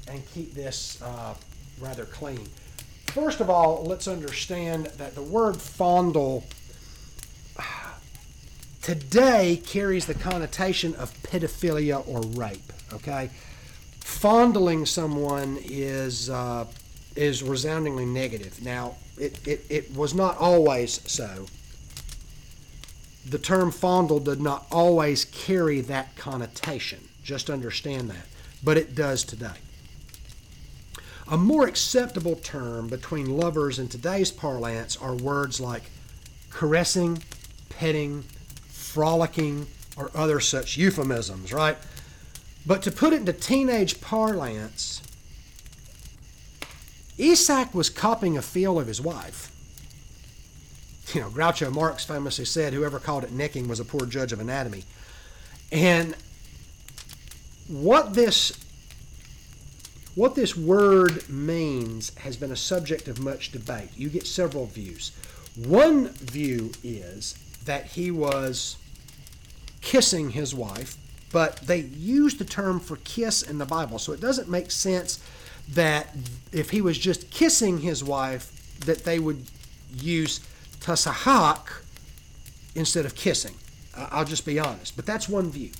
and 0.07 0.27
keep 0.31 0.55
this 0.55 0.99
uh, 1.03 1.35
rather 1.79 2.05
clean? 2.05 2.47
First 3.09 3.41
of 3.41 3.51
all, 3.51 3.83
let's 3.85 4.07
understand 4.07 4.87
that 4.97 5.13
the 5.13 5.21
word 5.21 5.55
fondle 5.55 6.43
today 8.87 9.61
carries 9.65 10.05
the 10.05 10.13
connotation 10.13 10.95
of 10.95 11.13
pedophilia 11.21 12.07
or 12.07 12.21
rape. 12.39 12.71
Okay, 12.93 13.29
fondling 13.99 14.85
someone 14.85 15.59
is 15.61 16.29
uh, 16.29 16.65
is 17.13 17.43
resoundingly 17.43 18.05
negative. 18.05 18.63
Now, 18.63 18.95
it, 19.17 19.45
it, 19.45 19.65
it 19.69 19.93
was 19.93 20.13
not 20.13 20.37
always 20.37 21.01
so. 21.11 21.47
The 23.29 23.37
term 23.37 23.71
fondle 23.71 24.21
did 24.21 24.39
not 24.39 24.65
always 24.71 25.25
carry 25.25 25.81
that 25.81 26.15
connotation. 26.15 27.09
Just 27.21 27.49
understand 27.49 28.09
that. 28.09 28.25
But 28.63 28.77
it 28.77 28.95
does 28.95 29.25
today. 29.25 29.59
A 31.27 31.35
more 31.35 31.67
acceptable 31.67 32.37
term 32.37 32.87
between 32.87 33.35
lovers 33.35 33.79
in 33.79 33.89
today's 33.89 34.31
parlance 34.31 34.95
are 34.95 35.13
words 35.13 35.59
like 35.59 35.83
caressing, 36.49 37.21
petting, 37.67 38.23
frolicking, 38.97 39.67
or 39.95 40.09
other 40.15 40.39
such 40.39 40.75
euphemisms, 40.75 41.53
right? 41.53 41.77
But 42.65 42.81
to 42.81 42.89
put 42.91 43.13
it 43.13 43.17
into 43.17 43.31
teenage 43.31 44.01
parlance, 44.01 45.03
Isaac 47.19 47.75
was 47.75 47.91
copying 47.91 48.35
a 48.35 48.41
feel 48.41 48.79
of 48.79 48.87
his 48.87 48.99
wife. 48.99 49.51
you 51.13 51.21
know, 51.21 51.29
Groucho 51.29 51.71
Marx 51.71 52.05
famously 52.05 52.45
said, 52.45 52.73
whoever 52.73 52.97
called 52.97 53.23
it 53.23 53.31
necking 53.31 53.67
was 53.67 53.79
a 53.79 53.85
poor 53.85 54.07
judge 54.07 54.31
of 54.31 54.39
anatomy. 54.39 54.83
And 55.71 56.15
what 57.67 58.15
this 58.15 58.51
what 60.15 60.33
this 60.33 60.57
word 60.57 61.29
means 61.29 62.15
has 62.15 62.35
been 62.35 62.51
a 62.51 62.55
subject 62.55 63.07
of 63.07 63.19
much 63.19 63.51
debate. 63.51 63.89
You 63.95 64.09
get 64.09 64.25
several 64.25 64.65
views. 64.65 65.11
One 65.55 66.07
view 66.07 66.71
is 66.83 67.35
that 67.65 67.85
he 67.85 68.09
was 68.09 68.77
kissing 69.87 70.31
his 70.31 70.53
wife, 70.53 70.97
but 71.31 71.55
they 71.65 71.79
use 71.79 72.35
the 72.35 72.43
term 72.43 72.77
for 72.77 72.97
kiss 72.97 73.41
in 73.41 73.57
the 73.57 73.65
Bible, 73.65 73.97
so 73.97 74.11
it 74.11 74.19
doesn't 74.19 74.49
make 74.49 74.69
sense 74.69 75.23
that 75.69 76.13
if 76.51 76.71
he 76.71 76.81
was 76.81 76.97
just 76.97 77.31
kissing 77.31 77.77
his 77.77 78.03
wife, 78.03 78.51
that 78.81 79.05
they 79.05 79.17
would 79.17 79.45
use 79.95 80.41
tasahak 80.81 81.69
instead 82.75 83.05
of 83.05 83.15
kissing. 83.15 83.55
I'll 83.95 84.25
just 84.25 84.45
be 84.45 84.59
honest, 84.59 84.97
but 84.97 85.05
that's 85.05 85.29
one 85.29 85.49
view. 85.51 85.71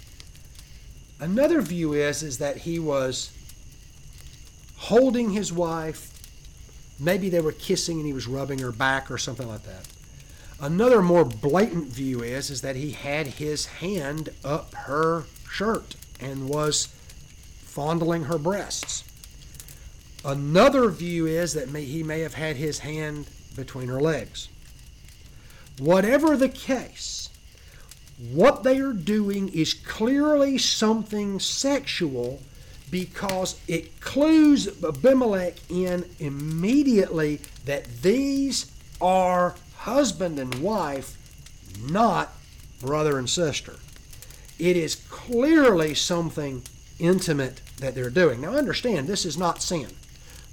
Another 1.20 1.60
view 1.60 1.92
is 1.92 2.24
is 2.24 2.38
that 2.38 2.56
he 2.56 2.80
was 2.80 3.34
holding 4.78 5.32
his 5.32 5.52
wife. 5.52 6.14
Maybe 6.98 7.30
they 7.30 7.42
were 7.42 7.52
kissing 7.52 7.98
and 7.98 8.06
he 8.06 8.14
was 8.14 8.26
rubbing 8.26 8.60
her 8.60 8.72
back 8.72 9.12
or 9.12 9.18
something 9.18 9.50
like 9.50 9.64
that. 9.64 9.86
Another 10.60 11.02
more 11.02 11.24
blatant 11.24 11.88
view 11.90 12.24
is 12.24 12.50
is 12.50 12.62
that 12.62 12.76
he 12.76 12.92
had 12.92 13.28
his 13.28 13.66
hand 13.66 14.30
up 14.44 14.74
her 14.74 15.26
shirt 15.50 15.96
and 16.20 16.50
was 16.50 16.88
fondling 17.62 18.24
her 18.24 18.40
breasts. 18.40 19.04
Another 20.26 20.90
view 20.90 21.28
is 21.28 21.54
that 21.54 21.70
may, 21.70 21.84
he 21.84 22.02
may 22.02 22.22
have 22.22 22.34
had 22.34 22.56
his 22.56 22.80
hand 22.80 23.28
between 23.56 23.88
her 23.88 24.02
legs. 24.02 24.50
Whatever 25.78 26.36
the 26.36 26.50
case, 26.50 27.30
what 28.32 28.64
they 28.64 28.80
are 28.80 28.94
doing 28.94 29.50
is 29.50 29.76
clearly 29.76 30.58
something 30.58 31.40
sexual 31.40 32.42
because 32.90 33.60
it 33.68 34.02
clues 34.02 34.84
Abimelech 34.84 35.56
in 35.70 36.06
immediately 36.20 37.42
that 37.66 38.02
these 38.02 38.72
are 39.00 39.56
husband 39.78 40.40
and 40.40 40.56
wife, 40.56 41.18
not 41.90 42.34
brother 42.80 43.18
and 43.18 43.30
sister. 43.30 43.76
It 44.60 44.76
is 44.76 44.96
clearly 45.10 45.94
something 45.94 46.64
intimate 47.00 47.62
that 47.80 47.96
they're 47.96 48.10
doing. 48.10 48.42
Now, 48.42 48.56
understand, 48.56 49.08
this 49.08 49.26
is 49.26 49.38
not 49.38 49.62
sin. 49.62 49.88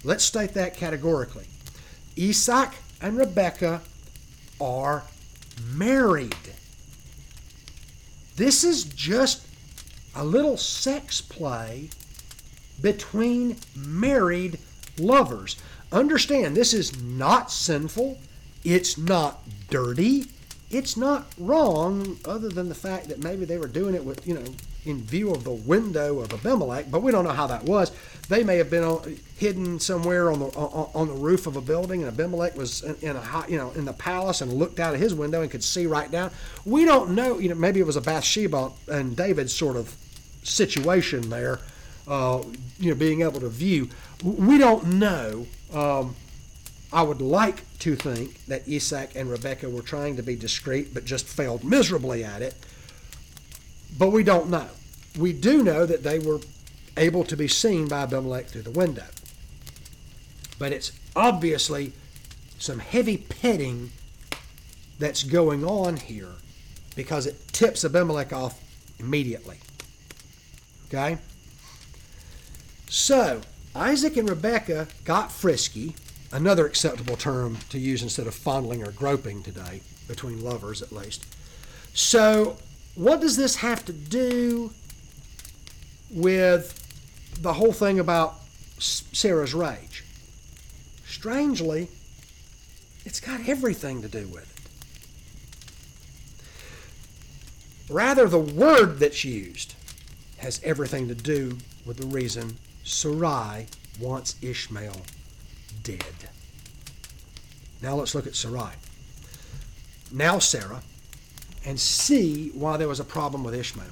Let's 0.03 0.25
state 0.25 0.53
that 0.55 0.77
categorically. 0.77 1.47
Isaac 2.18 2.70
and 3.01 3.16
Rebekah 3.16 3.81
are 4.61 5.05
married. 5.72 6.37
This 8.37 8.64
is 8.64 8.85
just 8.85 9.47
a 10.14 10.25
little 10.25 10.57
sex 10.57 11.20
play 11.20 11.89
between 12.81 13.57
married 13.75 14.59
lovers. 14.99 15.57
Understand, 15.93 16.57
this 16.57 16.75
is 16.75 17.01
not 17.03 17.51
sinful. 17.51 18.18
It's 18.64 18.96
not 18.98 19.40
dirty. 19.70 20.26
It's 20.70 20.96
not 20.96 21.26
wrong, 21.38 22.18
other 22.24 22.48
than 22.48 22.68
the 22.68 22.74
fact 22.74 23.08
that 23.08 23.22
maybe 23.22 23.44
they 23.44 23.58
were 23.58 23.68
doing 23.68 23.94
it 23.94 24.04
with, 24.04 24.26
you 24.26 24.34
know, 24.34 24.44
in 24.84 25.02
view 25.02 25.32
of 25.32 25.44
the 25.44 25.52
window 25.52 26.20
of 26.20 26.32
Abimelech, 26.32 26.90
but 26.90 27.02
we 27.02 27.12
don't 27.12 27.24
know 27.24 27.30
how 27.30 27.46
that 27.46 27.62
was. 27.64 27.92
They 28.28 28.42
may 28.42 28.56
have 28.56 28.70
been 28.70 29.18
hidden 29.36 29.78
somewhere 29.80 30.30
on 30.30 30.40
the 30.40 30.46
on 30.46 31.08
the 31.08 31.14
roof 31.14 31.46
of 31.46 31.56
a 31.56 31.60
building, 31.60 32.02
and 32.02 32.08
Abimelech 32.08 32.56
was 32.56 32.82
in, 33.02 33.16
a 33.16 33.20
hot, 33.20 33.50
you 33.50 33.58
know 33.58 33.70
in 33.72 33.84
the 33.84 33.92
palace 33.92 34.40
and 34.40 34.52
looked 34.52 34.80
out 34.80 34.94
of 34.94 35.00
his 35.00 35.14
window 35.14 35.42
and 35.42 35.50
could 35.50 35.64
see 35.64 35.86
right 35.86 36.10
down. 36.10 36.30
We 36.64 36.84
don't 36.84 37.14
know. 37.14 37.38
You 37.38 37.50
know, 37.50 37.54
maybe 37.54 37.80
it 37.80 37.86
was 37.86 37.96
a 37.96 38.00
Bathsheba 38.00 38.72
and 38.88 39.16
David 39.16 39.50
sort 39.50 39.76
of 39.76 39.94
situation 40.42 41.30
there. 41.30 41.60
Uh, 42.06 42.42
you 42.78 42.90
know, 42.90 42.96
being 42.96 43.22
able 43.22 43.40
to 43.40 43.48
view. 43.48 43.88
We 44.22 44.58
don't 44.58 44.98
know. 44.98 45.46
Um, 45.72 46.14
I 46.95 47.03
would 47.03 47.20
like 47.20 47.62
to 47.80 47.97
think 47.97 48.47
that 48.47 48.62
Isaac 48.68 49.11
and 49.14 49.28
Rebecca 49.28 49.68
were 49.68 49.82
trying 49.82 50.16
to 50.16 50.22
be 50.22 50.36
discreet, 50.36 50.95
but 50.95 51.05
just 51.05 51.26
failed 51.26 51.64
miserably 51.64 52.24
at 52.24 52.40
it 52.40 52.55
but 53.99 54.11
we 54.11 54.22
don't 54.22 54.51
know. 54.51 54.68
We 55.18 55.32
do 55.32 55.62
know 55.62 55.86
that 55.86 56.03
they 56.03 56.18
were 56.18 56.40
able 56.97 57.24
to 57.24 57.36
be 57.36 57.49
seen 57.49 57.88
by 57.88 58.03
Abimelech 58.03 58.47
through 58.47 58.62
the 58.62 58.70
window. 58.70 59.07
But 60.59 60.72
it's 60.72 60.92
obviously 61.14 61.92
some 62.59 62.78
heavy 62.78 63.16
petting 63.16 63.90
that's 64.99 65.22
going 65.22 65.64
on 65.64 65.97
here 65.97 66.32
because 66.97 67.26
it 67.26 67.49
tips 67.49 67.84
Abimelech 67.84 68.32
off 68.32 68.61
immediately. 68.99 69.59
Okay? 70.88 71.18
So, 72.88 73.40
Isaac 73.74 74.16
and 74.16 74.28
Rebecca 74.28 74.88
got 75.05 75.32
frisky, 75.32 75.97
another 76.35 76.66
acceptable 76.66 77.16
term 77.16 77.57
to 77.70 77.78
use 77.78 78.03
instead 78.03 78.26
of 78.26 78.35
fondling 78.35 78.82
or 78.87 78.91
groping 78.91 79.43
today, 79.43 79.80
between 80.09 80.43
lovers 80.43 80.82
at 80.82 80.93
least. 80.93 81.24
So, 81.95 82.57
what 82.97 83.20
does 83.20 83.37
this 83.37 83.57
have 83.57 83.85
to 83.87 83.93
do 83.93 84.72
with 86.11 86.80
the 87.41 87.53
whole 87.55 87.72
thing 87.72 88.01
about 88.01 88.35
Sarah's 88.78 89.55
rage? 89.55 90.05
Strangely, 91.07 91.89
it's 93.05 93.20
got 93.20 93.49
everything 93.49 94.03
to 94.03 94.09
do 94.09 94.26
with 94.26 94.43
it. 94.43 94.49
Rather, 97.93 98.26
the 98.26 98.39
word 98.41 98.99
that's 98.99 99.24
used 99.24 99.74
has 100.39 100.61
everything 100.64 101.07
to 101.07 101.14
do 101.14 101.59
with 101.87 101.99
the 101.99 102.07
reason 102.07 102.57
Sarai 102.82 103.66
wants 104.01 104.35
Ishmael 104.43 105.03
dead. 105.85 106.30
Now 107.80 107.95
let's 107.95 108.14
look 108.14 108.26
at 108.26 108.35
Sarai. 108.35 108.72
Now 110.11 110.39
Sarah, 110.41 110.82
and 111.64 111.78
see 111.78 112.51
why 112.51 112.76
there 112.76 112.89
was 112.89 113.01
a 113.01 113.05
problem 113.05 113.45
with 113.45 113.55
Ishmael. 113.55 113.87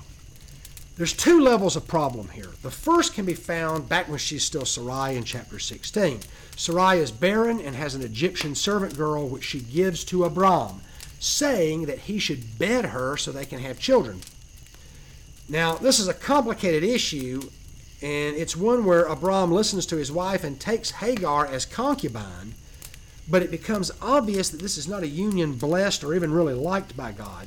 There's 0.96 1.14
two 1.14 1.40
levels 1.40 1.74
of 1.74 1.86
problem 1.86 2.28
here. 2.28 2.50
The 2.62 2.70
first 2.70 3.14
can 3.14 3.24
be 3.24 3.34
found 3.34 3.88
back 3.88 4.08
when 4.08 4.18
she's 4.18 4.44
still 4.44 4.66
Sarai 4.66 5.16
in 5.16 5.24
chapter 5.24 5.58
16. 5.58 6.20
Sarai 6.54 6.98
is 6.98 7.10
barren 7.10 7.60
and 7.60 7.74
has 7.74 7.94
an 7.94 8.02
Egyptian 8.02 8.54
servant 8.54 8.96
girl 8.96 9.26
which 9.26 9.44
she 9.44 9.60
gives 9.60 10.04
to 10.04 10.24
Abram, 10.24 10.82
saying 11.18 11.86
that 11.86 12.00
he 12.00 12.18
should 12.18 12.58
bed 12.58 12.86
her 12.86 13.16
so 13.16 13.32
they 13.32 13.46
can 13.46 13.60
have 13.60 13.78
children. 13.78 14.20
Now, 15.48 15.74
this 15.74 15.98
is 15.98 16.08
a 16.08 16.14
complicated 16.14 16.84
issue, 16.84 17.50
and 18.02 18.36
it's 18.36 18.56
one 18.56 18.84
where 18.84 19.04
Abram 19.04 19.52
listens 19.52 19.86
to 19.86 19.96
his 19.96 20.10
wife 20.10 20.42
and 20.42 20.58
takes 20.58 20.90
Hagar 20.90 21.46
as 21.46 21.64
concubine, 21.64 22.54
but 23.28 23.42
it 23.42 23.50
becomes 23.50 23.92
obvious 24.02 24.50
that 24.50 24.60
this 24.60 24.76
is 24.76 24.88
not 24.88 25.04
a 25.04 25.08
union 25.08 25.54
blessed 25.54 26.02
or 26.02 26.12
even 26.14 26.32
really 26.32 26.54
liked 26.54 26.96
by 26.96 27.12
God. 27.12 27.46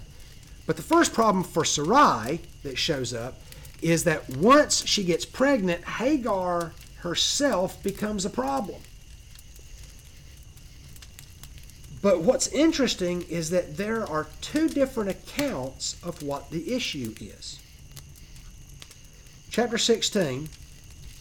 But 0.66 0.78
the 0.78 0.82
first 0.82 1.14
problem 1.14 1.44
for 1.44 1.66
Sarai 1.66 2.40
that 2.64 2.78
shows 2.78 3.14
up 3.14 3.36
is 3.82 4.06
that 4.06 4.38
once 4.38 4.86
she 4.88 5.04
gets 5.04 5.26
pregnant, 5.26 5.84
Hagar 5.84 6.72
herself 7.00 7.84
becomes 7.84 8.26
a 8.26 8.30
problem. 8.30 8.82
But 12.02 12.22
what's 12.22 12.48
interesting 12.48 13.24
is 13.24 13.50
that 13.50 13.78
there 13.78 14.08
are 14.08 14.28
two 14.40 14.70
different 14.70 15.10
accounts 15.10 15.98
of 16.02 16.24
what 16.24 16.50
the 16.50 16.74
issue 16.74 17.14
is. 17.20 17.60
Chapter 19.56 19.78
16, 19.78 20.50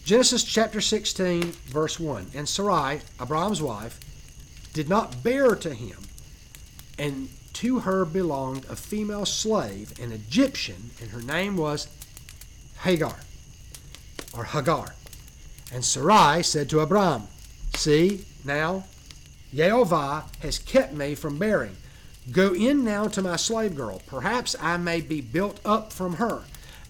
Genesis 0.03 0.43
chapter 0.43 0.81
16, 0.81 1.53
verse 1.67 1.97
1. 1.97 2.31
And 2.35 2.49
Sarai, 2.49 2.99
Abraham's 3.21 3.61
wife, 3.61 3.97
did 4.73 4.89
not 4.89 5.23
bear 5.23 5.55
to 5.55 5.73
him, 5.73 5.99
and 6.99 7.29
to 7.53 7.79
her 7.79 8.03
belonged 8.03 8.65
a 8.65 8.75
female 8.75 9.25
slave, 9.25 9.97
an 10.01 10.11
Egyptian, 10.11 10.89
and 10.99 11.11
her 11.11 11.21
name 11.21 11.55
was 11.55 11.87
Hagar, 12.81 13.21
or 14.35 14.43
Hagar. 14.43 14.95
And 15.71 15.85
Sarai 15.85 16.43
said 16.43 16.69
to 16.71 16.81
Abram, 16.81 17.29
See, 17.77 18.25
now 18.43 18.83
Jehovah 19.53 20.25
has 20.41 20.59
kept 20.59 20.91
me 20.91 21.15
from 21.15 21.39
bearing. 21.39 21.77
Go 22.33 22.53
in 22.53 22.83
now 22.83 23.07
to 23.07 23.21
my 23.21 23.37
slave 23.37 23.77
girl. 23.77 24.01
Perhaps 24.07 24.57
I 24.59 24.75
may 24.75 24.99
be 24.99 25.21
built 25.21 25.61
up 25.63 25.93
from 25.93 26.15
her. 26.15 26.43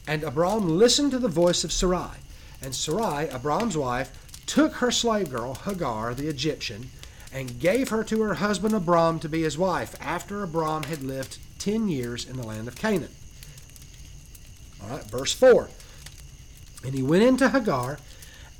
And 0.08 0.24
Abram 0.24 0.78
listened 0.78 1.12
to 1.12 1.20
the 1.20 1.28
voice 1.28 1.64
of 1.64 1.72
Sarai. 1.72 2.18
And 2.62 2.76
Sarai, 2.76 3.28
Abram's 3.30 3.78
wife, 3.78 4.12
took 4.45 4.74
her 4.76 4.91
slave 4.91 5.32
girl, 5.32 5.56
Hagar 5.56 6.14
the 6.14 6.28
Egyptian, 6.28 6.91
and 7.34 7.60
gave 7.60 7.89
her 7.89 8.03
to 8.03 8.22
her 8.22 8.36
husband 8.36 8.74
Abram 8.74 9.20
to 9.20 9.30
be 9.30 9.41
his 9.41 9.58
wife 9.58 9.95
after 9.99 10.43
Abram 10.43 10.84
had 10.84 11.03
lived 11.03 11.39
ten 11.60 11.88
years 11.89 12.24
in 12.30 12.38
the 12.38 12.45
land 12.45 12.68
of 12.68 12.76
Canaan. 12.76 13.12
All 14.84 14.89
right, 14.89 15.03
verse 15.06 15.34
4. 15.34 15.70
And 16.84 16.93
he 16.93 17.01
went 17.01 17.24
into 17.24 17.49
Hagar, 17.49 17.97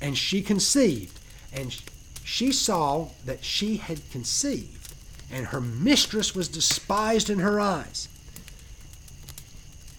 and 0.00 0.18
she 0.18 0.42
conceived, 0.42 1.18
and 1.52 1.80
she 2.24 2.50
saw 2.50 3.08
that 3.24 3.44
she 3.44 3.76
had 3.76 4.10
conceived. 4.10 4.72
and 5.30 5.46
her 5.46 5.60
mistress 5.60 6.34
was 6.34 6.48
despised 6.48 7.28
in 7.30 7.40
her 7.40 7.58
eyes. 7.58 8.08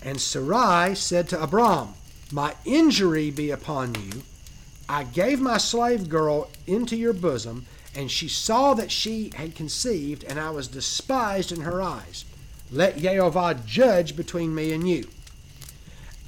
And 0.07 0.21
Sarai 0.21 0.95
said 0.95 1.27
to 1.29 1.43
Abram, 1.43 1.89
My 2.31 2.55
injury 2.63 3.29
be 3.29 3.51
upon 3.51 3.93
you. 3.93 4.23
I 4.87 5.03
gave 5.03 5.41
my 5.41 5.57
slave 5.57 6.07
girl 6.07 6.49
into 6.65 6.95
your 6.95 7.11
bosom, 7.11 7.65
and 7.93 8.09
she 8.09 8.29
saw 8.29 8.73
that 8.75 8.89
she 8.89 9.31
had 9.35 9.53
conceived, 9.53 10.23
and 10.23 10.39
I 10.39 10.51
was 10.51 10.69
despised 10.69 11.51
in 11.51 11.59
her 11.59 11.81
eyes. 11.81 12.23
Let 12.71 12.99
Jehovah 12.99 13.61
judge 13.65 14.15
between 14.15 14.55
me 14.55 14.71
and 14.71 14.87
you. 14.87 15.09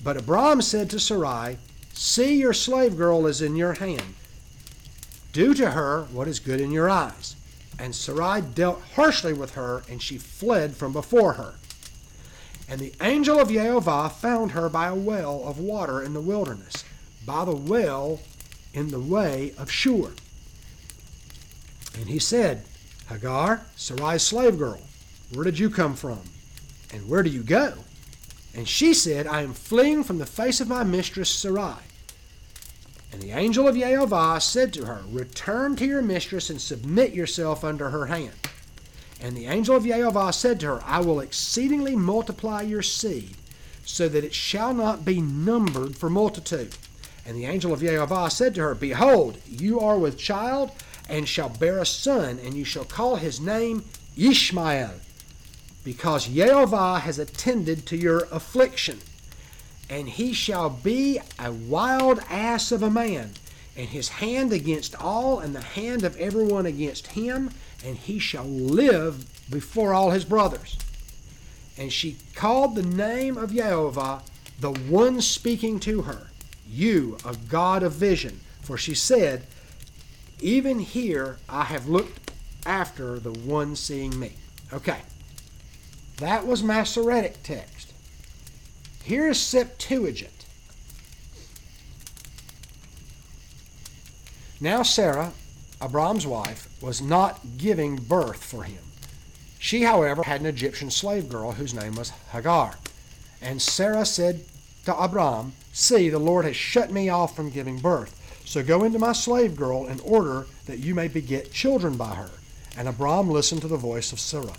But 0.03 0.17
Abram 0.17 0.61
said 0.61 0.89
to 0.89 0.99
Sarai, 0.99 1.57
See, 1.93 2.35
your 2.35 2.51
slave 2.51 2.97
girl 2.97 3.27
is 3.27 3.41
in 3.41 3.55
your 3.55 3.75
hand. 3.75 4.15
Do 5.31 5.53
to 5.53 5.71
her 5.71 6.03
what 6.11 6.27
is 6.27 6.39
good 6.39 6.59
in 6.59 6.73
your 6.73 6.89
eyes. 6.89 7.37
And 7.79 7.95
Sarai 7.95 8.41
dealt 8.41 8.81
harshly 8.95 9.31
with 9.31 9.53
her, 9.53 9.83
and 9.89 10.01
she 10.01 10.17
fled 10.17 10.75
from 10.75 10.91
before 10.91 11.35
her. 11.35 11.53
And 12.69 12.79
the 12.79 12.93
angel 13.01 13.39
of 13.39 13.49
Jehovah 13.49 14.09
found 14.09 14.51
her 14.51 14.69
by 14.69 14.87
a 14.87 14.95
well 14.95 15.43
of 15.45 15.57
water 15.57 16.03
in 16.03 16.13
the 16.13 16.21
wilderness, 16.21 16.83
by 17.25 17.43
the 17.43 17.55
well 17.55 18.19
in 18.73 18.89
the 18.89 18.99
way 18.99 19.53
of 19.57 19.71
Shur. 19.71 20.11
And 21.95 22.07
he 22.07 22.19
said, 22.19 22.63
Hagar, 23.09 23.65
Sarai's 23.75 24.21
slave 24.21 24.59
girl, 24.59 24.81
where 25.33 25.43
did 25.43 25.57
you 25.57 25.71
come 25.71 25.95
from? 25.95 26.19
And 26.93 27.09
where 27.09 27.23
do 27.23 27.29
you 27.31 27.41
go? 27.41 27.73
And 28.55 28.67
she 28.67 28.93
said, 28.93 29.25
I 29.25 29.41
am 29.41 29.53
fleeing 29.53 30.03
from 30.03 30.19
the 30.19 30.25
face 30.25 30.61
of 30.61 30.67
my 30.67 30.83
mistress 30.83 31.29
Sarai. 31.29 31.77
And 33.11 33.21
the 33.21 33.31
angel 33.31 33.67
of 33.67 33.75
Jehovah 33.75 34.39
said 34.39 34.73
to 34.73 34.85
her, 34.85 35.01
Return 35.09 35.75
to 35.77 35.85
your 35.85 36.03
mistress 36.03 36.51
and 36.51 36.61
submit 36.61 37.13
yourself 37.13 37.63
under 37.63 37.89
her 37.89 38.05
hand. 38.05 38.33
And 39.21 39.35
the 39.35 39.47
angel 39.47 39.75
of 39.75 39.85
Jehovah 39.85 40.31
said 40.31 40.59
to 40.61 40.67
her, 40.67 40.83
I 40.85 41.01
will 41.01 41.19
exceedingly 41.19 41.95
multiply 41.95 42.61
your 42.61 42.81
seed, 42.81 43.35
so 43.85 44.07
that 44.07 44.23
it 44.23 44.33
shall 44.33 44.73
not 44.73 45.03
be 45.03 45.19
numbered 45.19 45.97
for 45.97 46.09
multitude. 46.09 46.75
And 47.25 47.35
the 47.35 47.45
angel 47.45 47.73
of 47.73 47.81
Jehovah 47.81 48.29
said 48.29 48.55
to 48.55 48.61
her, 48.61 48.75
Behold, 48.75 49.39
you 49.47 49.79
are 49.79 49.99
with 49.99 50.17
child, 50.17 50.71
and 51.09 51.27
shall 51.27 51.49
bear 51.49 51.79
a 51.79 51.85
son, 51.85 52.39
and 52.43 52.53
you 52.53 52.63
shall 52.63 52.85
call 52.85 53.17
his 53.17 53.41
name 53.41 53.83
Ishmael, 54.15 54.93
because 55.83 56.27
Jehovah 56.27 56.99
has 56.99 57.19
attended 57.19 57.85
to 57.87 57.97
your 57.97 58.27
affliction. 58.31 58.99
And 59.89 60.07
he 60.07 60.33
shall 60.33 60.69
be 60.69 61.19
a 61.39 61.51
wild 61.51 62.19
ass 62.29 62.71
of 62.71 62.83
a 62.83 62.91
man, 62.91 63.31
and 63.75 63.87
his 63.89 64.09
hand 64.09 64.53
against 64.53 64.95
all, 64.95 65.39
and 65.39 65.55
the 65.55 65.61
hand 65.61 66.03
of 66.03 66.15
everyone 66.17 66.65
against 66.65 67.07
him, 67.07 67.49
and 67.85 67.97
he 67.97 68.19
shall 68.19 68.45
live 68.45 69.25
before 69.49 69.93
all 69.93 70.11
his 70.11 70.25
brothers. 70.25 70.77
And 71.77 71.91
she 71.91 72.17
called 72.35 72.75
the 72.75 72.83
name 72.83 73.37
of 73.37 73.53
Jehovah, 73.53 74.21
the 74.59 74.71
one 74.71 75.21
speaking 75.21 75.79
to 75.81 76.01
her, 76.03 76.27
You, 76.67 77.17
a 77.25 77.35
God 77.47 77.83
of 77.83 77.93
vision. 77.93 78.41
For 78.61 78.77
she 78.77 78.93
said, 78.93 79.47
Even 80.41 80.79
here 80.79 81.37
I 81.47 81.63
have 81.63 81.87
looked 81.87 82.31
after 82.65 83.17
the 83.19 83.31
one 83.31 83.75
seeing 83.75 84.19
me. 84.19 84.33
Okay. 84.73 84.99
That 86.17 86.45
was 86.45 86.61
Masoretic 86.61 87.41
text. 87.43 87.93
Here's 89.03 89.39
Septuagint. 89.39 90.45
Now 94.59 94.83
Sarah, 94.83 95.31
Abram's 95.81 96.27
wife, 96.27 96.67
was 96.81 97.01
not 97.01 97.39
giving 97.57 97.95
birth 97.95 98.43
for 98.43 98.63
him. 98.63 98.83
She, 99.57 99.83
however, 99.83 100.23
had 100.23 100.41
an 100.41 100.47
Egyptian 100.47 100.91
slave 100.91 101.29
girl 101.29 101.53
whose 101.53 101.73
name 101.73 101.95
was 101.95 102.11
Hagar. 102.31 102.75
And 103.41 103.61
Sarah 103.61 104.05
said 104.05 104.41
to 104.85 104.97
Abram, 104.97 105.53
See, 105.73 106.09
the 106.09 106.19
Lord 106.19 106.45
has 106.45 106.55
shut 106.55 106.91
me 106.91 107.09
off 107.09 107.35
from 107.35 107.49
giving 107.49 107.79
birth. 107.79 108.15
So 108.45 108.63
go 108.63 108.83
into 108.83 108.99
my 108.99 109.13
slave 109.13 109.55
girl 109.55 109.85
in 109.85 109.99
order 109.99 110.47
that 110.65 110.79
you 110.79 110.95
may 110.95 111.07
beget 111.07 111.51
children 111.51 111.97
by 111.97 112.15
her. 112.15 112.31
And 112.77 112.87
Abram 112.87 113.29
listened 113.29 113.61
to 113.61 113.67
the 113.67 113.77
voice 113.77 114.11
of 114.11 114.19
Sarah. 114.19 114.57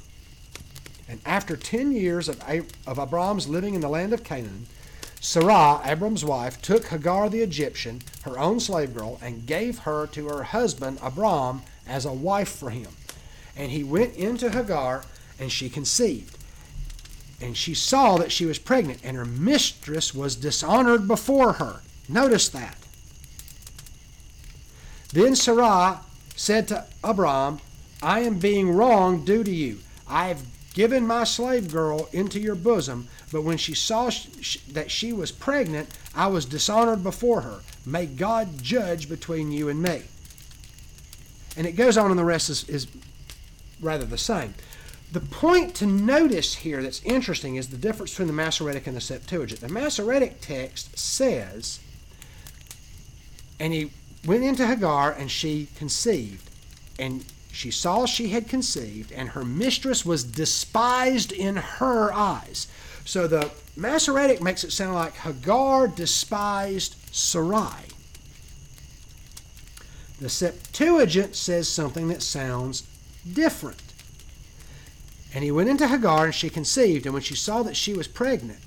And 1.08 1.20
after 1.26 1.56
ten 1.56 1.92
years 1.92 2.28
of, 2.28 2.40
of 2.86 2.98
Abram's 2.98 3.48
living 3.48 3.74
in 3.74 3.80
the 3.80 3.88
land 3.88 4.12
of 4.12 4.22
Canaan, 4.22 4.66
Sarah, 5.20 5.82
Abram's 5.84 6.24
wife, 6.24 6.62
took 6.62 6.86
Hagar 6.86 7.28
the 7.28 7.42
Egyptian, 7.42 8.00
her 8.22 8.38
own 8.38 8.58
slave 8.58 8.94
girl, 8.94 9.18
and 9.22 9.46
gave 9.46 9.80
her 9.80 10.06
to 10.08 10.28
her 10.28 10.42
husband 10.44 10.98
Abram 11.02 11.62
as 11.86 12.06
a 12.06 12.12
wife 12.12 12.48
for 12.48 12.70
him. 12.70 12.88
And 13.54 13.70
he 13.70 13.84
went 13.84 14.16
into 14.16 14.50
Hagar, 14.50 15.04
and 15.38 15.52
she 15.52 15.68
conceived. 15.68 16.38
And 17.38 17.54
she 17.54 17.74
saw 17.74 18.16
that 18.16 18.32
she 18.32 18.46
was 18.46 18.58
pregnant, 18.58 19.00
and 19.04 19.16
her 19.16 19.26
mistress 19.26 20.14
was 20.14 20.36
dishonored 20.36 21.06
before 21.06 21.54
her. 21.54 21.82
Notice 22.08 22.48
that. 22.48 22.78
Then 25.12 25.36
Sarah 25.36 26.00
said 26.34 26.68
to 26.68 26.86
Abram, 27.04 27.60
I 28.02 28.20
am 28.20 28.38
being 28.38 28.70
wronged 28.70 29.26
due 29.26 29.44
to 29.44 29.50
you. 29.50 29.80
I 30.08 30.28
have 30.28 30.42
given 30.72 31.06
my 31.06 31.24
slave 31.24 31.70
girl 31.70 32.08
into 32.12 32.40
your 32.40 32.54
bosom, 32.54 33.08
but 33.32 33.42
when 33.42 33.56
she 33.56 33.74
saw 33.74 34.10
sh- 34.10 34.58
that 34.68 34.90
she 34.90 35.12
was 35.12 35.30
pregnant, 35.30 35.90
I 36.14 36.26
was 36.26 36.44
dishonored 36.44 37.02
before 37.02 37.42
her. 37.42 37.60
May 37.86 38.06
God 38.06 38.62
judge 38.62 39.08
between 39.08 39.52
you 39.52 39.68
and 39.68 39.82
me. 39.82 40.02
And 41.56 41.66
it 41.66 41.72
goes 41.72 41.96
on, 41.96 42.10
and 42.10 42.18
the 42.18 42.24
rest 42.24 42.50
is, 42.50 42.68
is 42.68 42.86
rather 43.80 44.04
the 44.04 44.18
same. 44.18 44.54
The 45.12 45.20
point 45.20 45.74
to 45.76 45.86
notice 45.86 46.54
here 46.56 46.82
that's 46.82 47.02
interesting 47.02 47.56
is 47.56 47.68
the 47.68 47.76
difference 47.76 48.12
between 48.12 48.28
the 48.28 48.34
Masoretic 48.34 48.86
and 48.86 48.96
the 48.96 49.00
Septuagint. 49.00 49.60
The 49.60 49.68
Masoretic 49.68 50.40
text 50.40 50.96
says, 50.96 51.80
And 53.58 53.72
he 53.72 53.90
went 54.24 54.44
into 54.44 54.66
Hagar, 54.66 55.12
and 55.12 55.30
she 55.30 55.68
conceived. 55.76 56.48
And 56.98 57.24
she 57.52 57.70
saw 57.70 58.06
she 58.06 58.28
had 58.28 58.48
conceived, 58.48 59.10
and 59.10 59.30
her 59.30 59.44
mistress 59.44 60.04
was 60.06 60.22
despised 60.22 61.32
in 61.32 61.56
her 61.56 62.12
eyes. 62.12 62.68
So 63.04 63.26
the 63.26 63.50
Masoretic 63.76 64.42
makes 64.42 64.64
it 64.64 64.72
sound 64.72 64.94
like 64.94 65.14
Hagar 65.14 65.88
despised 65.88 66.96
Sarai. 67.12 67.86
The 70.20 70.28
Septuagint 70.28 71.34
says 71.34 71.68
something 71.68 72.08
that 72.08 72.22
sounds 72.22 72.82
different. 73.32 73.82
And 75.34 75.42
he 75.42 75.50
went 75.50 75.70
into 75.70 75.88
Hagar, 75.88 76.26
and 76.26 76.34
she 76.34 76.50
conceived, 76.50 77.06
and 77.06 77.14
when 77.14 77.22
she 77.22 77.36
saw 77.36 77.62
that 77.62 77.76
she 77.76 77.94
was 77.94 78.08
pregnant, 78.08 78.60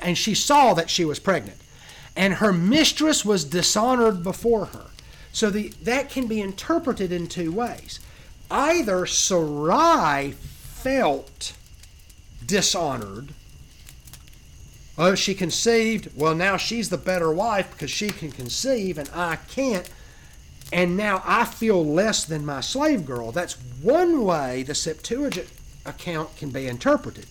and 0.00 0.16
she 0.16 0.34
saw 0.34 0.74
that 0.74 0.90
she 0.90 1.04
was 1.04 1.18
pregnant, 1.18 1.58
and 2.16 2.34
her 2.34 2.52
mistress 2.52 3.24
was 3.24 3.44
dishonored 3.44 4.22
before 4.22 4.66
her. 4.66 4.86
So 5.32 5.50
the, 5.50 5.68
that 5.82 6.10
can 6.10 6.26
be 6.26 6.40
interpreted 6.40 7.12
in 7.12 7.26
two 7.26 7.52
ways. 7.52 8.00
Either 8.50 9.06
Sarai 9.06 10.32
felt 10.32 11.54
dishonored. 12.52 13.32
Oh, 14.98 15.14
she 15.14 15.34
conceived. 15.34 16.10
Well, 16.14 16.34
now 16.34 16.58
she's 16.58 16.90
the 16.90 16.98
better 16.98 17.32
wife 17.32 17.70
because 17.72 17.90
she 17.90 18.10
can 18.10 18.30
conceive 18.30 18.98
and 18.98 19.08
I 19.14 19.36
can't. 19.36 19.88
And 20.70 20.94
now 20.94 21.22
I 21.24 21.46
feel 21.46 21.82
less 21.82 22.26
than 22.26 22.44
my 22.44 22.60
slave 22.60 23.06
girl. 23.06 23.32
That's 23.32 23.54
one 23.80 24.22
way 24.22 24.64
the 24.64 24.74
Septuagint 24.74 25.48
account 25.86 26.36
can 26.36 26.50
be 26.50 26.66
interpreted. 26.66 27.24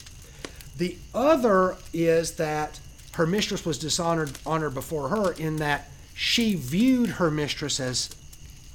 The 0.78 0.98
other 1.14 1.78
is 1.94 2.32
that 2.38 2.80
her 3.14 3.28
mistress 3.28 3.64
was 3.64 3.78
dishonored 3.78 4.40
honored 4.44 4.74
before 4.74 5.10
her 5.10 5.34
in 5.34 5.58
that 5.58 5.88
she 6.16 6.56
viewed 6.56 7.12
her 7.12 7.30
mistress 7.30 7.80
as 7.80 8.10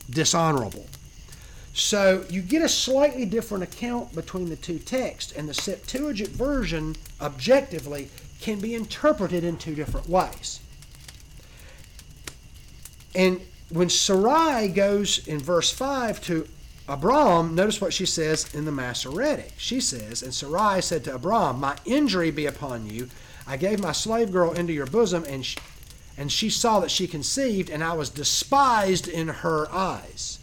dishonorable. 0.09 0.87
So 1.77 2.25
you 2.31 2.41
get 2.41 2.63
a 2.63 2.71
slightly 2.71 3.27
different 3.27 3.63
account 3.63 4.15
between 4.15 4.49
the 4.49 4.57
two 4.57 4.79
texts, 4.79 5.31
and 5.33 5.47
the 5.47 5.53
Septuagint 5.53 6.31
version, 6.31 6.97
objectively, 7.21 8.09
can 8.41 8.61
be 8.61 8.75
interpreted 8.75 9.45
in 9.45 9.59
two 9.59 9.75
different 9.75 10.09
ways. 10.09 10.61
And 13.15 13.43
when 13.69 13.91
Sarai 13.91 14.69
goes 14.69 15.29
in 15.29 15.39
verse 15.39 15.71
5 15.71 16.23
to 16.23 16.49
Abram, 16.89 17.55
notice 17.55 17.79
what 17.79 17.93
she 17.93 18.07
says 18.07 18.55
in 18.55 18.65
the 18.65 18.73
Masoretic. 18.73 19.53
She 19.59 19.79
says, 19.83 20.23
And 20.23 20.33
Sarai 20.33 20.81
said 20.81 21.05
to 21.05 21.15
Abram, 21.15 21.61
My 21.61 21.77
injury 21.85 22.31
be 22.31 22.47
upon 22.47 22.89
you. 22.89 23.11
I 23.47 23.59
gave 23.59 23.81
my 23.81 23.93
slave 23.93 24.33
girl 24.33 24.53
into 24.53 24.73
your 24.73 24.87
bosom, 24.87 25.25
and 25.25 25.45
she, 25.45 25.59
and 26.17 26.33
she 26.33 26.49
saw 26.49 26.81
that 26.81 26.91
she 26.91 27.07
conceived, 27.07 27.69
and 27.69 27.85
I 27.85 27.93
was 27.93 28.09
despised 28.09 29.09
in 29.09 29.29
her 29.29 29.71
eyes. 29.71 30.39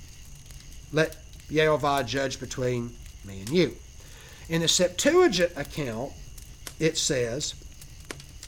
Let 0.92 1.16
Jehovah 1.52 2.04
judge 2.04 2.40
between 2.40 2.92
me 3.26 3.42
and 3.42 3.50
you. 3.50 3.76
In 4.50 4.62
the 4.62 4.68
Septuagint 4.68 5.54
account, 5.56 6.12
it 6.80 6.98
says, 6.98 7.56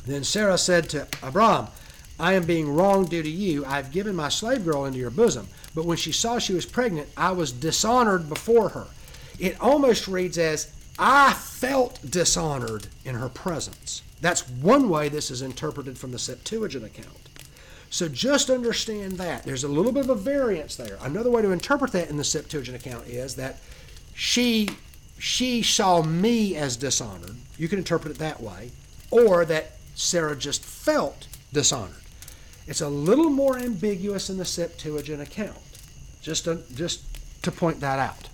Then 0.05 0.23
Sarah 0.23 0.57
said 0.57 0.89
to 0.89 1.07
Abram, 1.23 1.67
I 2.19 2.33
am 2.33 2.45
being 2.45 2.73
wronged 2.73 3.09
due 3.09 3.23
to 3.23 3.29
you. 3.29 3.65
I 3.65 3.75
have 3.75 3.91
given 3.91 4.15
my 4.15 4.29
slave 4.29 4.63
girl 4.63 4.85
into 4.85 4.99
your 4.99 5.09
bosom. 5.09 5.47
But 5.73 5.85
when 5.85 5.97
she 5.97 6.11
saw 6.11 6.39
she 6.39 6.53
was 6.53 6.65
pregnant, 6.65 7.09
I 7.17 7.31
was 7.31 7.51
dishonored 7.51 8.29
before 8.29 8.69
her. 8.69 8.87
it 9.37 9.59
almost 9.59 10.07
reads 10.07 10.37
as, 10.37 10.71
I 10.97 11.33
felt 11.33 11.99
dishonored 12.09 12.87
in 13.03 13.15
her 13.15 13.27
presence. 13.27 14.01
That's 14.21 14.47
one 14.47 14.89
way 14.89 15.09
this 15.09 15.29
is 15.29 15.41
interpreted 15.41 15.97
from 15.97 16.11
the 16.11 16.19
Septuagint 16.19 16.85
account. 16.85 17.24
So 17.95 18.09
just 18.09 18.49
understand 18.49 19.13
that. 19.19 19.43
There's 19.43 19.63
a 19.63 19.69
little 19.69 19.93
bit 19.93 20.03
of 20.03 20.09
a 20.09 20.15
variance 20.15 20.75
there. 20.75 20.97
Another 21.01 21.31
way 21.31 21.41
to 21.41 21.51
interpret 21.51 21.93
that 21.93 22.09
in 22.09 22.17
the 22.17 22.25
Septuagint 22.25 22.75
account 22.75 23.07
is 23.07 23.35
that 23.35 23.61
she 24.13 24.67
she 25.17 25.63
saw 25.63 26.01
me 26.01 26.57
as 26.57 26.75
dishonored. 26.75 27.37
You 27.57 27.69
can 27.69 27.77
interpret 27.77 28.11
it 28.11 28.19
that 28.19 28.41
way. 28.41 28.71
Or 29.11 29.45
that 29.45 29.77
Sarah 29.95 30.35
just 30.35 30.61
felt 30.61 31.27
dishonored. 31.53 32.03
It's 32.67 32.81
a 32.81 32.89
little 32.89 33.29
more 33.29 33.57
ambiguous 33.57 34.29
in 34.29 34.39
the 34.39 34.43
Septuagint 34.43 35.21
account. 35.21 35.55
Just 36.21 36.43
to, 36.43 36.63
just 36.75 37.01
to 37.43 37.51
point 37.51 37.79
that 37.79 37.97
out. 37.97 38.27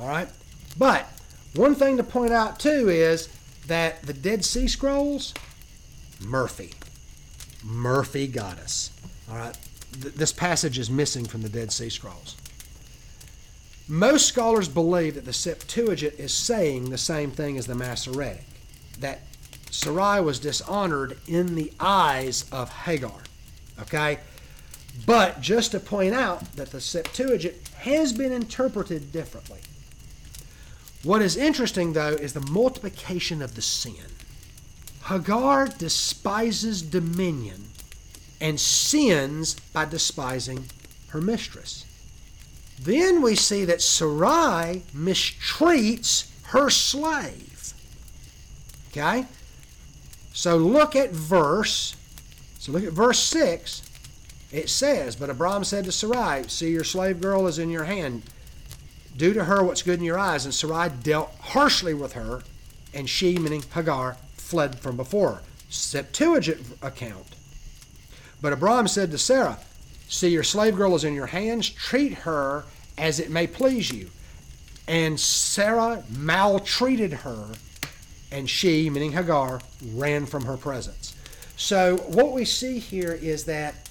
All 0.00 0.08
right? 0.08 0.30
But 0.78 1.06
one 1.54 1.74
thing 1.74 1.98
to 1.98 2.02
point 2.02 2.32
out 2.32 2.58
too 2.60 2.88
is 2.88 3.28
that 3.66 4.00
the 4.04 4.14
Dead 4.14 4.42
Sea 4.42 4.68
Scrolls, 4.68 5.34
Murphy. 6.18 6.70
Murphy 7.64 8.26
got 8.26 8.58
us. 8.58 8.90
All 9.30 9.36
right? 9.36 9.56
Th- 10.00 10.14
this 10.14 10.32
passage 10.32 10.78
is 10.78 10.90
missing 10.90 11.24
from 11.24 11.42
the 11.42 11.48
Dead 11.48 11.72
Sea 11.72 11.88
Scrolls. 11.88 12.36
Most 13.88 14.26
scholars 14.26 14.68
believe 14.68 15.14
that 15.14 15.24
the 15.24 15.32
Septuagint 15.32 16.14
is 16.18 16.32
saying 16.32 16.90
the 16.90 16.98
same 16.98 17.30
thing 17.30 17.58
as 17.58 17.66
the 17.66 17.74
Masoretic, 17.74 18.44
that 19.00 19.20
Sarai 19.70 20.20
was 20.20 20.38
dishonored 20.38 21.18
in 21.26 21.54
the 21.54 21.72
eyes 21.80 22.44
of 22.52 22.70
Hagar. 22.70 23.22
Okay? 23.80 24.18
But 25.04 25.40
just 25.40 25.72
to 25.72 25.80
point 25.80 26.14
out 26.14 26.52
that 26.52 26.70
the 26.70 26.80
Septuagint 26.80 27.56
has 27.78 28.12
been 28.12 28.32
interpreted 28.32 29.10
differently. 29.10 29.60
What 31.02 31.20
is 31.20 31.36
interesting, 31.36 31.92
though, 31.92 32.12
is 32.12 32.32
the 32.32 32.40
multiplication 32.40 33.42
of 33.42 33.54
the 33.54 33.62
sin. 33.62 33.94
Hagar 35.06 35.68
despises 35.68 36.80
dominion 36.80 37.66
and 38.40 38.58
sins 38.58 39.54
by 39.72 39.84
despising 39.84 40.64
her 41.08 41.20
mistress. 41.20 41.84
Then 42.80 43.22
we 43.22 43.34
see 43.34 43.64
that 43.66 43.82
Sarai 43.82 44.82
mistreats 44.94 46.30
her 46.48 46.70
slave. 46.70 47.72
Okay? 48.90 49.26
So 50.32 50.56
look 50.56 50.96
at 50.96 51.10
verse. 51.10 51.96
So 52.58 52.72
look 52.72 52.84
at 52.84 52.92
verse 52.92 53.18
6. 53.18 53.82
It 54.52 54.70
says, 54.70 55.16
But 55.16 55.30
Abram 55.30 55.64
said 55.64 55.84
to 55.84 55.92
Sarai, 55.92 56.48
See, 56.48 56.70
your 56.70 56.84
slave 56.84 57.20
girl 57.20 57.46
is 57.46 57.58
in 57.58 57.70
your 57.70 57.84
hand. 57.84 58.22
Do 59.16 59.32
to 59.34 59.44
her 59.44 59.62
what's 59.62 59.82
good 59.82 59.98
in 59.98 60.04
your 60.04 60.18
eyes. 60.18 60.44
And 60.44 60.54
Sarai 60.54 60.90
dealt 61.02 61.34
harshly 61.40 61.94
with 61.94 62.14
her, 62.14 62.42
and 62.92 63.08
she, 63.08 63.38
meaning 63.38 63.62
Hagar, 63.74 64.16
fled 64.54 64.78
from 64.78 64.96
before. 64.96 65.42
Septuagint 65.68 66.64
account. 66.80 67.26
But 68.40 68.52
Abram 68.52 68.86
said 68.86 69.10
to 69.10 69.18
Sarah, 69.18 69.58
See, 70.06 70.28
your 70.28 70.44
slave 70.44 70.76
girl 70.76 70.94
is 70.94 71.02
in 71.02 71.12
your 71.12 71.26
hands. 71.26 71.68
Treat 71.68 72.12
her 72.18 72.64
as 72.96 73.18
it 73.18 73.30
may 73.30 73.48
please 73.48 73.90
you. 73.90 74.10
And 74.86 75.18
Sarah 75.18 76.04
maltreated 76.08 77.12
her, 77.12 77.48
and 78.30 78.48
she, 78.48 78.88
meaning 78.90 79.10
Hagar, 79.10 79.60
ran 79.92 80.24
from 80.24 80.44
her 80.44 80.56
presence. 80.56 81.16
So, 81.56 81.96
what 82.06 82.32
we 82.32 82.44
see 82.44 82.78
here 82.78 83.12
is 83.12 83.44
that 83.46 83.88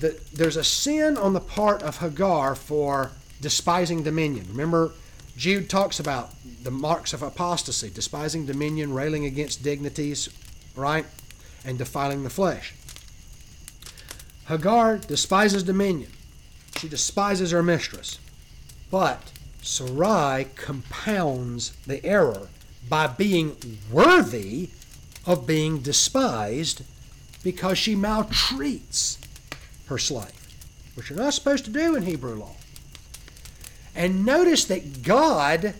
the, 0.00 0.18
there's 0.32 0.56
a 0.56 0.64
sin 0.64 1.18
on 1.18 1.34
the 1.34 1.40
part 1.40 1.82
of 1.82 1.98
Hagar 1.98 2.54
for 2.54 3.10
despising 3.42 4.04
dominion. 4.04 4.46
Remember, 4.48 4.92
Jude 5.36 5.70
talks 5.70 5.98
about 5.98 6.30
the 6.62 6.70
marks 6.70 7.12
of 7.12 7.22
apostasy 7.22 7.90
despising 7.90 8.46
dominion, 8.46 8.92
railing 8.92 9.24
against 9.24 9.62
dignities, 9.62 10.28
right? 10.76 11.06
And 11.64 11.78
defiling 11.78 12.22
the 12.22 12.30
flesh. 12.30 12.74
Hagar 14.46 14.98
despises 14.98 15.62
dominion. 15.62 16.10
She 16.76 16.88
despises 16.88 17.50
her 17.50 17.62
mistress. 17.62 18.18
But 18.90 19.32
Sarai 19.62 20.48
compounds 20.56 21.70
the 21.86 22.04
error 22.04 22.48
by 22.88 23.06
being 23.06 23.56
worthy 23.90 24.70
of 25.24 25.46
being 25.46 25.78
despised 25.78 26.82
because 27.42 27.78
she 27.78 27.94
maltreats 27.94 29.18
her 29.86 29.98
slave, 29.98 30.32
which 30.94 31.10
you're 31.10 31.18
not 31.18 31.34
supposed 31.34 31.64
to 31.64 31.70
do 31.70 31.94
in 31.94 32.02
Hebrew 32.02 32.34
law. 32.34 32.56
And 33.94 34.24
notice 34.24 34.64
that 34.66 35.02
God 35.02 35.74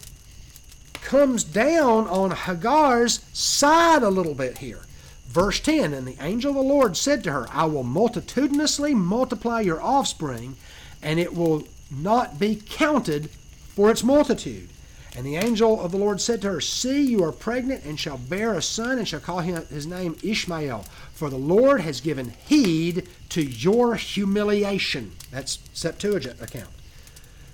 comes 0.94 1.44
down 1.44 2.06
on 2.06 2.30
Hagar's 2.30 3.24
side 3.32 4.02
a 4.02 4.10
little 4.10 4.34
bit 4.34 4.58
here. 4.58 4.80
Verse 5.28 5.60
10 5.60 5.94
And 5.94 6.06
the 6.06 6.16
angel 6.20 6.50
of 6.50 6.56
the 6.56 6.62
Lord 6.62 6.96
said 6.96 7.24
to 7.24 7.32
her, 7.32 7.46
I 7.50 7.64
will 7.64 7.84
multitudinously 7.84 8.94
multiply 8.94 9.60
your 9.60 9.82
offspring, 9.82 10.56
and 11.02 11.18
it 11.18 11.34
will 11.34 11.64
not 11.90 12.38
be 12.38 12.56
counted 12.56 13.30
for 13.30 13.90
its 13.90 14.04
multitude. 14.04 14.68
And 15.14 15.26
the 15.26 15.36
angel 15.36 15.80
of 15.80 15.90
the 15.90 15.98
Lord 15.98 16.20
said 16.20 16.40
to 16.42 16.52
her, 16.52 16.60
See, 16.60 17.02
you 17.02 17.22
are 17.24 17.32
pregnant 17.32 17.84
and 17.84 18.00
shall 18.00 18.16
bear 18.16 18.54
a 18.54 18.62
son, 18.62 18.98
and 18.98 19.06
shall 19.06 19.20
call 19.20 19.40
him, 19.40 19.66
his 19.66 19.86
name 19.86 20.16
Ishmael. 20.22 20.86
For 21.12 21.28
the 21.28 21.36
Lord 21.36 21.82
has 21.82 22.00
given 22.00 22.32
heed 22.46 23.08
to 23.30 23.42
your 23.42 23.96
humiliation. 23.96 25.12
That's 25.30 25.58
Septuagint 25.74 26.40
account. 26.40 26.70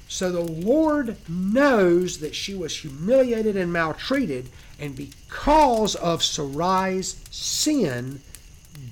So 0.09 0.32
the 0.32 0.40
Lord 0.40 1.16
knows 1.28 2.18
that 2.18 2.34
she 2.34 2.54
was 2.54 2.78
humiliated 2.78 3.56
and 3.56 3.72
maltreated, 3.72 4.48
and 4.80 4.96
because 4.96 5.94
of 5.94 6.22
Sarai's 6.22 7.20
sin, 7.30 8.20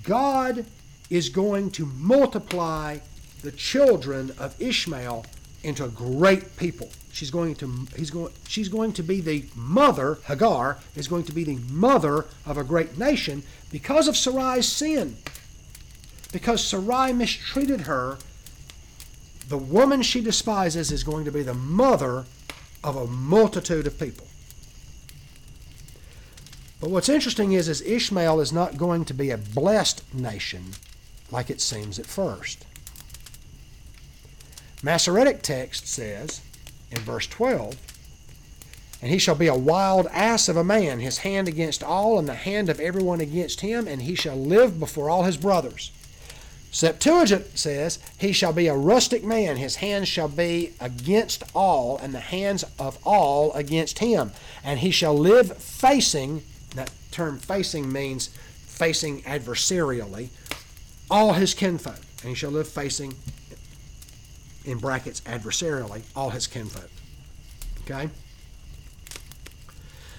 God 0.03 0.67
is 1.09 1.31
going 1.31 1.71
to 1.73 1.87
multiply 1.87 2.99
the 3.43 3.53
children 3.53 4.33
of 4.39 4.61
Ishmael 4.61 5.25
into 5.63 5.89
great 5.89 6.57
people. 6.57 6.91
She's 7.13 7.31
going 7.31 7.55
to 7.57 7.87
he's 7.97 8.11
going 8.11 8.33
she's 8.47 8.69
going 8.69 8.93
to 8.93 9.03
be 9.03 9.21
the 9.23 9.47
mother, 9.55 10.19
Hagar 10.27 10.79
is 10.95 11.09
going 11.09 11.25
to 11.25 11.33
be 11.33 11.45
the 11.45 11.59
mother 11.71 12.27
of 12.45 12.59
a 12.59 12.65
great 12.65 12.99
nation 12.99 13.43
because 13.73 14.07
of 14.07 14.17
Sarai's 14.17 14.69
sin. 14.69 15.17
Because 16.31 16.63
Sarai 16.63 17.13
mistreated 17.13 17.83
her, 17.83 18.19
the 19.49 19.59
woman 19.59 20.03
she 20.03 20.21
despises 20.21 20.91
is 20.91 21.05
going 21.05 21.25
to 21.25 21.33
be 21.33 21.43
the 21.43 21.55
mother 21.55 22.25
of 22.83 22.97
a 22.97 23.07
multitude 23.07 23.87
of 23.87 23.99
people. 23.99 24.27
But 26.81 26.91
what's 26.91 27.09
interesting 27.09 27.53
is, 27.53 27.69
is 27.69 27.81
Ishmael 27.83 28.41
is 28.41 28.53
not 28.53 28.77
going 28.77 29.05
to 29.07 29.15
be 29.15 29.31
a 29.31 29.39
blessed 29.39 30.03
nation 30.15 30.73
like 31.31 31.51
it 31.51 31.61
seems 31.61 31.99
at 31.99 32.07
first. 32.07 32.65
Masoretic 34.83 35.43
text 35.43 35.89
says 35.89 36.43
in 36.91 36.99
verse 36.99 37.27
12, 37.27 37.77
And 39.01 39.11
he 39.11 39.19
shall 39.19 39.35
be 39.35 39.47
a 39.47 39.55
wild 39.55 40.07
ass 40.09 40.49
of 40.49 40.57
a 40.57 40.65
man, 40.65 41.01
his 41.01 41.19
hand 41.19 41.49
against 41.49 41.83
all, 41.83 42.19
and 42.19 42.29
the 42.29 42.35
hand 42.35 42.69
of 42.69 42.79
everyone 42.79 43.21
against 43.21 43.63
him, 43.63 43.89
and 43.89 44.03
he 44.03 44.15
shall 44.15 44.37
live 44.37 44.79
before 44.79 45.09
all 45.09 45.25
his 45.25 45.37
brothers. 45.37 45.91
Septuagint 46.77 47.57
says, 47.57 47.99
He 48.19 48.33
shall 48.33 48.53
be 48.53 48.67
a 48.67 48.77
rustic 48.77 49.25
man, 49.25 49.57
his 49.57 49.77
hands 49.77 50.09
shall 50.09 50.29
be 50.29 50.75
against 50.79 51.43
all, 51.55 51.97
and 51.97 52.13
the 52.13 52.21
hands 52.21 52.67
of 52.79 52.99
all 53.03 53.51
against 53.55 54.01
him. 54.01 54.33
And 54.63 54.81
he 54.81 54.91
shall 54.91 55.17
live 55.17 55.57
facing, 55.57 56.43
that 56.75 56.91
term 57.11 57.39
facing 57.39 57.91
means 57.91 58.27
facing 58.67 59.23
adversarially, 59.23 60.29
all 61.11 61.33
his 61.33 61.55
kinfolk. 61.55 62.01
And 62.21 62.29
he 62.29 62.35
shall 62.35 62.51
live 62.51 62.69
facing 62.69 63.15
in 64.67 64.77
brackets 64.77 65.23
adversarially 65.23 66.03
all 66.15 66.29
his 66.29 66.47
kinfolk. 66.47 66.91
Okay? 67.85 68.11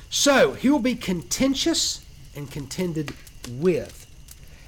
So 0.09 0.53
he 0.53 0.71
will 0.71 0.79
be 0.79 0.95
contentious 0.95 2.03
and 2.35 2.49
contended 2.49 3.13
with. 3.47 3.96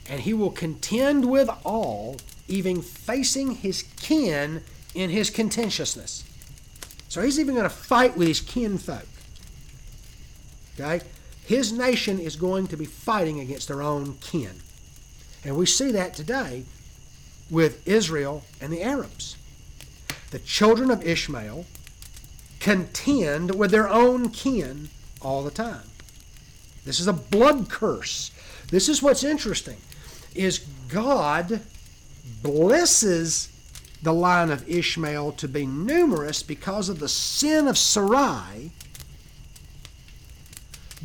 And 0.09 0.21
he 0.21 0.33
will 0.33 0.51
contend 0.51 1.29
with 1.29 1.49
all, 1.63 2.17
even 2.47 2.81
facing 2.81 3.55
his 3.55 3.83
kin 4.01 4.63
in 4.95 5.09
his 5.09 5.29
contentiousness. 5.29 6.23
So 7.09 7.21
he's 7.21 7.39
even 7.39 7.55
going 7.55 7.69
to 7.69 7.69
fight 7.69 8.17
with 8.17 8.27
his 8.27 8.41
kinfolk. 8.41 9.05
Okay? 10.79 11.05
His 11.45 11.71
nation 11.71 12.19
is 12.19 12.35
going 12.35 12.67
to 12.67 12.77
be 12.77 12.85
fighting 12.85 13.39
against 13.39 13.67
their 13.67 13.81
own 13.81 14.15
kin. 14.15 14.61
And 15.43 15.55
we 15.55 15.65
see 15.65 15.91
that 15.91 16.13
today 16.13 16.65
with 17.49 17.87
Israel 17.87 18.43
and 18.61 18.71
the 18.71 18.83
Arabs 18.83 19.35
the 20.31 20.39
children 20.39 20.91
of 20.91 21.05
Ishmael 21.05 21.65
contend 22.59 23.55
with 23.55 23.71
their 23.71 23.89
own 23.89 24.29
kin 24.29 24.89
all 25.21 25.43
the 25.43 25.51
time. 25.51 25.89
This 26.85 26.99
is 26.99 27.07
a 27.07 27.13
blood 27.13 27.69
curse. 27.69 28.31
This 28.69 28.89
is 28.89 29.01
what's 29.01 29.23
interesting 29.23 29.77
is 30.35 30.59
God 30.87 31.61
blesses 32.41 33.49
the 34.01 34.13
line 34.13 34.49
of 34.49 34.67
Ishmael 34.69 35.33
to 35.33 35.47
be 35.47 35.65
numerous 35.65 36.41
because 36.41 36.89
of 36.89 36.99
the 36.99 37.09
sin 37.09 37.67
of 37.67 37.77
Sarai, 37.77 38.71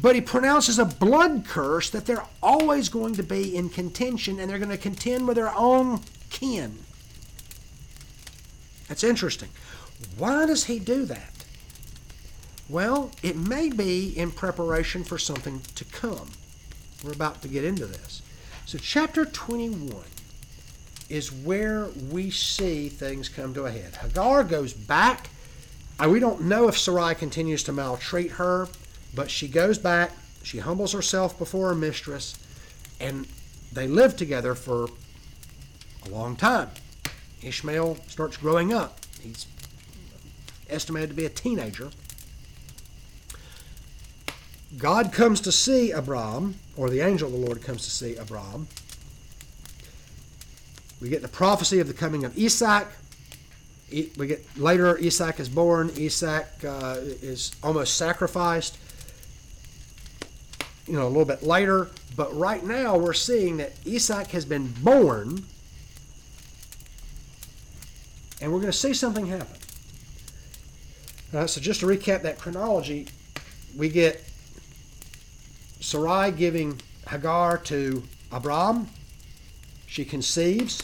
but 0.00 0.14
he 0.14 0.20
pronounces 0.20 0.78
a 0.78 0.84
blood 0.84 1.44
curse 1.46 1.90
that 1.90 2.06
they're 2.06 2.26
always 2.42 2.88
going 2.88 3.14
to 3.14 3.22
be 3.22 3.56
in 3.56 3.68
contention 3.68 4.38
and 4.38 4.50
they're 4.50 4.58
going 4.58 4.70
to 4.70 4.76
contend 4.76 5.26
with 5.26 5.36
their 5.36 5.54
own 5.56 6.00
kin. 6.30 6.78
That's 8.88 9.04
interesting. 9.04 9.48
Why 10.18 10.46
does 10.46 10.64
he 10.64 10.78
do 10.78 11.04
that? 11.06 11.32
Well, 12.68 13.10
it 13.22 13.36
may 13.36 13.70
be 13.70 14.16
in 14.16 14.30
preparation 14.30 15.04
for 15.04 15.18
something 15.18 15.60
to 15.74 15.84
come. 15.84 16.30
We're 17.02 17.12
about 17.12 17.42
to 17.42 17.48
get 17.48 17.64
into 17.64 17.86
this. 17.86 18.22
So, 18.66 18.78
chapter 18.78 19.26
21 19.26 19.94
is 21.10 21.30
where 21.30 21.88
we 22.10 22.30
see 22.30 22.88
things 22.88 23.28
come 23.28 23.52
to 23.54 23.66
a 23.66 23.70
head. 23.70 23.96
Hagar 23.96 24.42
goes 24.42 24.72
back. 24.72 25.28
Uh, 26.02 26.08
we 26.08 26.18
don't 26.18 26.42
know 26.42 26.66
if 26.68 26.78
Sarai 26.78 27.14
continues 27.14 27.62
to 27.64 27.72
maltreat 27.72 28.32
her, 28.32 28.68
but 29.14 29.30
she 29.30 29.48
goes 29.48 29.78
back. 29.78 30.12
She 30.42 30.58
humbles 30.58 30.92
herself 30.92 31.38
before 31.38 31.68
her 31.68 31.74
mistress, 31.74 32.36
and 33.00 33.26
they 33.72 33.86
live 33.86 34.16
together 34.16 34.54
for 34.54 34.88
a 36.06 36.08
long 36.08 36.34
time. 36.34 36.70
Ishmael 37.42 37.98
starts 38.08 38.38
growing 38.38 38.72
up. 38.72 38.98
He's 39.20 39.46
estimated 40.70 41.10
to 41.10 41.14
be 41.14 41.26
a 41.26 41.30
teenager. 41.30 41.90
God 44.78 45.12
comes 45.12 45.40
to 45.42 45.52
see 45.52 45.92
Abram, 45.92 46.56
or 46.76 46.90
the 46.90 47.00
angel 47.00 47.28
of 47.28 47.32
the 47.32 47.38
Lord 47.38 47.62
comes 47.62 47.84
to 47.84 47.90
see 47.90 48.16
Abram. 48.16 48.66
We 51.00 51.08
get 51.08 51.22
the 51.22 51.28
prophecy 51.28 51.80
of 51.80 51.86
the 51.86 51.94
coming 51.94 52.24
of 52.24 52.36
Isaac. 52.38 52.88
We 53.90 54.26
get 54.26 54.58
later 54.58 54.98
Isaac 54.98 55.38
is 55.38 55.48
born. 55.48 55.90
Isaac 55.98 56.46
uh, 56.66 56.96
is 57.00 57.52
almost 57.62 57.96
sacrificed. 57.96 58.78
You 60.86 60.94
know, 60.94 61.06
a 61.06 61.08
little 61.08 61.24
bit 61.24 61.42
later, 61.42 61.90
but 62.16 62.36
right 62.36 62.62
now 62.64 62.96
we're 62.96 63.12
seeing 63.12 63.56
that 63.58 63.72
Isaac 63.86 64.28
has 64.28 64.44
been 64.44 64.72
born, 64.82 65.44
and 68.40 68.52
we're 68.52 68.60
going 68.60 68.72
to 68.72 68.78
see 68.78 68.92
something 68.92 69.26
happen. 69.26 69.56
Uh, 71.32 71.46
so 71.46 71.60
just 71.60 71.80
to 71.80 71.86
recap 71.86 72.22
that 72.22 72.38
chronology, 72.38 73.06
we 73.76 73.88
get 73.88 74.22
Sarai 75.84 76.32
giving 76.32 76.80
Hagar 77.08 77.58
to 77.58 78.02
Abram. 78.32 78.88
She 79.86 80.06
conceives. 80.06 80.82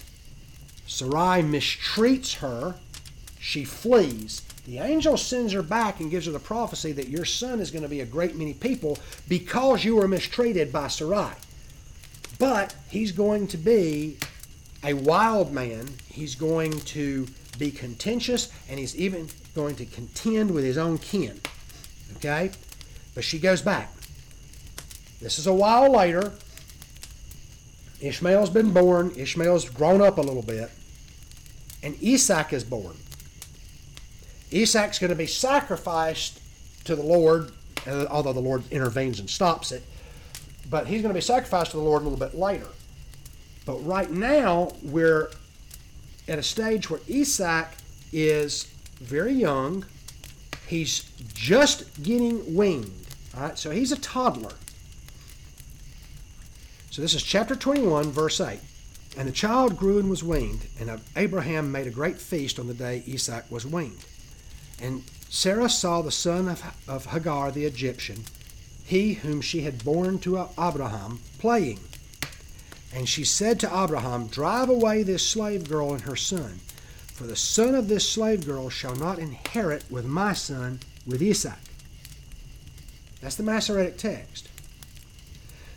Sarai 0.86 1.40
mistreats 1.42 2.34
her. 2.36 2.74
She 3.38 3.64
flees. 3.64 4.42
The 4.66 4.78
angel 4.78 5.16
sends 5.16 5.54
her 5.54 5.62
back 5.62 6.00
and 6.00 6.10
gives 6.10 6.26
her 6.26 6.32
the 6.32 6.38
prophecy 6.38 6.92
that 6.92 7.08
your 7.08 7.24
son 7.24 7.60
is 7.60 7.70
going 7.70 7.82
to 7.82 7.88
be 7.88 8.02
a 8.02 8.06
great 8.06 8.36
many 8.36 8.52
people 8.52 8.98
because 9.26 9.86
you 9.86 9.96
were 9.96 10.06
mistreated 10.06 10.70
by 10.70 10.88
Sarai. 10.88 11.32
But 12.38 12.76
he's 12.90 13.10
going 13.10 13.46
to 13.48 13.56
be 13.56 14.18
a 14.84 14.92
wild 14.92 15.50
man. 15.50 15.88
He's 16.08 16.34
going 16.34 16.78
to 16.78 17.26
be 17.58 17.70
contentious 17.70 18.52
and 18.68 18.78
he's 18.78 18.94
even 18.96 19.30
going 19.54 19.76
to 19.76 19.86
contend 19.86 20.50
with 20.50 20.64
his 20.64 20.76
own 20.76 20.98
kin. 20.98 21.40
Okay? 22.16 22.50
But 23.14 23.24
she 23.24 23.38
goes 23.38 23.62
back. 23.62 23.90
This 25.20 25.38
is 25.38 25.46
a 25.46 25.52
while 25.52 25.90
later. 25.92 26.32
Ishmael's 28.00 28.50
been 28.50 28.72
born. 28.72 29.12
Ishmael's 29.16 29.68
grown 29.68 30.00
up 30.00 30.18
a 30.18 30.22
little 30.22 30.42
bit. 30.42 30.70
And 31.82 31.96
Isaac 32.02 32.52
is 32.52 32.64
born. 32.64 32.96
Isaac's 34.52 34.98
going 34.98 35.10
to 35.10 35.16
be 35.16 35.26
sacrificed 35.26 36.40
to 36.84 36.96
the 36.96 37.02
Lord, 37.02 37.52
uh, 37.86 38.06
although 38.10 38.32
the 38.32 38.40
Lord 38.40 38.64
intervenes 38.70 39.20
and 39.20 39.28
stops 39.28 39.72
it. 39.72 39.82
But 40.68 40.86
he's 40.86 41.02
going 41.02 41.12
to 41.12 41.18
be 41.18 41.20
sacrificed 41.20 41.72
to 41.72 41.76
the 41.76 41.82
Lord 41.82 42.02
a 42.02 42.04
little 42.04 42.18
bit 42.18 42.34
later. 42.34 42.66
But 43.66 43.84
right 43.84 44.10
now, 44.10 44.72
we're 44.82 45.30
at 46.28 46.38
a 46.38 46.42
stage 46.42 46.88
where 46.88 47.00
Isaac 47.10 47.68
is 48.12 48.64
very 49.00 49.32
young. 49.32 49.84
He's 50.66 51.04
just 51.34 52.02
getting 52.02 52.54
winged. 52.54 52.92
All 53.36 53.42
right, 53.42 53.58
so 53.58 53.70
he's 53.70 53.92
a 53.92 54.00
toddler. 54.00 54.52
So 56.90 57.00
this 57.02 57.14
is 57.14 57.22
chapter 57.22 57.54
21, 57.54 58.10
verse 58.10 58.40
8. 58.40 58.58
And 59.16 59.28
the 59.28 59.32
child 59.32 59.76
grew 59.76 60.00
and 60.00 60.10
was 60.10 60.24
weaned, 60.24 60.66
and 60.80 61.00
Abraham 61.16 61.70
made 61.70 61.86
a 61.86 61.90
great 61.90 62.18
feast 62.18 62.58
on 62.58 62.66
the 62.66 62.74
day 62.74 63.04
Isaac 63.08 63.44
was 63.48 63.64
weaned. 63.64 64.04
And 64.82 65.04
Sarah 65.28 65.68
saw 65.68 66.02
the 66.02 66.10
son 66.10 66.48
of, 66.48 66.64
of 66.88 67.06
Hagar 67.06 67.52
the 67.52 67.64
Egyptian, 67.64 68.24
he 68.84 69.14
whom 69.14 69.40
she 69.40 69.60
had 69.60 69.84
borne 69.84 70.18
to 70.20 70.48
Abraham, 70.58 71.20
playing. 71.38 71.78
And 72.92 73.08
she 73.08 73.24
said 73.24 73.60
to 73.60 73.82
Abraham, 73.82 74.26
Drive 74.26 74.68
away 74.68 75.04
this 75.04 75.26
slave 75.26 75.68
girl 75.68 75.92
and 75.92 76.02
her 76.02 76.16
son, 76.16 76.58
for 77.14 77.24
the 77.24 77.36
son 77.36 77.76
of 77.76 77.86
this 77.86 78.08
slave 78.08 78.44
girl 78.44 78.68
shall 78.68 78.96
not 78.96 79.20
inherit 79.20 79.84
with 79.90 80.06
my 80.06 80.32
son, 80.32 80.80
with 81.06 81.22
Isaac. 81.22 81.52
That's 83.20 83.36
the 83.36 83.44
Masoretic 83.44 83.96
text. 83.96 84.49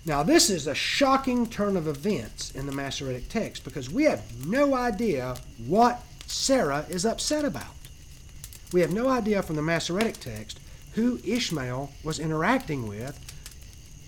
Now, 0.06 0.22
this 0.22 0.49
is 0.49 0.68
a 0.68 0.76
shocking 0.76 1.47
turn 1.47 1.78
of 1.78 1.88
events 1.88 2.51
in 2.51 2.66
the 2.66 2.74
Masoretic 2.74 3.30
text 3.30 3.64
because 3.64 3.89
we 3.89 4.04
have 4.04 4.45
no 4.45 4.76
idea 4.76 5.36
what 5.66 6.04
Sarah 6.28 6.86
is 6.89 7.06
upset 7.06 7.45
about. 7.45 7.68
We 8.74 8.82
have 8.82 8.91
no 8.91 9.08
idea 9.08 9.41
from 9.41 9.56
the 9.56 9.62
Masoretic 9.62 10.20
text 10.20 10.60
who 10.93 11.20
Ishmael 11.24 11.91
was 12.04 12.20
interacting 12.20 12.88
with 12.88 13.18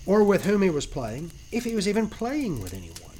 or 0.04 0.22
with 0.22 0.44
whom 0.44 0.62
he 0.62 0.70
was 0.70 0.86
playing, 0.86 1.32
if 1.50 1.64
he 1.64 1.74
was 1.74 1.88
even 1.88 2.08
playing 2.08 2.60
with 2.62 2.74
anyone. 2.74 3.16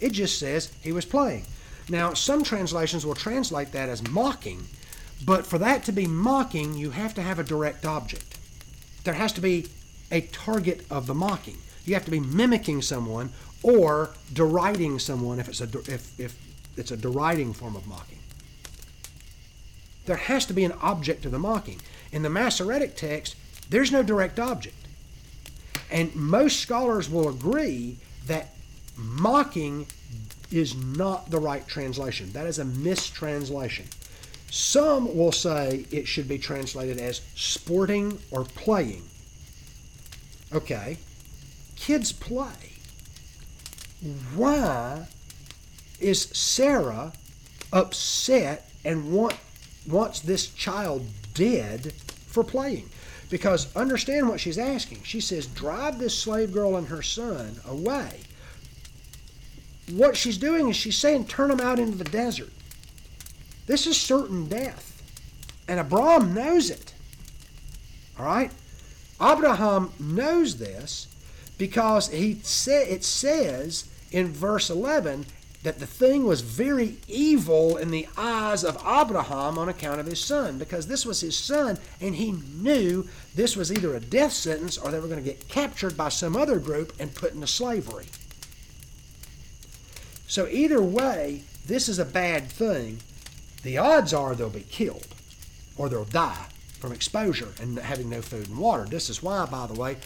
It 0.00 0.12
just 0.12 0.38
says 0.38 0.70
he 0.82 0.92
was 0.92 1.04
playing. 1.04 1.46
Now, 1.88 2.14
some 2.14 2.44
translations 2.44 3.06
will 3.06 3.14
translate 3.14 3.72
that 3.72 3.88
as 3.88 4.06
mocking, 4.08 4.66
but 5.24 5.46
for 5.46 5.58
that 5.58 5.84
to 5.84 5.92
be 5.92 6.06
mocking, 6.06 6.74
you 6.74 6.90
have 6.90 7.14
to 7.14 7.22
have 7.22 7.38
a 7.38 7.44
direct 7.44 7.86
object. 7.86 8.38
There 9.04 9.14
has 9.14 9.32
to 9.32 9.40
be 9.40 9.68
a 10.12 10.20
target 10.20 10.86
of 10.90 11.08
the 11.08 11.14
mocking. 11.14 11.56
You 11.84 11.94
have 11.94 12.04
to 12.04 12.10
be 12.12 12.20
mimicking 12.20 12.82
someone 12.82 13.30
or 13.62 14.10
deriding 14.32 15.00
someone 15.00 15.40
if 15.40 15.48
it's 15.48 15.60
a 15.60 15.64
if, 15.92 16.20
if 16.20 16.38
it's 16.76 16.92
a 16.92 16.96
deriding 16.96 17.52
form 17.52 17.74
of 17.74 17.86
mocking. 17.88 18.18
There 20.06 20.16
has 20.16 20.46
to 20.46 20.52
be 20.52 20.64
an 20.64 20.72
object 20.80 21.22
to 21.22 21.28
the 21.28 21.38
mocking. 21.38 21.80
In 22.12 22.22
the 22.22 22.30
Masoretic 22.30 22.96
text, 22.96 23.36
there's 23.70 23.90
no 23.90 24.02
direct 24.02 24.38
object. 24.38 24.76
And 25.90 26.14
most 26.14 26.60
scholars 26.60 27.08
will 27.08 27.28
agree 27.28 27.98
that 28.26 28.54
mocking 28.96 29.86
is 30.50 30.74
not 30.74 31.30
the 31.30 31.38
right 31.38 31.66
translation. 31.66 32.32
That 32.32 32.46
is 32.46 32.58
a 32.58 32.64
mistranslation. 32.64 33.86
Some 34.50 35.16
will 35.16 35.32
say 35.32 35.86
it 35.90 36.06
should 36.06 36.28
be 36.28 36.38
translated 36.38 36.98
as 36.98 37.22
sporting 37.34 38.18
or 38.30 38.44
playing. 38.44 39.02
Okay, 40.54 40.98
kids 41.76 42.12
play. 42.12 42.72
Why 44.34 45.06
is 45.98 46.22
Sarah 46.22 47.12
upset 47.72 48.70
and 48.84 49.12
want, 49.12 49.36
wants 49.88 50.20
this 50.20 50.48
child 50.48 51.06
dead 51.34 51.92
for 52.26 52.44
playing? 52.44 52.90
Because 53.30 53.74
understand 53.74 54.28
what 54.28 54.40
she's 54.40 54.58
asking. 54.58 55.02
She 55.04 55.20
says, 55.20 55.46
Drive 55.46 55.98
this 55.98 56.18
slave 56.18 56.52
girl 56.52 56.76
and 56.76 56.88
her 56.88 57.00
son 57.00 57.56
away. 57.66 58.20
What 59.90 60.16
she's 60.16 60.36
doing 60.36 60.68
is 60.68 60.76
she's 60.76 60.98
saying, 60.98 61.26
Turn 61.26 61.48
them 61.48 61.60
out 61.60 61.78
into 61.78 61.96
the 61.96 62.04
desert. 62.04 62.50
This 63.66 63.86
is 63.86 63.98
certain 63.98 64.48
death. 64.48 64.88
And 65.66 65.80
Abram 65.80 66.34
knows 66.34 66.68
it. 66.68 66.92
All 68.18 68.26
right? 68.26 68.50
Abraham 69.22 69.92
knows 70.00 70.58
this 70.58 71.06
because 71.58 72.08
he 72.08 72.40
sa- 72.42 72.72
it 72.72 73.04
says 73.04 73.84
in 74.10 74.32
verse 74.32 74.68
11 74.68 75.26
that 75.62 75.78
the 75.78 75.86
thing 75.86 76.26
was 76.26 76.40
very 76.40 76.96
evil 77.06 77.76
in 77.76 77.92
the 77.92 78.08
eyes 78.16 78.64
of 78.64 78.76
Abraham 78.84 79.58
on 79.58 79.68
account 79.68 80.00
of 80.00 80.06
his 80.06 80.18
son, 80.18 80.58
because 80.58 80.88
this 80.88 81.06
was 81.06 81.20
his 81.20 81.38
son, 81.38 81.78
and 82.00 82.16
he 82.16 82.32
knew 82.32 83.08
this 83.36 83.56
was 83.56 83.70
either 83.70 83.94
a 83.94 84.00
death 84.00 84.32
sentence 84.32 84.76
or 84.76 84.90
they 84.90 84.98
were 84.98 85.06
going 85.06 85.22
to 85.22 85.30
get 85.30 85.48
captured 85.48 85.96
by 85.96 86.08
some 86.08 86.34
other 86.34 86.58
group 86.58 86.92
and 86.98 87.14
put 87.14 87.32
into 87.32 87.46
slavery. 87.46 88.06
So, 90.26 90.48
either 90.48 90.82
way, 90.82 91.42
this 91.66 91.88
is 91.88 92.00
a 92.00 92.04
bad 92.04 92.48
thing. 92.48 92.98
The 93.62 93.78
odds 93.78 94.12
are 94.12 94.34
they'll 94.34 94.50
be 94.50 94.62
killed 94.62 95.06
or 95.76 95.88
they'll 95.88 96.04
die 96.06 96.46
from 96.82 96.92
exposure 96.92 97.48
and 97.60 97.78
having 97.78 98.10
no 98.10 98.20
food 98.20 98.48
and 98.48 98.58
water. 98.58 98.84
This 98.84 99.08
is 99.08 99.22
why, 99.22 99.46
by 99.46 99.68
the 99.68 99.74
way, 99.74 99.96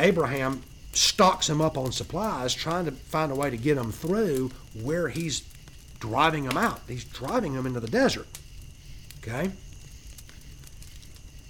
Abraham 0.00 0.62
stocks 0.92 1.48
him 1.48 1.60
up 1.60 1.78
on 1.78 1.92
supplies, 1.92 2.52
trying 2.52 2.84
to 2.86 2.90
find 2.90 3.30
a 3.30 3.36
way 3.36 3.50
to 3.50 3.56
get 3.56 3.78
him 3.78 3.92
through 3.92 4.50
where 4.82 5.08
he's 5.08 5.44
driving 6.00 6.44
them 6.44 6.58
out. 6.58 6.80
He's 6.88 7.04
driving 7.04 7.54
them 7.54 7.66
into 7.66 7.78
the 7.78 7.86
desert. 7.86 8.26
Okay? 9.20 9.52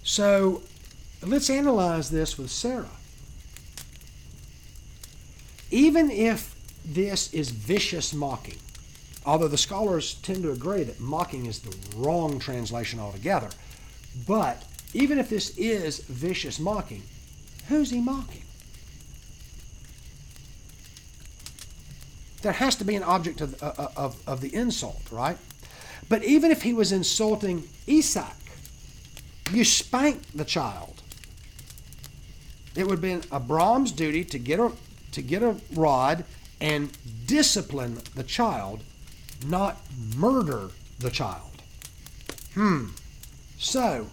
So 0.02 0.62
let's 1.22 1.48
analyze 1.48 2.10
this 2.10 2.36
with 2.36 2.50
Sarah. 2.50 2.86
Even 5.70 6.10
if 6.10 6.54
this 6.84 7.32
is 7.32 7.50
vicious 7.50 8.12
mocking, 8.12 8.58
although 9.24 9.48
the 9.48 9.56
scholars 9.56 10.16
tend 10.16 10.42
to 10.42 10.52
agree 10.52 10.82
that 10.82 11.00
mocking 11.00 11.46
is 11.46 11.60
the 11.60 11.74
wrong 11.96 12.38
translation 12.38 13.00
altogether, 13.00 13.48
but 14.26 14.62
even 14.94 15.18
if 15.18 15.30
this 15.30 15.56
is 15.56 16.00
vicious 16.00 16.58
mocking, 16.58 17.02
who's 17.68 17.90
he 17.90 18.00
mocking? 18.00 18.42
There 22.42 22.52
has 22.52 22.76
to 22.76 22.84
be 22.84 22.96
an 22.96 23.04
object 23.04 23.40
of, 23.40 23.62
uh, 23.62 23.88
of, 23.96 24.20
of 24.26 24.40
the 24.40 24.54
insult, 24.54 25.00
right? 25.10 25.38
But 26.08 26.24
even 26.24 26.50
if 26.50 26.62
he 26.62 26.74
was 26.74 26.92
insulting 26.92 27.68
Isaac, 27.88 28.24
you 29.52 29.64
spank 29.64 30.22
the 30.34 30.44
child. 30.44 31.02
It 32.74 32.86
would 32.86 33.00
be 33.00 33.12
a 33.12 33.20
Abram's 33.32 33.92
duty 33.92 34.24
to 34.24 34.38
get 34.38 34.58
a, 34.58 34.72
to 35.12 35.22
get 35.22 35.42
a 35.42 35.56
rod 35.74 36.24
and 36.60 36.90
discipline 37.26 38.00
the 38.14 38.24
child, 38.24 38.82
not 39.46 39.80
murder 40.16 40.70
the 40.98 41.10
child. 41.10 41.62
Hmm. 42.54 42.88
So, 43.62 44.08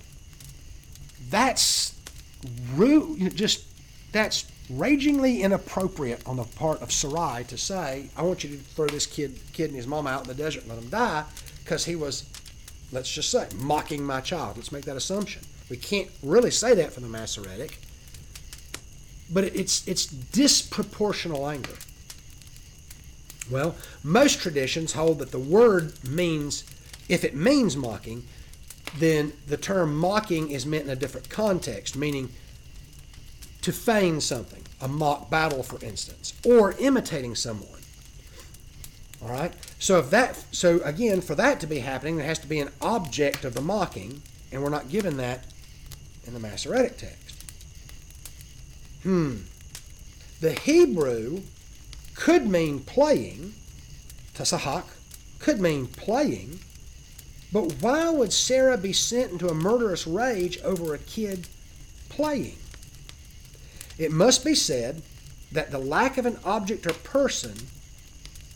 that's 1.32 1.96
rude, 2.76 3.36
just 3.36 3.66
that's 4.12 4.46
ragingly 4.70 5.42
inappropriate 5.42 6.22
on 6.28 6.38
the 6.38 6.44
part 6.44 6.84
of 6.84 6.92
Sarai 6.92 7.44
to 7.46 7.58
say, 7.58 8.10
I 8.16 8.22
want 8.22 8.44
you 8.44 8.52
to 8.52 8.58
throw 8.58 8.86
this 8.86 9.08
kid, 9.08 9.40
kid 9.52 9.66
and 9.66 9.76
his 9.76 9.88
mom 9.88 10.06
out 10.06 10.22
in 10.22 10.28
the 10.28 10.36
desert 10.36 10.62
and 10.62 10.70
let 10.72 10.84
him 10.84 10.90
die 10.90 11.24
because 11.64 11.84
he 11.84 11.96
was, 11.96 12.26
let's 12.92 13.12
just 13.12 13.32
say, 13.32 13.48
mocking 13.56 14.04
my 14.04 14.22
child. 14.22 14.58
Let's 14.58 14.72
make 14.72 14.86
that 14.86 14.96
assumption. 14.96 15.42
We 15.68 15.78
can't 15.78 16.10
really 16.22 16.52
say 16.52 16.76
that 16.76 16.94
for 16.94 17.00
the 17.00 17.08
Masoretic, 17.08 17.80
but 19.34 19.46
it's, 19.46 19.88
it's 19.88 20.06
disproportional 20.06 21.52
anger. 21.52 21.74
Well, 23.50 23.76
most 24.04 24.42
traditions 24.42 24.94
hold 24.94 25.18
that 25.20 25.32
the 25.32 25.40
word 25.40 25.94
means, 26.08 26.64
if 27.10 27.24
it 27.24 27.36
means 27.36 27.76
mocking, 27.76 28.26
then 28.98 29.34
the 29.48 29.58
term 29.58 29.96
mocking 29.96 30.50
is 30.52 30.66
meant 30.66 30.86
in 30.86 30.90
a 30.90 30.96
different 30.96 31.30
context, 31.30 31.96
meaning 31.96 32.30
to 33.62 33.72
feign 33.72 34.22
something, 34.22 34.64
a 34.82 34.88
mock 34.88 35.30
battle, 35.30 35.64
for 35.64 35.84
instance, 35.84 36.34
or 36.46 36.74
imitating 36.80 37.36
someone. 37.36 37.80
All 39.22 39.30
right. 39.30 39.54
So 39.80 40.00
if 40.00 40.10
that, 40.12 40.44
so 40.52 40.80
again, 40.84 41.22
for 41.22 41.36
that 41.36 41.60
to 41.60 41.68
be 41.68 41.80
happening, 41.80 42.18
there 42.18 42.26
has 42.26 42.40
to 42.40 42.48
be 42.48 42.60
an 42.60 42.70
object 42.82 43.44
of 43.44 43.54
the 43.54 43.62
mocking, 43.62 44.22
and 44.52 44.64
we're 44.64 44.70
not 44.70 44.90
given 44.90 45.18
that 45.18 45.46
in 46.26 46.34
the 46.34 46.40
Masoretic 46.40 46.98
text. 46.98 47.44
Hmm. 49.04 49.38
The 50.40 50.54
Hebrew 50.54 51.42
could 52.16 52.48
mean 52.48 52.80
playing, 52.80 53.54
tasahak, 54.36 54.86
could 55.40 55.60
mean 55.60 55.88
playing, 55.88 56.60
but 57.52 57.74
why 57.82 58.10
would 58.10 58.32
Sarah 58.32 58.78
be 58.78 58.94
sent 58.94 59.32
into 59.32 59.48
a 59.48 59.54
murderous 59.54 60.06
rage 60.06 60.60
over 60.62 60.94
a 60.94 61.00
kid 61.00 61.48
playing? 62.10 62.58
It 63.98 64.12
must 64.12 64.46
be 64.46 64.56
said 64.56 65.02
that 65.52 65.72
the 65.72 65.80
lack 65.80 66.18
of 66.18 66.26
an 66.26 66.40
object 66.46 66.86
or 66.86 66.94
person 66.94 67.56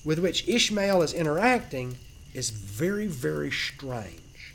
with 0.05 0.19
which 0.19 0.47
Ishmael 0.47 1.01
is 1.01 1.13
interacting 1.13 1.97
is 2.33 2.49
very, 2.49 3.07
very 3.07 3.51
strange. 3.51 4.53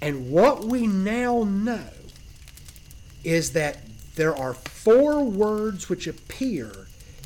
And 0.00 0.30
what 0.30 0.64
we 0.64 0.86
now 0.86 1.44
know 1.44 1.90
is 3.22 3.52
that 3.52 3.78
there 4.16 4.34
are 4.34 4.54
four 4.54 5.22
words 5.22 5.88
which 5.88 6.06
appear 6.06 6.72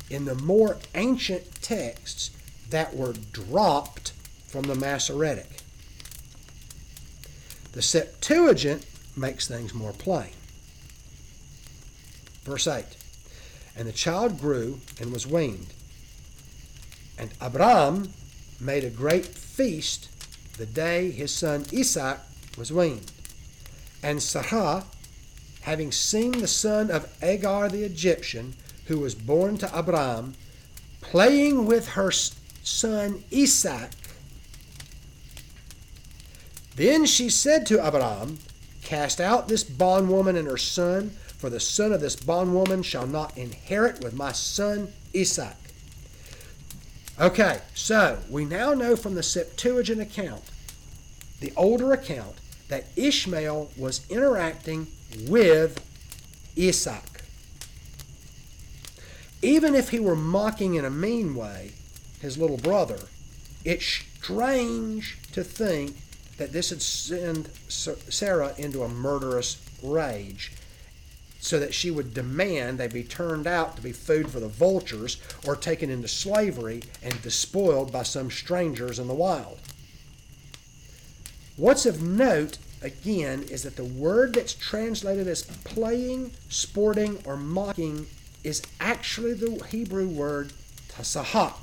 in 0.09 0.25
the 0.25 0.35
more 0.35 0.77
ancient 0.93 1.61
texts 1.61 2.31
that 2.69 2.95
were 2.95 3.13
dropped 3.31 4.13
from 4.55 4.63
the 4.67 4.75
Masoretic. 4.75 5.49
The 7.73 7.81
Septuagint 7.81 8.85
makes 9.17 9.49
things 9.49 9.73
more 9.73 9.91
plain. 9.91 10.29
Verse 12.45 12.65
8 12.65 12.85
And 13.75 13.85
the 13.85 13.91
child 13.91 14.39
grew 14.39 14.79
and 14.97 15.11
was 15.11 15.27
weaned. 15.27 15.73
And 17.17 17.31
Abram 17.41 18.13
made 18.61 18.85
a 18.85 18.89
great 18.89 19.25
feast 19.25 20.07
the 20.57 20.65
day 20.65 21.11
his 21.11 21.33
son 21.33 21.65
Isaac 21.73 22.19
was 22.57 22.71
weaned. 22.71 23.11
And 24.01 24.23
Sarah, 24.23 24.85
having 25.63 25.91
seen 25.91 26.31
the 26.31 26.47
son 26.47 26.89
of 26.89 27.13
Agar 27.21 27.67
the 27.67 27.83
Egyptian, 27.83 28.55
who 28.85 28.99
was 28.99 29.15
born 29.15 29.57
to 29.57 29.77
Abram, 29.77 30.35
playing 31.01 31.65
with 31.65 31.89
her 31.89 32.11
son 32.13 33.25
Isaac, 33.33 33.89
then 36.75 37.05
she 37.05 37.29
said 37.29 37.65
to 37.67 37.85
Abram, 37.85 38.39
Cast 38.81 39.19
out 39.19 39.47
this 39.47 39.63
bondwoman 39.63 40.35
and 40.35 40.47
her 40.47 40.57
son, 40.57 41.11
for 41.37 41.49
the 41.49 41.59
son 41.59 41.91
of 41.91 42.01
this 42.01 42.15
bondwoman 42.15 42.83
shall 42.83 43.07
not 43.07 43.37
inherit 43.37 44.03
with 44.03 44.13
my 44.13 44.31
son 44.31 44.93
Isaac. 45.15 45.55
Okay, 47.19 47.61
so 47.73 48.19
we 48.29 48.45
now 48.45 48.73
know 48.73 48.95
from 48.95 49.15
the 49.15 49.23
Septuagint 49.23 50.01
account, 50.01 50.43
the 51.39 51.53
older 51.55 51.93
account, 51.93 52.35
that 52.67 52.85
Ishmael 52.95 53.71
was 53.77 54.05
interacting 54.09 54.87
with 55.27 55.79
Isaac. 56.57 57.23
Even 59.41 59.75
if 59.75 59.89
he 59.89 59.99
were 59.99 60.15
mocking 60.15 60.75
in 60.75 60.83
a 60.83 60.89
mean 60.89 61.35
way 61.35 61.71
his 62.19 62.37
little 62.37 62.57
brother, 62.57 62.99
it's 63.63 63.85
strange 63.85 65.17
to 65.31 65.43
think 65.43 65.95
that 66.37 66.51
this 66.51 66.69
had 66.69 66.81
sent 66.81 67.49
Sarah 67.69 68.53
into 68.57 68.83
a 68.83 68.89
murderous 68.89 69.57
rage 69.81 70.51
so 71.39 71.59
that 71.59 71.73
she 71.73 71.91
would 71.91 72.13
demand 72.13 72.79
they 72.79 72.87
be 72.87 73.03
turned 73.03 73.45
out 73.45 73.75
to 73.75 73.81
be 73.81 73.91
food 73.91 74.29
for 74.31 74.39
the 74.39 74.47
vultures 74.47 75.21
or 75.45 75.55
taken 75.55 75.89
into 75.89 76.07
slavery 76.07 76.81
and 77.03 77.21
despoiled 77.21 77.91
by 77.91 78.01
some 78.03 78.31
strangers 78.31 78.97
in 78.97 79.07
the 79.07 79.13
wild. 79.13 79.59
What's 81.55 81.85
of 81.85 82.01
note, 82.01 82.57
again, 82.81 83.43
is 83.43 83.63
that 83.63 83.75
the 83.75 83.85
word 83.85 84.33
that's 84.33 84.53
translated 84.53 85.27
as 85.27 85.43
playing, 85.43 86.31
sporting, 86.49 87.19
or 87.25 87.37
mocking 87.37 88.07
is 88.43 88.61
actually 88.79 89.33
the 89.33 89.63
Hebrew 89.65 90.07
word 90.07 90.51
tasahak. 90.89 91.53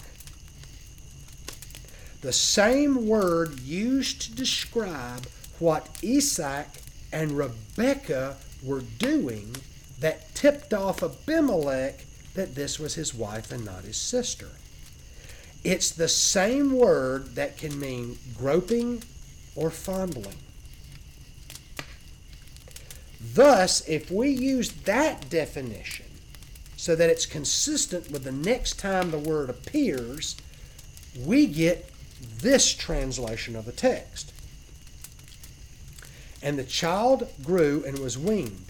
The 2.23 2.33
same 2.33 3.09
word 3.09 3.61
used 3.61 4.23
to 4.23 4.35
describe 4.35 5.27
what 5.59 5.89
Isaac 6.05 6.69
and 7.13 7.33
Rebekah 7.33 8.37
were 8.63 8.81
doing 8.81 9.57
that 9.99 10.33
tipped 10.35 10.73
off 10.73 11.03
Abimelech 11.03 12.05
that 12.35 12.55
this 12.55 12.79
was 12.79 12.95
his 12.95 13.13
wife 13.13 13.51
and 13.51 13.65
not 13.65 13.85
his 13.85 13.97
sister. 13.97 14.49
It's 15.65 15.91
the 15.91 16.09
same 16.09 16.73
word 16.73 17.35
that 17.35 17.59
can 17.59 17.79
mean 17.79 18.19
groping 18.37 19.03
or 19.55 19.71
fondling. 19.71 20.39
Thus, 23.21 23.87
if 23.89 24.11
we 24.11 24.31
use 24.31 24.73
that 24.85 25.29
definition 25.29 26.07
so 26.77 26.97
that 26.97 27.11
it's 27.11 27.27
consistent 27.27 28.11
with 28.11 28.25
the 28.25 28.33
next 28.33 28.79
time 28.79 29.11
the 29.11 29.19
word 29.19 29.51
appears, 29.51 30.37
we 31.25 31.47
get 31.47 31.92
this 32.41 32.73
translation 32.75 33.57
of 33.57 33.65
the 33.65 33.73
text. 33.73 34.33
And 36.43 36.59
the 36.59 36.65
child 36.65 37.29
grew 37.43 37.85
and 37.87 37.99
was 37.99 38.19
weaned 38.19 38.67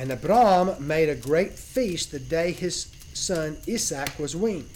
and 0.00 0.10
Abram 0.10 0.86
made 0.86 1.10
a 1.10 1.14
great 1.14 1.52
feast 1.58 2.10
the 2.10 2.18
day 2.18 2.52
his 2.52 2.90
son 3.12 3.58
Isaac 3.68 4.18
was 4.18 4.34
weaned. 4.34 4.70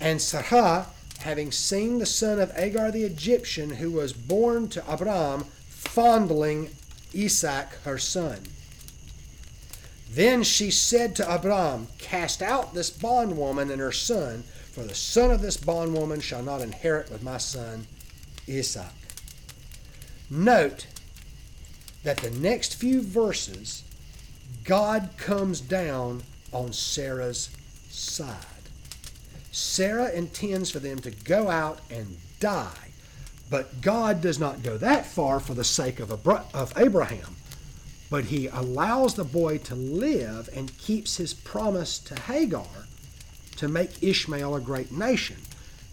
And 0.00 0.20
Sarah, 0.22 0.86
having 1.18 1.52
seen 1.52 1.98
the 1.98 2.06
son 2.06 2.40
of 2.40 2.50
Agar 2.56 2.90
the 2.90 3.04
Egyptian, 3.04 3.68
who 3.68 3.90
was 3.90 4.14
born 4.14 4.68
to 4.68 4.90
Abram, 4.90 5.44
fondling 5.68 6.70
Isaac 7.14 7.68
her 7.84 7.98
son. 7.98 8.44
Then 10.10 10.42
she 10.42 10.70
said 10.70 11.14
to 11.16 11.34
Abram, 11.34 11.88
Cast 11.98 12.40
out 12.40 12.72
this 12.72 12.88
bondwoman 12.88 13.70
and 13.70 13.80
her 13.80 13.92
son, 13.92 14.44
for 14.76 14.82
the 14.82 14.94
son 14.94 15.30
of 15.30 15.40
this 15.40 15.56
bondwoman 15.56 16.20
shall 16.20 16.42
not 16.42 16.60
inherit 16.60 17.10
with 17.10 17.22
my 17.22 17.38
son 17.38 17.86
Isaac. 18.46 18.84
Note 20.28 20.86
that 22.04 22.18
the 22.18 22.30
next 22.32 22.74
few 22.74 23.00
verses 23.00 23.84
God 24.64 25.08
comes 25.16 25.62
down 25.62 26.24
on 26.52 26.74
Sarah's 26.74 27.48
side. 27.88 28.36
Sarah 29.50 30.10
intends 30.10 30.70
for 30.70 30.78
them 30.78 30.98
to 30.98 31.10
go 31.10 31.48
out 31.48 31.80
and 31.90 32.18
die. 32.38 32.90
But 33.48 33.80
God 33.80 34.20
does 34.20 34.38
not 34.38 34.62
go 34.62 34.76
that 34.76 35.06
far 35.06 35.40
for 35.40 35.54
the 35.54 35.64
sake 35.64 36.00
of, 36.00 36.10
Abraham. 36.76 37.36
But 38.10 38.26
he 38.26 38.48
allows 38.48 39.14
the 39.14 39.24
boy 39.24 39.56
to 39.56 39.74
live 39.74 40.50
and 40.54 40.76
keeps 40.76 41.16
his 41.16 41.32
promise 41.32 41.98
to 42.00 42.20
Hagar 42.20 42.85
to 43.56 43.68
make 43.68 44.02
Ishmael 44.02 44.54
a 44.54 44.60
great 44.60 44.92
nation, 44.92 45.36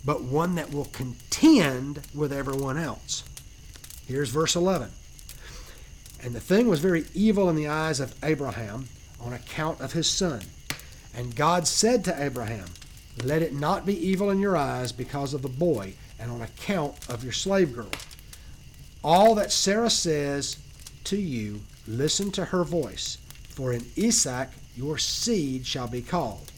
but 0.05 0.23
one 0.23 0.55
that 0.55 0.71
will 0.71 0.85
contend 0.85 2.01
with 2.13 2.33
everyone 2.33 2.77
else. 2.77 3.23
Here's 4.07 4.29
verse 4.29 4.55
11. 4.55 4.89
And 6.23 6.33
the 6.33 6.39
thing 6.39 6.67
was 6.67 6.79
very 6.79 7.05
evil 7.13 7.49
in 7.49 7.55
the 7.55 7.67
eyes 7.67 7.99
of 7.99 8.15
Abraham 8.23 8.87
on 9.19 9.33
account 9.33 9.81
of 9.81 9.93
his 9.93 10.09
son. 10.09 10.41
And 11.13 11.35
God 11.35 11.67
said 11.67 12.03
to 12.05 12.23
Abraham, 12.23 12.67
Let 13.23 13.41
it 13.41 13.53
not 13.53 13.85
be 13.85 14.07
evil 14.07 14.29
in 14.29 14.39
your 14.39 14.57
eyes 14.57 14.91
because 14.91 15.33
of 15.33 15.41
the 15.41 15.49
boy 15.49 15.93
and 16.19 16.31
on 16.31 16.41
account 16.41 16.95
of 17.09 17.23
your 17.23 17.33
slave 17.33 17.73
girl. 17.73 17.91
All 19.03 19.35
that 19.35 19.51
Sarah 19.51 19.89
says 19.89 20.57
to 21.05 21.17
you, 21.17 21.61
listen 21.85 22.31
to 22.31 22.45
her 22.45 22.63
voice, 22.63 23.17
for 23.49 23.73
in 23.73 23.85
Isaac 23.97 24.49
your 24.75 24.97
seed 24.97 25.67
shall 25.67 25.87
be 25.87 26.01
called. 26.01 26.52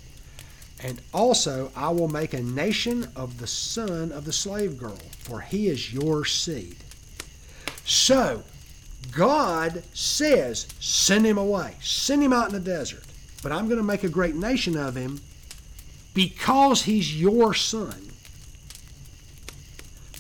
And 0.83 1.01
also 1.13 1.71
I 1.75 1.89
will 1.89 2.07
make 2.07 2.33
a 2.33 2.41
nation 2.41 3.07
of 3.15 3.39
the 3.39 3.47
son 3.47 4.11
of 4.11 4.25
the 4.25 4.33
slave 4.33 4.77
girl, 4.77 4.99
for 5.19 5.41
he 5.41 5.67
is 5.67 5.93
your 5.93 6.25
seed. 6.25 6.77
So, 7.85 8.43
God 9.11 9.83
says, 9.93 10.67
send 10.79 11.25
him 11.25 11.37
away, 11.37 11.75
send 11.81 12.23
him 12.23 12.33
out 12.33 12.47
in 12.47 12.53
the 12.53 12.59
desert. 12.59 13.03
But 13.43 13.51
I'm 13.51 13.67
going 13.67 13.77
to 13.77 13.83
make 13.83 14.03
a 14.03 14.09
great 14.09 14.35
nation 14.35 14.75
of 14.75 14.95
him 14.95 15.21
because 16.13 16.83
he's 16.83 17.19
your 17.19 17.53
son. 17.53 18.09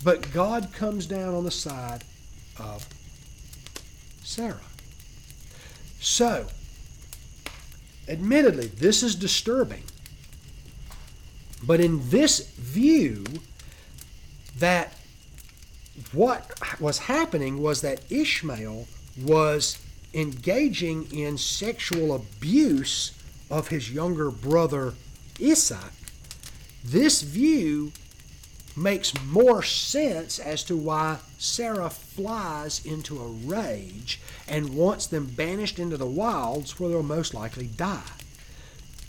But 0.03 0.31
God 0.31 0.71
comes 0.73 1.07
down 1.07 1.33
on 1.33 1.43
the 1.43 1.51
side 1.51 2.03
of 2.59 2.87
Sarah. 4.23 4.59
So, 5.99 6.45
admittedly, 8.07 8.67
this 8.67 9.01
is 9.01 9.15
disturbing. 9.15 9.83
But 11.65 11.79
in 11.79 12.09
this 12.09 12.49
view, 12.51 13.25
that 14.57 14.93
what 16.11 16.59
was 16.79 16.99
happening 16.99 17.61
was 17.61 17.81
that 17.81 18.01
Ishmael 18.09 18.87
was 19.21 19.79
engaging 20.13 21.11
in 21.11 21.37
sexual 21.37 22.13
abuse 22.13 23.11
of 23.49 23.69
his 23.69 23.91
younger 23.91 24.31
brother 24.31 24.93
Isaac. 25.41 25.91
This 26.83 27.21
view 27.21 27.91
makes 28.75 29.13
more 29.25 29.63
sense 29.63 30.37
as 30.39 30.63
to 30.65 30.75
why 30.75 31.17
Sarah 31.37 31.89
flies 31.89 32.85
into 32.85 33.19
a 33.19 33.27
rage 33.27 34.19
and 34.47 34.75
wants 34.75 35.07
them 35.07 35.27
banished 35.27 35.79
into 35.79 35.97
the 35.97 36.05
wilds 36.05 36.79
where 36.79 36.89
they'll 36.89 37.03
most 37.03 37.33
likely 37.33 37.67
die. 37.67 38.03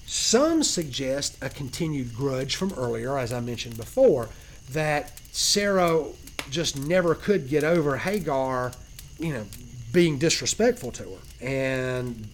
Some 0.06 0.62
suggest 0.62 1.36
a 1.42 1.50
continued 1.50 2.14
grudge 2.14 2.54
from 2.54 2.72
earlier, 2.74 3.18
as 3.18 3.32
I 3.32 3.40
mentioned 3.40 3.76
before, 3.76 4.28
that 4.70 5.20
Sarah 5.32 6.04
just 6.48 6.78
never 6.78 7.14
could 7.14 7.48
get 7.48 7.64
over 7.64 7.96
Hagar, 7.96 8.72
you 9.18 9.32
know, 9.32 9.44
being 9.92 10.18
disrespectful 10.18 10.92
to 10.92 11.02
her. 11.02 11.46
And 11.46 12.28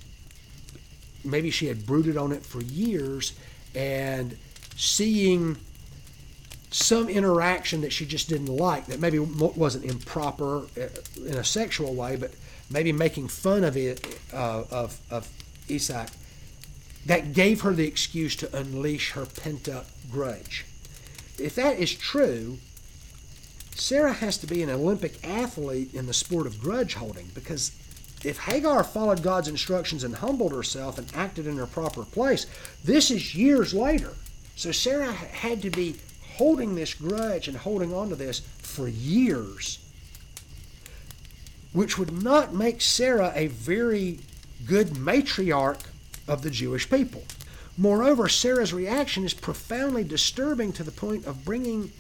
maybe 1.25 1.51
she 1.51 1.67
had 1.67 1.87
brooded 1.87 2.19
on 2.19 2.31
it 2.33 2.45
for 2.45 2.63
years 2.63 3.33
and 3.75 4.37
seeing 4.77 5.57
some 6.71 7.09
interaction 7.09 7.81
that 7.83 7.93
she 7.93 8.05
just 8.05 8.29
didn't 8.29 8.55
like 8.55 8.87
that 8.87 9.01
maybe 9.01 9.19
wasn't 9.19 9.85
improper 9.85 10.59
uh, 10.59 10.89
in 11.27 11.37
a 11.37 11.45
sexual 11.45 11.95
way, 11.95 12.17
but 12.17 12.33
maybe 12.71 12.93
making 12.93 13.29
fun 13.29 13.65
of 13.65 13.77
it 13.77 14.19
uh, 14.33 14.65
of 14.71 14.99
of 15.11 15.29
Isaac 15.71 16.09
that 17.07 17.33
gave 17.33 17.63
her 17.63 17.73
the 17.73 17.87
excuse 17.87 18.37
to 18.37 18.57
unleash 18.57 19.13
her 19.13 19.27
pent 19.27 19.69
up 19.69 19.87
grudge. 20.11 20.65
If 21.39 21.55
that 21.57 21.79
is 21.79 21.95
true, 21.95 22.59
Sarah 23.75 24.13
has 24.13 24.39
to 24.39 24.47
be 24.47 24.63
an 24.63 24.71
Olympic 24.71 25.27
athlete 25.27 25.95
in 25.95 26.07
the 26.07 26.15
sport 26.15 26.47
of 26.47 26.61
grudge 26.61 26.95
holding 26.95 27.29
because 27.35 27.73
if 28.25 28.39
Hagar 28.39 28.85
followed 28.85 29.23
God's 29.23 29.49
instructions 29.49 30.05
and 30.05 30.15
humbled 30.15 30.53
herself 30.53 30.99
and 30.99 31.11
acted 31.15 31.47
in 31.47 31.57
her 31.57 31.67
proper 31.67 32.05
place, 32.05 32.47
this 32.85 33.11
is 33.11 33.35
years 33.35 33.75
later. 33.75 34.13
So 34.55 34.71
Sarah 34.71 35.11
had 35.11 35.63
to 35.63 35.71
be 35.71 35.97
holding 36.37 36.75
this 36.75 36.95
grudge 36.95 37.49
and 37.49 37.57
holding 37.57 37.93
on 37.93 38.11
to 38.11 38.17
this 38.17 38.41
for 38.59 38.87
years, 38.87 39.79
which 41.73 41.99
would 41.99 42.23
not 42.23 42.55
make 42.55 42.81
Sarah 42.81 43.33
a 43.35 43.49
very 43.49 44.21
good 44.67 44.91
matriarch 44.91 45.81
of 46.29 46.43
the 46.43 46.51
Jewish 46.51 46.89
people. 46.89 47.25
Moreover, 47.77 48.29
Sarah's 48.29 48.73
reaction 48.73 49.25
is 49.25 49.35
profoundly 49.35 50.05
disturbing 50.05 50.73
to 50.75 50.85
the 50.85 50.91
point 50.91 51.27
of 51.27 51.45
bringing 51.45 51.93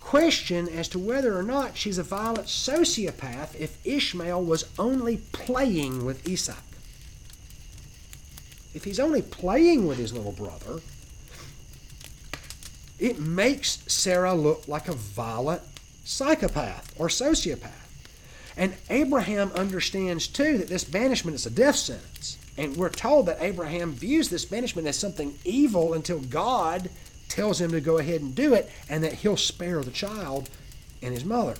question 0.00 0.68
as 0.68 0.86
to 0.88 0.98
whether 0.98 1.36
or 1.36 1.42
not 1.42 1.76
she's 1.76 1.98
a 1.98 2.02
violent 2.02 2.46
sociopath 2.46 3.58
if 3.58 3.78
Ishmael 3.86 4.44
was 4.44 4.66
only 4.78 5.16
playing 5.32 6.04
with 6.04 6.28
Isaac. 6.28 6.56
If 8.74 8.84
he's 8.84 9.00
only 9.00 9.22
playing 9.22 9.86
with 9.86 9.98
his 9.98 10.12
little 10.12 10.32
brother, 10.32 10.80
it 12.98 13.18
makes 13.18 13.82
Sarah 13.86 14.34
look 14.34 14.68
like 14.68 14.88
a 14.88 14.94
violent 14.94 15.62
psychopath 16.04 16.94
or 16.98 17.08
sociopath. 17.08 17.70
And 18.56 18.74
Abraham 18.90 19.50
understands 19.52 20.28
too 20.28 20.58
that 20.58 20.68
this 20.68 20.84
banishment 20.84 21.34
is 21.34 21.46
a 21.46 21.50
death 21.50 21.76
sentence. 21.76 22.38
And 22.56 22.76
we're 22.76 22.90
told 22.90 23.26
that 23.26 23.38
Abraham 23.40 23.92
views 23.92 24.28
this 24.28 24.44
banishment 24.44 24.86
as 24.86 24.98
something 24.98 25.34
evil 25.44 25.94
until 25.94 26.20
God 26.20 26.88
tells 27.28 27.60
him 27.60 27.72
to 27.72 27.80
go 27.80 27.98
ahead 27.98 28.20
and 28.20 28.34
do 28.34 28.54
it 28.54 28.70
and 28.88 29.02
that 29.02 29.14
he'll 29.14 29.36
spare 29.36 29.82
the 29.82 29.90
child 29.90 30.48
and 31.02 31.12
his 31.12 31.24
mother. 31.24 31.56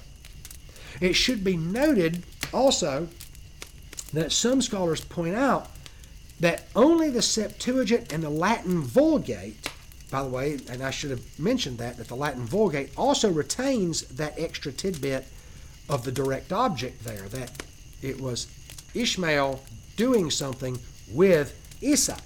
It 1.01 1.15
should 1.15 1.43
be 1.43 1.57
noted 1.57 2.23
also 2.53 3.09
that 4.13 4.31
some 4.31 4.63
scholars 4.63 5.01
point 5.01 5.35
out 5.35 5.69
that 6.39 6.69
only 6.77 7.11
the 7.11 7.23
Septuagint 7.23 8.13
and 8.13 8.23
the 8.23 8.31
Latin 8.31 8.83
Vulgate 8.83 9.71
by 10.15 10.23
the 10.23 10.29
way, 10.29 10.61
and 10.71 10.81
I 10.81 10.91
should 10.91 11.11
have 11.11 11.41
mentioned 11.41 11.79
that, 11.79 11.97
that 11.97 12.07
the 12.07 12.15
Latin 12.15 12.45
Vulgate 12.45 12.91
also 12.97 13.33
retains 13.33 14.03
that 14.03 14.39
extra 14.39 14.71
tidbit 14.71 15.27
of 15.89 16.05
the 16.05 16.13
direct 16.13 16.53
object 16.53 17.03
there, 17.03 17.29
that 17.31 17.65
it 18.01 18.21
was 18.21 18.47
Ishmael 18.95 19.61
doing 19.97 20.31
something 20.31 20.79
with 21.11 21.55
Isaac. 21.83 22.23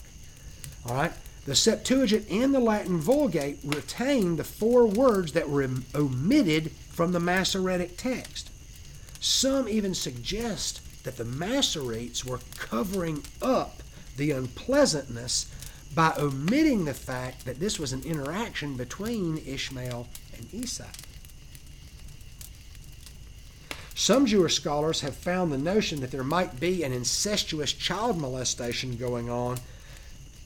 All 0.87 0.95
right? 0.95 1.13
The 1.47 1.55
Septuagint 1.55 2.31
and 2.31 2.55
the 2.55 2.61
Latin 2.61 2.99
Vulgate 2.99 3.59
retain 3.65 4.37
the 4.37 4.45
four 4.45 4.87
words 4.87 5.33
that 5.33 5.49
were 5.49 5.69
omitted 5.95 6.73
from 6.91 7.13
the 7.13 7.21
Masoretic 7.21 7.97
text. 7.97 8.51
Some 9.21 9.69
even 9.69 9.95
suggest 9.95 10.83
that 11.05 11.17
the 11.17 11.25
Masoretes 11.25 12.25
were 12.25 12.41
covering 12.59 13.25
up 13.41 13.83
the 14.17 14.31
unpleasantness 14.33 15.47
by 15.95 16.13
omitting 16.19 16.85
the 16.85 16.95
fact 16.95 17.47
that 17.47 17.61
this 17.61 17.79
was 17.79 17.93
an 17.93 18.03
interaction 18.03 18.77
between 18.77 19.39
Ishmael 19.39 20.07
and 20.37 20.47
Isaac. 20.55 21.08
Some 23.99 24.27
Jewish 24.27 24.55
scholars 24.55 25.01
have 25.01 25.17
found 25.17 25.51
the 25.51 25.59
notion 25.59 25.99
that 26.01 26.13
there 26.13 26.23
might 26.23 26.61
be 26.61 26.85
an 26.85 26.93
incestuous 26.93 27.73
child 27.73 28.17
molestation 28.17 28.97
going 28.97 29.29
on 29.29 29.59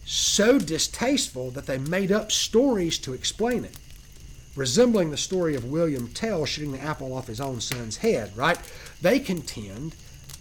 so 0.06 0.58
distasteful 0.58 1.50
that 1.50 1.66
they 1.66 1.76
made 1.76 2.10
up 2.10 2.32
stories 2.32 2.96
to 3.00 3.12
explain 3.12 3.66
it, 3.66 3.76
resembling 4.56 5.10
the 5.10 5.18
story 5.18 5.54
of 5.54 5.66
William 5.66 6.08
Tell 6.08 6.46
shooting 6.46 6.72
the 6.72 6.80
apple 6.80 7.12
off 7.12 7.26
his 7.26 7.42
own 7.42 7.60
son's 7.60 7.98
head, 7.98 8.34
right? 8.34 8.58
They 9.02 9.20
contend 9.20 9.96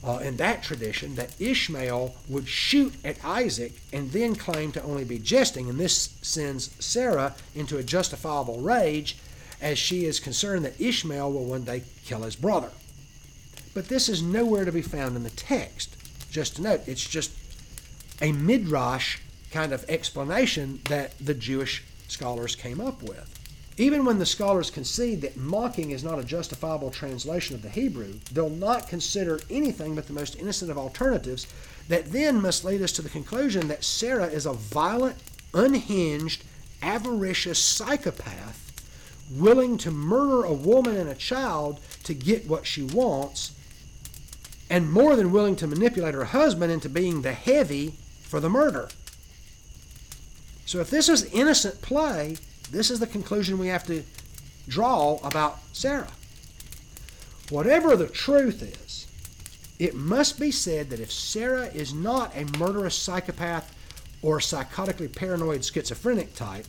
uh, 0.05 0.19
in 0.23 0.37
that 0.37 0.63
tradition 0.63 1.15
that 1.15 1.39
Ishmael 1.39 2.15
would 2.29 2.47
shoot 2.47 2.93
at 3.03 3.23
Isaac 3.25 3.73
and 3.91 4.09
then 4.11 4.35
claim 4.35 4.71
to 4.71 4.83
only 4.83 5.03
be 5.03 5.19
jesting, 5.19 5.69
and 5.69 5.77
this 5.77 6.17
sends 6.21 6.73
Sarah 6.83 7.35
into 7.55 7.77
a 7.77 7.83
justifiable 7.83 8.61
rage 8.61 9.17
as 9.59 9.77
she 9.77 10.05
is 10.05 10.21
concerned 10.21 10.63
that 10.63 10.79
Ishmael 10.79 11.29
will 11.29 11.43
one 11.43 11.65
day 11.65 11.83
kill 12.05 12.21
his 12.21 12.37
brother. 12.37 12.71
But 13.73 13.87
this 13.87 14.09
is 14.09 14.21
nowhere 14.21 14.65
to 14.65 14.71
be 14.71 14.81
found 14.81 15.15
in 15.15 15.23
the 15.23 15.29
text. 15.29 15.95
Just 16.29 16.57
to 16.57 16.61
note, 16.61 16.81
it's 16.87 17.07
just 17.07 17.31
a 18.21 18.31
midrash 18.31 19.19
kind 19.51 19.73
of 19.73 19.85
explanation 19.89 20.81
that 20.85 21.17
the 21.19 21.33
Jewish 21.33 21.83
scholars 22.07 22.55
came 22.55 22.81
up 22.81 23.01
with. 23.01 23.37
Even 23.77 24.05
when 24.05 24.19
the 24.19 24.25
scholars 24.25 24.69
concede 24.69 25.21
that 25.21 25.37
mocking 25.37 25.91
is 25.91 26.03
not 26.03 26.19
a 26.19 26.23
justifiable 26.23 26.91
translation 26.91 27.55
of 27.55 27.61
the 27.61 27.69
Hebrew, 27.69 28.13
they'll 28.31 28.49
not 28.49 28.89
consider 28.89 29.39
anything 29.49 29.95
but 29.95 30.07
the 30.07 30.13
most 30.13 30.37
innocent 30.37 30.69
of 30.69 30.77
alternatives 30.77 31.47
that 31.87 32.11
then 32.11 32.41
must 32.41 32.65
lead 32.65 32.81
us 32.81 32.91
to 32.93 33.01
the 33.01 33.09
conclusion 33.09 33.67
that 33.69 33.83
Sarah 33.83 34.27
is 34.27 34.45
a 34.45 34.53
violent, 34.53 35.17
unhinged, 35.53 36.43
avaricious 36.81 37.59
psychopath 37.59 38.61
willing 39.31 39.77
to 39.77 39.91
murder 39.91 40.43
a 40.43 40.53
woman 40.53 40.97
and 40.97 41.09
a 41.09 41.15
child 41.15 41.79
to 42.03 42.13
get 42.13 42.47
what 42.47 42.65
she 42.65 42.83
wants, 42.83 43.53
and 44.71 44.89
more 44.89 45.17
than 45.17 45.33
willing 45.33 45.57
to 45.57 45.67
manipulate 45.67 46.13
her 46.13 46.23
husband 46.23 46.71
into 46.71 46.87
being 46.87 47.21
the 47.21 47.33
heavy 47.33 47.93
for 48.21 48.39
the 48.39 48.49
murder. 48.49 48.87
So, 50.65 50.79
if 50.79 50.89
this 50.89 51.09
is 51.09 51.25
innocent 51.33 51.81
play, 51.81 52.37
this 52.71 52.89
is 52.89 53.01
the 53.01 53.05
conclusion 53.05 53.59
we 53.59 53.67
have 53.67 53.85
to 53.87 54.03
draw 54.69 55.19
about 55.25 55.59
Sarah. 55.73 56.13
Whatever 57.49 57.97
the 57.97 58.07
truth 58.07 58.63
is, 58.63 59.07
it 59.77 59.93
must 59.93 60.39
be 60.39 60.51
said 60.51 60.89
that 60.89 61.01
if 61.01 61.11
Sarah 61.11 61.65
is 61.65 61.93
not 61.93 62.33
a 62.33 62.45
murderous 62.57 62.95
psychopath 62.95 63.75
or 64.21 64.39
psychotically 64.39 65.13
paranoid 65.13 65.65
schizophrenic 65.65 66.33
type, 66.33 66.65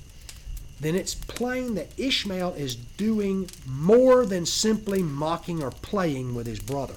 then 0.80 0.96
it's 0.96 1.14
plain 1.14 1.76
that 1.76 1.96
Ishmael 1.96 2.54
is 2.54 2.74
doing 2.74 3.48
more 3.64 4.26
than 4.26 4.44
simply 4.44 5.04
mocking 5.04 5.62
or 5.62 5.70
playing 5.70 6.34
with 6.34 6.48
his 6.48 6.58
brother. 6.58 6.96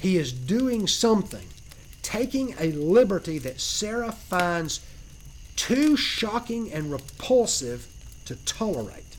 He 0.00 0.16
is 0.16 0.32
doing 0.32 0.86
something, 0.86 1.46
taking 2.02 2.54
a 2.58 2.72
liberty 2.72 3.38
that 3.38 3.60
Sarah 3.60 4.12
finds 4.12 4.80
too 5.56 5.96
shocking 5.96 6.72
and 6.72 6.90
repulsive 6.90 7.86
to 8.26 8.36
tolerate. 8.44 9.16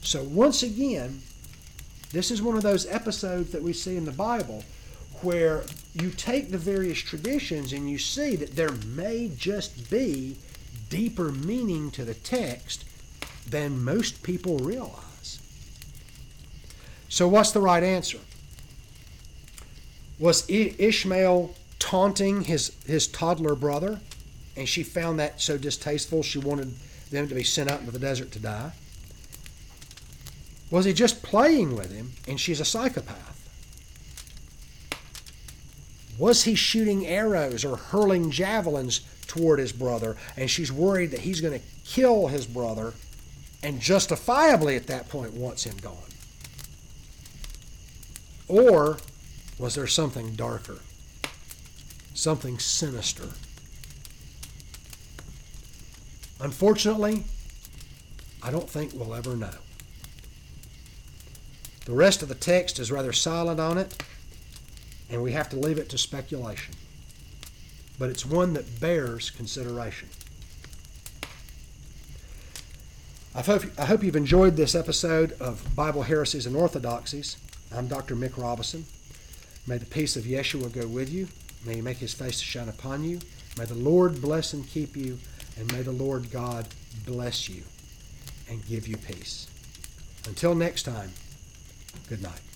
So, 0.00 0.22
once 0.22 0.62
again, 0.62 1.22
this 2.12 2.30
is 2.30 2.40
one 2.40 2.56
of 2.56 2.62
those 2.62 2.86
episodes 2.86 3.52
that 3.52 3.62
we 3.62 3.72
see 3.72 3.96
in 3.96 4.04
the 4.06 4.12
Bible 4.12 4.64
where 5.20 5.64
you 5.94 6.10
take 6.10 6.50
the 6.50 6.58
various 6.58 6.98
traditions 6.98 7.72
and 7.72 7.90
you 7.90 7.98
see 7.98 8.36
that 8.36 8.56
there 8.56 8.72
may 8.72 9.30
just 9.36 9.90
be 9.90 10.36
deeper 10.88 11.32
meaning 11.32 11.90
to 11.90 12.04
the 12.04 12.14
text 12.14 12.84
than 13.46 13.84
most 13.84 14.22
people 14.22 14.58
realize. 14.58 15.40
So, 17.08 17.26
what's 17.26 17.50
the 17.52 17.60
right 17.60 17.82
answer? 17.82 18.18
Was 20.18 20.48
Ishmael 20.48 21.54
taunting 21.78 22.42
his, 22.42 22.72
his 22.86 23.06
toddler 23.06 23.54
brother, 23.54 24.00
and 24.56 24.68
she 24.68 24.82
found 24.82 25.20
that 25.20 25.40
so 25.40 25.56
distasteful 25.56 26.22
she 26.22 26.38
wanted 26.38 26.74
them 27.10 27.28
to 27.28 27.34
be 27.34 27.44
sent 27.44 27.70
out 27.70 27.80
into 27.80 27.92
the 27.92 27.98
desert 27.98 28.32
to 28.32 28.38
die? 28.38 28.72
Was 30.70 30.84
he 30.84 30.92
just 30.92 31.22
playing 31.22 31.76
with 31.76 31.92
him, 31.92 32.12
and 32.26 32.38
she's 32.38 32.60
a 32.60 32.64
psychopath? 32.64 33.36
Was 36.18 36.42
he 36.44 36.56
shooting 36.56 37.06
arrows 37.06 37.64
or 37.64 37.76
hurling 37.76 38.30
javelins 38.30 39.02
toward 39.28 39.60
his 39.60 39.72
brother, 39.72 40.16
and 40.36 40.50
she's 40.50 40.72
worried 40.72 41.12
that 41.12 41.20
he's 41.20 41.40
going 41.40 41.58
to 41.58 41.64
kill 41.84 42.26
his 42.26 42.44
brother, 42.44 42.92
and 43.62 43.80
justifiably 43.80 44.74
at 44.74 44.88
that 44.88 45.08
point 45.08 45.32
wants 45.32 45.64
him 45.64 45.76
gone? 45.76 45.96
Or 48.48 48.98
was 49.58 49.74
there 49.74 49.86
something 49.86 50.34
darker, 50.34 50.78
something 52.14 52.58
sinister? 52.58 53.28
Unfortunately, 56.40 57.24
I 58.42 58.50
don't 58.52 58.70
think 58.70 58.92
we'll 58.94 59.14
ever 59.14 59.34
know. 59.34 59.50
The 61.84 61.92
rest 61.92 62.22
of 62.22 62.28
the 62.28 62.34
text 62.34 62.78
is 62.78 62.92
rather 62.92 63.12
silent 63.12 63.58
on 63.58 63.78
it, 63.78 64.00
and 65.10 65.22
we 65.22 65.32
have 65.32 65.48
to 65.50 65.56
leave 65.56 65.78
it 65.78 65.88
to 65.88 65.98
speculation. 65.98 66.74
But 67.98 68.10
it's 68.10 68.24
one 68.24 68.52
that 68.52 68.78
bears 68.78 69.30
consideration. 69.30 70.08
I 73.34 73.42
hope, 73.42 73.64
I 73.78 73.86
hope 73.86 74.04
you've 74.04 74.16
enjoyed 74.16 74.56
this 74.56 74.74
episode 74.74 75.32
of 75.40 75.74
Bible 75.74 76.02
Heresies 76.02 76.46
and 76.46 76.54
Orthodoxies. 76.54 77.36
I'm 77.74 77.88
Dr. 77.88 78.14
Mick 78.14 78.36
Robison. 78.36 78.84
May 79.68 79.76
the 79.76 79.84
peace 79.84 80.16
of 80.16 80.24
Yeshua 80.24 80.72
go 80.72 80.86
with 80.86 81.12
you. 81.12 81.28
May 81.66 81.74
he 81.74 81.80
make 81.82 81.98
his 81.98 82.14
face 82.14 82.38
to 82.38 82.44
shine 82.44 82.70
upon 82.70 83.04
you. 83.04 83.20
May 83.58 83.66
the 83.66 83.74
Lord 83.74 84.22
bless 84.22 84.54
and 84.54 84.66
keep 84.66 84.96
you. 84.96 85.18
And 85.58 85.70
may 85.72 85.82
the 85.82 85.92
Lord 85.92 86.30
God 86.30 86.66
bless 87.04 87.50
you 87.50 87.62
and 88.48 88.66
give 88.66 88.88
you 88.88 88.96
peace. 88.96 89.46
Until 90.26 90.54
next 90.54 90.84
time, 90.84 91.10
good 92.08 92.22
night. 92.22 92.47